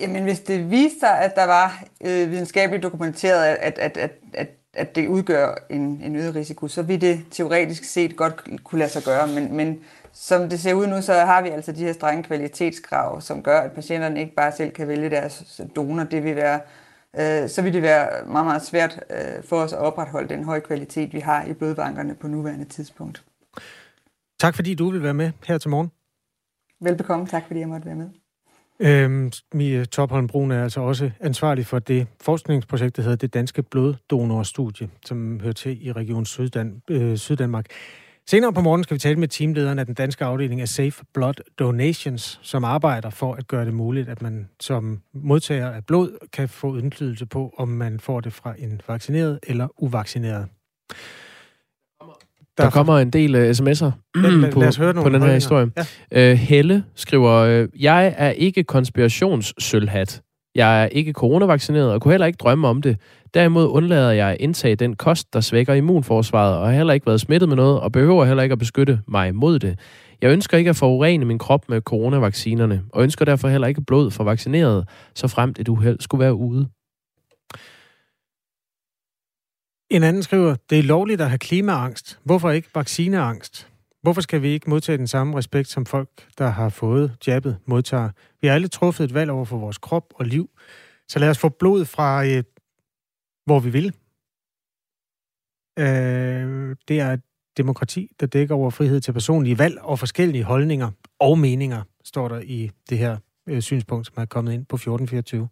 Jamen, 0.00 0.22
hvis 0.22 0.40
det 0.40 0.70
viste 0.70 0.98
sig, 1.00 1.20
at 1.20 1.34
der 1.36 1.44
var 1.44 1.84
øh, 2.00 2.30
videnskabeligt 2.30 2.82
dokumenteret, 2.82 3.44
at, 3.44 3.78
at, 3.78 3.96
at, 3.96 4.10
at, 4.34 4.48
at 4.74 4.96
det 4.96 5.08
udgør 5.08 5.54
en, 5.70 6.00
en 6.02 6.16
øget 6.16 6.34
risiko, 6.34 6.68
så 6.68 6.82
ville 6.82 7.08
det 7.08 7.24
teoretisk 7.30 7.84
set 7.84 8.16
godt 8.16 8.48
kunne 8.64 8.78
lade 8.78 8.90
sig 8.90 9.02
gøre. 9.02 9.26
Men, 9.26 9.56
men 9.56 9.80
som 10.12 10.48
det 10.48 10.60
ser 10.60 10.74
ud 10.74 10.86
nu, 10.86 11.02
så 11.02 11.12
har 11.12 11.42
vi 11.42 11.48
altså 11.48 11.72
de 11.72 11.84
her 11.84 11.92
strenge 11.92 12.22
kvalitetskrav, 12.22 13.20
som 13.20 13.42
gør, 13.42 13.60
at 13.60 13.72
patienterne 13.72 14.20
ikke 14.20 14.34
bare 14.34 14.52
selv 14.52 14.70
kan 14.70 14.88
vælge 14.88 15.10
deres 15.10 15.60
donor. 15.76 16.04
Det 16.04 16.24
vil 16.24 16.36
være, 16.36 16.60
øh, 17.16 17.48
så 17.48 17.62
vil 17.62 17.72
det 17.72 17.82
være 17.82 18.26
meget, 18.26 18.46
meget 18.46 18.62
svært 18.62 19.00
øh, 19.10 19.44
for 19.44 19.56
os 19.56 19.72
at 19.72 19.78
opretholde 19.78 20.28
den 20.28 20.44
høje 20.44 20.60
kvalitet, 20.60 21.12
vi 21.12 21.20
har 21.20 21.44
i 21.44 21.52
blodbankerne 21.52 22.14
på 22.14 22.28
nuværende 22.28 22.64
tidspunkt. 22.64 23.24
Tak 24.40 24.54
fordi 24.54 24.74
du 24.74 24.90
vil 24.90 25.02
være 25.02 25.14
med 25.14 25.32
her 25.46 25.58
til 25.58 25.70
morgen. 25.70 25.90
Velbekomme. 26.80 27.26
Tak 27.26 27.46
fordi 27.46 27.60
jeg 27.60 27.68
måtte 27.68 27.86
være 27.86 27.94
med. 27.94 28.25
Øhm, 28.80 29.32
Mie 29.54 29.84
Topholm 29.84 30.26
Brun 30.26 30.50
er 30.50 30.62
altså 30.62 30.80
også 30.80 31.10
ansvarlig 31.20 31.66
for 31.66 31.78
det 31.78 32.06
forskningsprojekt, 32.20 32.96
der 32.96 33.02
hedder 33.02 33.16
det 33.16 33.34
Danske 33.34 33.62
Bloddonorstudie, 33.62 34.88
som 35.06 35.40
hører 35.40 35.52
til 35.52 35.86
i 35.86 35.92
Region 35.92 36.26
Syddan, 36.26 36.82
øh, 36.88 37.16
Syddanmark. 37.16 37.66
Senere 38.28 38.52
på 38.52 38.60
morgen 38.60 38.84
skal 38.84 38.94
vi 38.94 38.98
tale 38.98 39.18
med 39.18 39.28
teamlederen 39.28 39.78
af 39.78 39.86
den 39.86 39.94
danske 39.94 40.24
afdeling 40.24 40.60
af 40.60 40.68
Safe 40.68 41.04
Blood 41.14 41.34
Donations, 41.58 42.40
som 42.42 42.64
arbejder 42.64 43.10
for 43.10 43.34
at 43.34 43.48
gøre 43.48 43.64
det 43.64 43.74
muligt, 43.74 44.08
at 44.08 44.22
man 44.22 44.48
som 44.60 45.02
modtager 45.12 45.70
af 45.70 45.84
blod 45.86 46.28
kan 46.32 46.48
få 46.48 46.76
indflydelse 46.76 47.26
på, 47.26 47.54
om 47.58 47.68
man 47.68 48.00
får 48.00 48.20
det 48.20 48.32
fra 48.32 48.54
en 48.58 48.80
vaccineret 48.88 49.38
eller 49.42 49.68
uvaccineret. 49.82 50.48
Der, 52.58 52.64
der 52.64 52.70
kommer 52.70 52.98
en 52.98 53.10
del 53.10 53.34
uh, 53.34 53.40
sms'er 53.40 53.90
lad, 54.14 54.52
på, 54.52 54.60
lad 54.60 55.02
på 55.02 55.08
den 55.08 55.22
her 55.22 55.34
historie. 55.34 55.70
Ja. 56.12 56.32
Uh, 56.32 56.38
Helle 56.38 56.84
skriver, 56.94 57.62
uh, 57.62 57.82
jeg 57.82 58.14
er 58.16 58.30
ikke 58.30 58.64
konspirationssølhat. 58.64 60.22
Jeg 60.54 60.82
er 60.82 60.86
ikke 60.86 61.12
coronavaccineret 61.12 61.92
og 61.92 62.00
kunne 62.00 62.12
heller 62.12 62.26
ikke 62.26 62.36
drømme 62.36 62.68
om 62.68 62.82
det. 62.82 62.96
Derimod 63.34 63.66
undlader 63.66 64.10
jeg 64.10 64.28
at 64.28 64.36
indtage 64.40 64.76
den 64.76 64.96
kost, 64.96 65.34
der 65.34 65.40
svækker 65.40 65.74
immunforsvaret, 65.74 66.56
og 66.56 66.66
har 66.66 66.74
heller 66.74 66.94
ikke 66.94 67.06
været 67.06 67.20
smittet 67.20 67.48
med 67.48 67.56
noget, 67.56 67.80
og 67.80 67.92
behøver 67.92 68.24
heller 68.24 68.42
ikke 68.42 68.52
at 68.52 68.58
beskytte 68.58 69.00
mig 69.08 69.34
mod 69.34 69.58
det. 69.58 69.78
Jeg 70.22 70.30
ønsker 70.30 70.58
ikke 70.58 70.70
at 70.70 70.76
forurene 70.76 71.24
min 71.24 71.38
krop 71.38 71.68
med 71.68 71.80
coronavaccinerne, 71.80 72.82
og 72.92 73.02
ønsker 73.02 73.24
derfor 73.24 73.48
heller 73.48 73.66
ikke 73.66 73.80
blod 73.86 74.10
for 74.10 74.24
vaccineret, 74.24 74.88
så 75.14 75.28
fremt 75.28 75.58
et 75.58 75.68
uheld 75.68 76.00
skulle 76.00 76.20
være 76.24 76.34
ude. 76.34 76.68
En 79.90 80.02
anden 80.02 80.22
skriver, 80.22 80.56
det 80.70 80.78
er 80.78 80.82
lovligt 80.82 81.20
at 81.20 81.28
have 81.28 81.38
klimaangst. 81.38 82.20
Hvorfor 82.24 82.50
ikke 82.50 82.68
vaccineangst? 82.74 83.72
Hvorfor 84.02 84.20
skal 84.20 84.42
vi 84.42 84.48
ikke 84.48 84.70
modtage 84.70 84.98
den 84.98 85.06
samme 85.06 85.36
respekt, 85.38 85.68
som 85.68 85.86
folk, 85.86 86.08
der 86.38 86.46
har 86.48 86.68
fået 86.68 87.16
jabbet, 87.26 87.58
modtager? 87.66 88.10
Vi 88.40 88.46
har 88.46 88.54
alle 88.54 88.68
truffet 88.68 89.04
et 89.04 89.14
valg 89.14 89.30
over 89.30 89.44
for 89.44 89.58
vores 89.58 89.78
krop 89.78 90.14
og 90.14 90.26
liv. 90.26 90.50
Så 91.08 91.18
lad 91.18 91.30
os 91.30 91.38
få 91.38 91.48
blod 91.48 91.84
fra, 91.84 92.26
øh, 92.26 92.44
hvor 93.44 93.60
vi 93.60 93.70
vil. 93.70 93.86
Øh, 95.78 96.76
det 96.88 97.00
er 97.00 97.12
et 97.12 97.22
demokrati, 97.56 98.10
der 98.20 98.26
dækker 98.26 98.54
over 98.54 98.70
frihed 98.70 99.00
til 99.00 99.12
personlige 99.12 99.58
valg 99.58 99.80
og 99.80 99.98
forskellige 99.98 100.44
holdninger 100.44 100.90
og 101.20 101.38
meninger, 101.38 101.82
står 102.04 102.28
der 102.28 102.40
i 102.40 102.70
det 102.90 102.98
her 102.98 103.18
øh, 103.48 103.62
synspunkt, 103.62 104.06
som 104.06 104.14
er 104.18 104.24
kommet 104.24 104.52
ind 104.52 104.66
på 104.66 104.76
1424. 104.76 105.48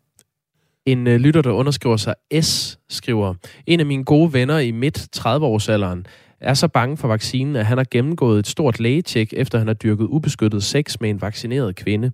En 0.87 1.07
øh, 1.07 1.17
lytter, 1.21 1.43
der 1.43 1.51
underskriver 1.51 1.97
sig 1.97 2.15
S, 2.43 2.79
skriver, 2.89 3.35
en 3.67 3.81
af 3.81 3.87
mine 3.87 4.05
gode 4.05 4.33
venner 4.33 4.59
i 4.59 4.71
midt 4.71 5.17
30-årsalderen 5.17 6.05
er 6.41 6.55
så 6.55 6.69
bange 6.69 6.97
for 6.97 7.09
vaccinen, 7.09 7.57
at 7.57 7.67
han 7.67 7.79
har 7.79 7.87
gennemgået 7.91 8.39
et 8.39 8.47
stort 8.47 8.81
lægetjek, 8.81 9.33
efter 9.37 9.59
han 9.59 9.67
har 9.67 9.75
dyrket 9.75 10.05
ubeskyttet 10.05 10.63
sex 10.63 11.01
med 11.01 11.11
en 11.11 11.21
vaccineret 11.21 11.77
kvinde. 11.77 12.11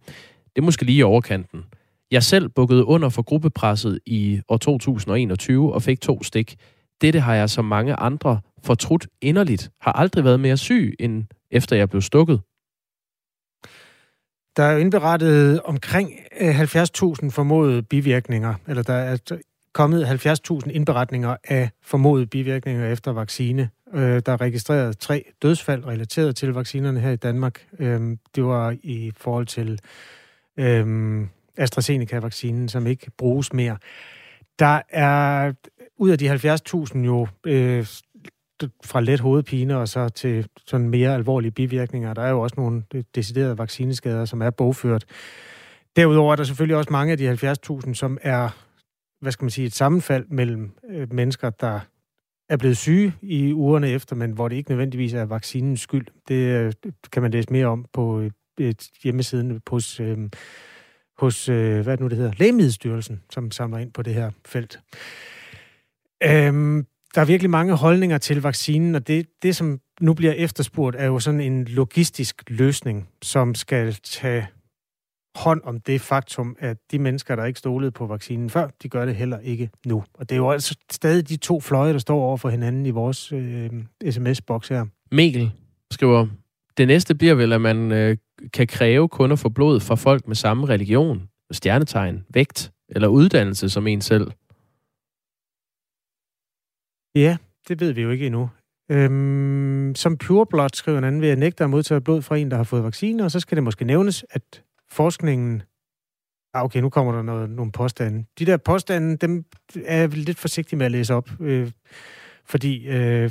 Det 0.56 0.58
er 0.58 0.62
måske 0.62 0.84
lige 0.84 0.98
i 0.98 1.02
overkanten. 1.02 1.64
Jeg 2.10 2.22
selv 2.22 2.48
bukkede 2.48 2.84
under 2.84 3.08
for 3.08 3.22
gruppepresset 3.22 3.98
i 4.06 4.40
år 4.48 4.56
2021 4.56 5.74
og 5.74 5.82
fik 5.82 6.00
to 6.00 6.22
stik. 6.22 6.56
Dette 7.00 7.20
har 7.20 7.34
jeg 7.34 7.50
som 7.50 7.64
mange 7.64 7.94
andre 7.94 8.40
fortrudt 8.64 9.06
inderligt. 9.22 9.70
Har 9.80 9.92
aldrig 9.92 10.24
været 10.24 10.40
mere 10.40 10.56
syg, 10.56 10.94
end 11.00 11.24
efter 11.50 11.76
jeg 11.76 11.90
blev 11.90 12.02
stukket. 12.02 12.40
Der 14.57 14.62
er 14.62 14.72
jo 14.72 14.78
indberettet 14.78 15.61
omkring 15.61 16.12
øh, 16.40 16.61
70.000 16.61 17.30
formodede 17.30 17.82
bivirkninger, 17.82 18.55
eller 18.68 18.82
der 18.82 18.94
er 18.94 19.16
kommet 19.72 20.05
70.000 20.05 20.70
indberetninger 20.70 21.36
af 21.44 21.70
formodede 21.82 22.26
bivirkninger 22.26 22.92
efter 22.92 23.12
vaccine. 23.12 23.70
Øh, 23.94 24.22
der 24.26 24.32
er 24.32 24.40
registreret 24.40 24.98
tre 24.98 25.24
dødsfald 25.42 25.86
relateret 25.86 26.36
til 26.36 26.53
vaccinerne 26.53 27.01
her 27.01 27.11
i 27.11 27.16
Danmark. 27.16 27.66
Øh, 27.78 28.16
det 28.34 28.44
var 28.44 28.76
i 28.82 29.12
forhold 29.16 29.46
til 29.46 29.80
øhm, 30.57 31.28
AstraZeneca-vaccinen, 31.57 32.68
som 32.68 32.86
ikke 32.86 33.11
bruges 33.18 33.53
mere. 33.53 33.76
Der 34.59 34.80
er 34.88 35.53
ud 35.96 36.11
af 36.11 36.18
de 36.18 36.34
70.000 36.34 36.98
jo 36.98 37.28
øh, 37.46 37.86
fra 38.84 39.00
let 39.00 39.20
hovedpine 39.20 39.78
og 39.78 39.88
så 39.88 40.08
til 40.08 40.48
sådan 40.66 40.88
mere 40.88 41.14
alvorlige 41.14 41.50
bivirkninger. 41.50 42.14
Der 42.14 42.22
er 42.22 42.30
jo 42.30 42.40
også 42.40 42.54
nogle 42.58 42.82
deciderede 43.14 43.58
vaccineskader, 43.58 44.24
som 44.24 44.42
er 44.42 44.50
bogført. 44.50 45.04
Derudover 45.96 46.32
er 46.32 46.36
der 46.36 46.44
selvfølgelig 46.44 46.76
også 46.76 46.92
mange 46.92 47.12
af 47.12 47.18
de 47.18 47.30
70.000, 47.32 47.94
som 47.94 48.18
er, 48.22 48.48
hvad 49.20 49.32
skal 49.32 49.44
man 49.44 49.50
sige, 49.50 49.66
et 49.66 49.74
sammenfald 49.74 50.26
mellem 50.28 50.70
øh, 50.90 51.12
mennesker, 51.12 51.50
der 51.50 51.80
er 52.48 52.56
blevet 52.56 52.76
syge 52.76 53.12
i 53.22 53.52
ugerne 53.52 53.88
efter, 53.88 54.16
men 54.16 54.30
hvor 54.30 54.48
det 54.48 54.56
ikke 54.56 54.70
nødvendigvis 54.70 55.14
er 55.14 55.24
vaccinens 55.24 55.80
skyld. 55.80 56.06
Det 56.28 56.34
øh, 56.34 56.72
kan 57.12 57.22
man 57.22 57.30
læse 57.30 57.52
mere 57.52 57.66
om 57.66 57.86
på 57.92 58.20
øh, 58.20 58.30
et 58.58 58.88
hjemmesiden 59.02 59.61
hos, 59.70 60.00
øh, 60.00 60.18
hos 61.18 61.48
øh, 61.48 61.80
hvad 61.80 61.92
det 61.92 62.00
nu 62.00 62.08
det 62.08 62.16
hedder, 62.16 62.32
Lægemiddelstyrelsen, 62.36 63.22
som 63.30 63.50
samler 63.50 63.78
ind 63.78 63.92
på 63.92 64.02
det 64.02 64.14
her 64.14 64.30
felt. 64.46 64.80
Øhm, 66.22 66.86
der 67.14 67.20
er 67.20 67.24
virkelig 67.24 67.50
mange 67.50 67.76
holdninger 67.76 68.18
til 68.18 68.42
vaccinen, 68.42 68.94
og 68.94 69.06
det, 69.06 69.26
det, 69.42 69.56
som 69.56 69.80
nu 70.00 70.14
bliver 70.14 70.32
efterspurgt, 70.32 70.96
er 70.96 71.06
jo 71.06 71.18
sådan 71.18 71.40
en 71.40 71.64
logistisk 71.64 72.42
løsning, 72.48 73.08
som 73.22 73.54
skal 73.54 73.94
tage 73.94 74.46
hånd 75.36 75.61
om 75.64 75.80
det 75.80 76.00
faktum, 76.00 76.56
at 76.58 76.76
de 76.90 76.98
mennesker, 76.98 77.36
der 77.36 77.44
ikke 77.44 77.58
stolede 77.58 77.90
på 77.90 78.06
vaccinen 78.06 78.50
før, 78.50 78.68
de 78.82 78.88
gør 78.88 79.04
det 79.04 79.16
heller 79.16 79.38
ikke 79.38 79.70
nu. 79.86 80.04
Og 80.14 80.28
det 80.28 80.34
er 80.34 80.36
jo 80.36 80.50
altså 80.50 80.76
stadig 80.90 81.28
de 81.28 81.36
to 81.36 81.61
fløje, 81.61 81.92
der 81.92 81.98
står 81.98 82.22
over 82.22 82.36
for 82.36 82.48
hinanden 82.48 82.86
i 82.86 82.90
vores 82.90 83.32
øh, 83.32 83.70
sms-boks 84.11 84.68
her. 84.68 84.86
Mikkel 85.12 85.52
skriver, 85.90 86.26
det 86.76 86.86
næste 86.86 87.14
bliver 87.14 87.34
vel, 87.34 87.52
at 87.52 87.61
man 87.61 87.92
øh, 87.92 88.16
kan 88.52 88.66
kræve 88.66 89.08
kun 89.08 89.32
at 89.32 89.38
få 89.38 89.48
blod 89.48 89.80
fra 89.80 89.94
folk 89.94 90.28
med 90.28 90.36
samme 90.36 90.66
religion, 90.66 91.22
stjernetegn, 91.52 92.24
vægt 92.34 92.72
eller 92.88 93.08
uddannelse 93.08 93.68
som 93.68 93.86
en 93.86 94.00
selv. 94.00 94.30
Ja, 97.14 97.36
det 97.68 97.80
ved 97.80 97.92
vi 97.92 98.02
jo 98.02 98.11
ikke 98.11 98.26
endnu. 98.26 98.50
Øhm, 98.90 99.94
som 99.94 100.16
Blood 100.50 100.74
skriver 100.74 100.98
en 100.98 101.04
anden, 101.04 101.20
vil 101.20 101.26
jeg 101.26 101.36
nægte 101.36 101.64
at 101.64 101.70
modtage 101.70 102.00
blod 102.00 102.22
fra 102.22 102.36
en, 102.36 102.50
der 102.50 102.56
har 102.56 102.64
fået 102.64 102.84
vacciner, 102.84 103.24
og 103.24 103.30
så 103.30 103.40
skal 103.40 103.56
det 103.56 103.64
måske 103.64 103.84
nævnes, 103.84 104.24
at 104.30 104.62
forskningen... 104.90 105.62
Ah, 106.54 106.64
okay, 106.64 106.80
nu 106.80 106.90
kommer 106.90 107.12
der 107.12 107.22
noget, 107.22 107.50
nogle 107.50 107.72
påstande. 107.72 108.24
De 108.38 108.46
der 108.46 108.56
påstande, 108.56 109.16
dem 109.16 109.44
er 109.84 109.96
jeg 109.96 110.08
lidt 110.08 110.38
forsigtig 110.38 110.78
med 110.78 110.86
at 110.86 110.92
læse 110.92 111.14
op. 111.14 111.30
Øh, 111.40 111.70
Fordi 112.44 112.88
øh, 112.88 113.30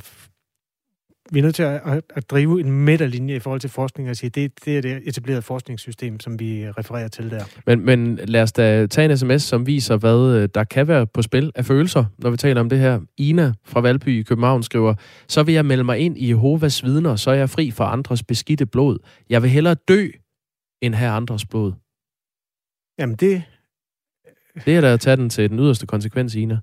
vi 1.32 1.40
er 1.40 1.44
nødt 1.44 1.56
til 1.56 1.64
at, 1.64 1.82
at, 1.86 2.04
at 2.16 2.30
drive 2.30 2.60
en 2.60 2.72
midterlinje 2.72 3.36
i 3.36 3.40
forhold 3.40 3.62
til 3.62 3.70
forskning 3.70 4.10
og 4.10 4.16
sige, 4.16 4.30
det, 4.30 4.66
det 4.66 4.78
er 4.78 4.82
det 4.82 5.02
etablerede 5.06 5.42
forskningssystem, 5.42 6.20
som 6.20 6.40
vi 6.40 6.72
refererer 6.72 7.08
til 7.08 7.32
der. 7.32 7.44
Men, 7.66 7.86
men 7.86 8.16
lad 8.16 8.42
os 8.42 8.52
da 8.52 8.88
tage 8.88 9.12
en 9.12 9.18
sms, 9.18 9.44
som 9.44 9.68
viser, 9.68 9.98
hvad 9.98 10.36
øh, 10.36 10.50
der 10.56 10.64
kan 10.64 10.88
være 10.88 11.08
på 11.08 11.22
spil 11.22 11.52
af 11.56 11.66
følelser, 11.66 12.06
når 12.18 12.30
vi 12.30 12.38
taler 12.38 12.62
om 12.62 12.70
det 12.70 12.80
her. 12.80 13.00
Ina 13.18 13.54
fra 13.66 13.82
Valby 13.82 14.20
i 14.20 14.24
København 14.24 14.64
skriver, 14.64 14.94
så 15.28 15.44
vil 15.44 15.54
jeg 15.54 15.66
melde 15.66 15.84
mig 15.84 16.00
ind 16.00 16.18
i 16.18 16.30
Jehovas 16.30 16.84
vidner, 16.84 17.16
så 17.16 17.32
er 17.32 17.36
jeg 17.36 17.50
fri 17.50 17.72
fra 17.72 17.92
andres 17.92 18.24
beskidte 18.24 18.66
blod. 18.66 18.98
Jeg 19.30 19.42
vil 19.42 19.50
hellere 19.50 19.76
dø, 19.88 20.08
end 20.82 20.96
have 20.96 21.12
andres 21.12 21.46
blod. 21.46 21.74
Jamen 23.00 23.16
det... 23.16 23.44
Det 24.66 24.76
er 24.76 24.82
da 24.82 24.94
at 24.94 25.00
tage 25.00 25.16
den 25.16 25.30
til 25.30 25.50
den 25.50 25.60
yderste 25.60 25.88
konsekvens, 25.88 26.36
Ina. 26.36 26.58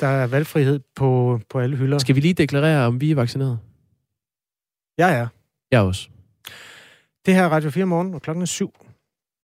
Der 0.00 0.06
er 0.06 0.26
valgfrihed 0.26 0.80
på, 0.96 1.40
på 1.50 1.58
alle 1.58 1.76
hylder. 1.76 1.98
Skal 1.98 2.14
vi 2.14 2.20
lige 2.20 2.34
deklarere, 2.34 2.86
om 2.86 3.00
vi 3.00 3.10
er 3.10 3.14
vaccineret? 3.14 3.58
Jeg 4.98 5.18
er. 5.18 5.26
Jeg 5.70 5.80
også. 5.80 6.08
Det 7.26 7.34
her 7.34 7.44
er 7.44 7.48
Radio 7.48 7.70
4 7.70 7.86
morgen, 7.86 8.14
og 8.14 8.22
klokken 8.22 8.42
er 8.42 8.46
syv. 8.46 8.81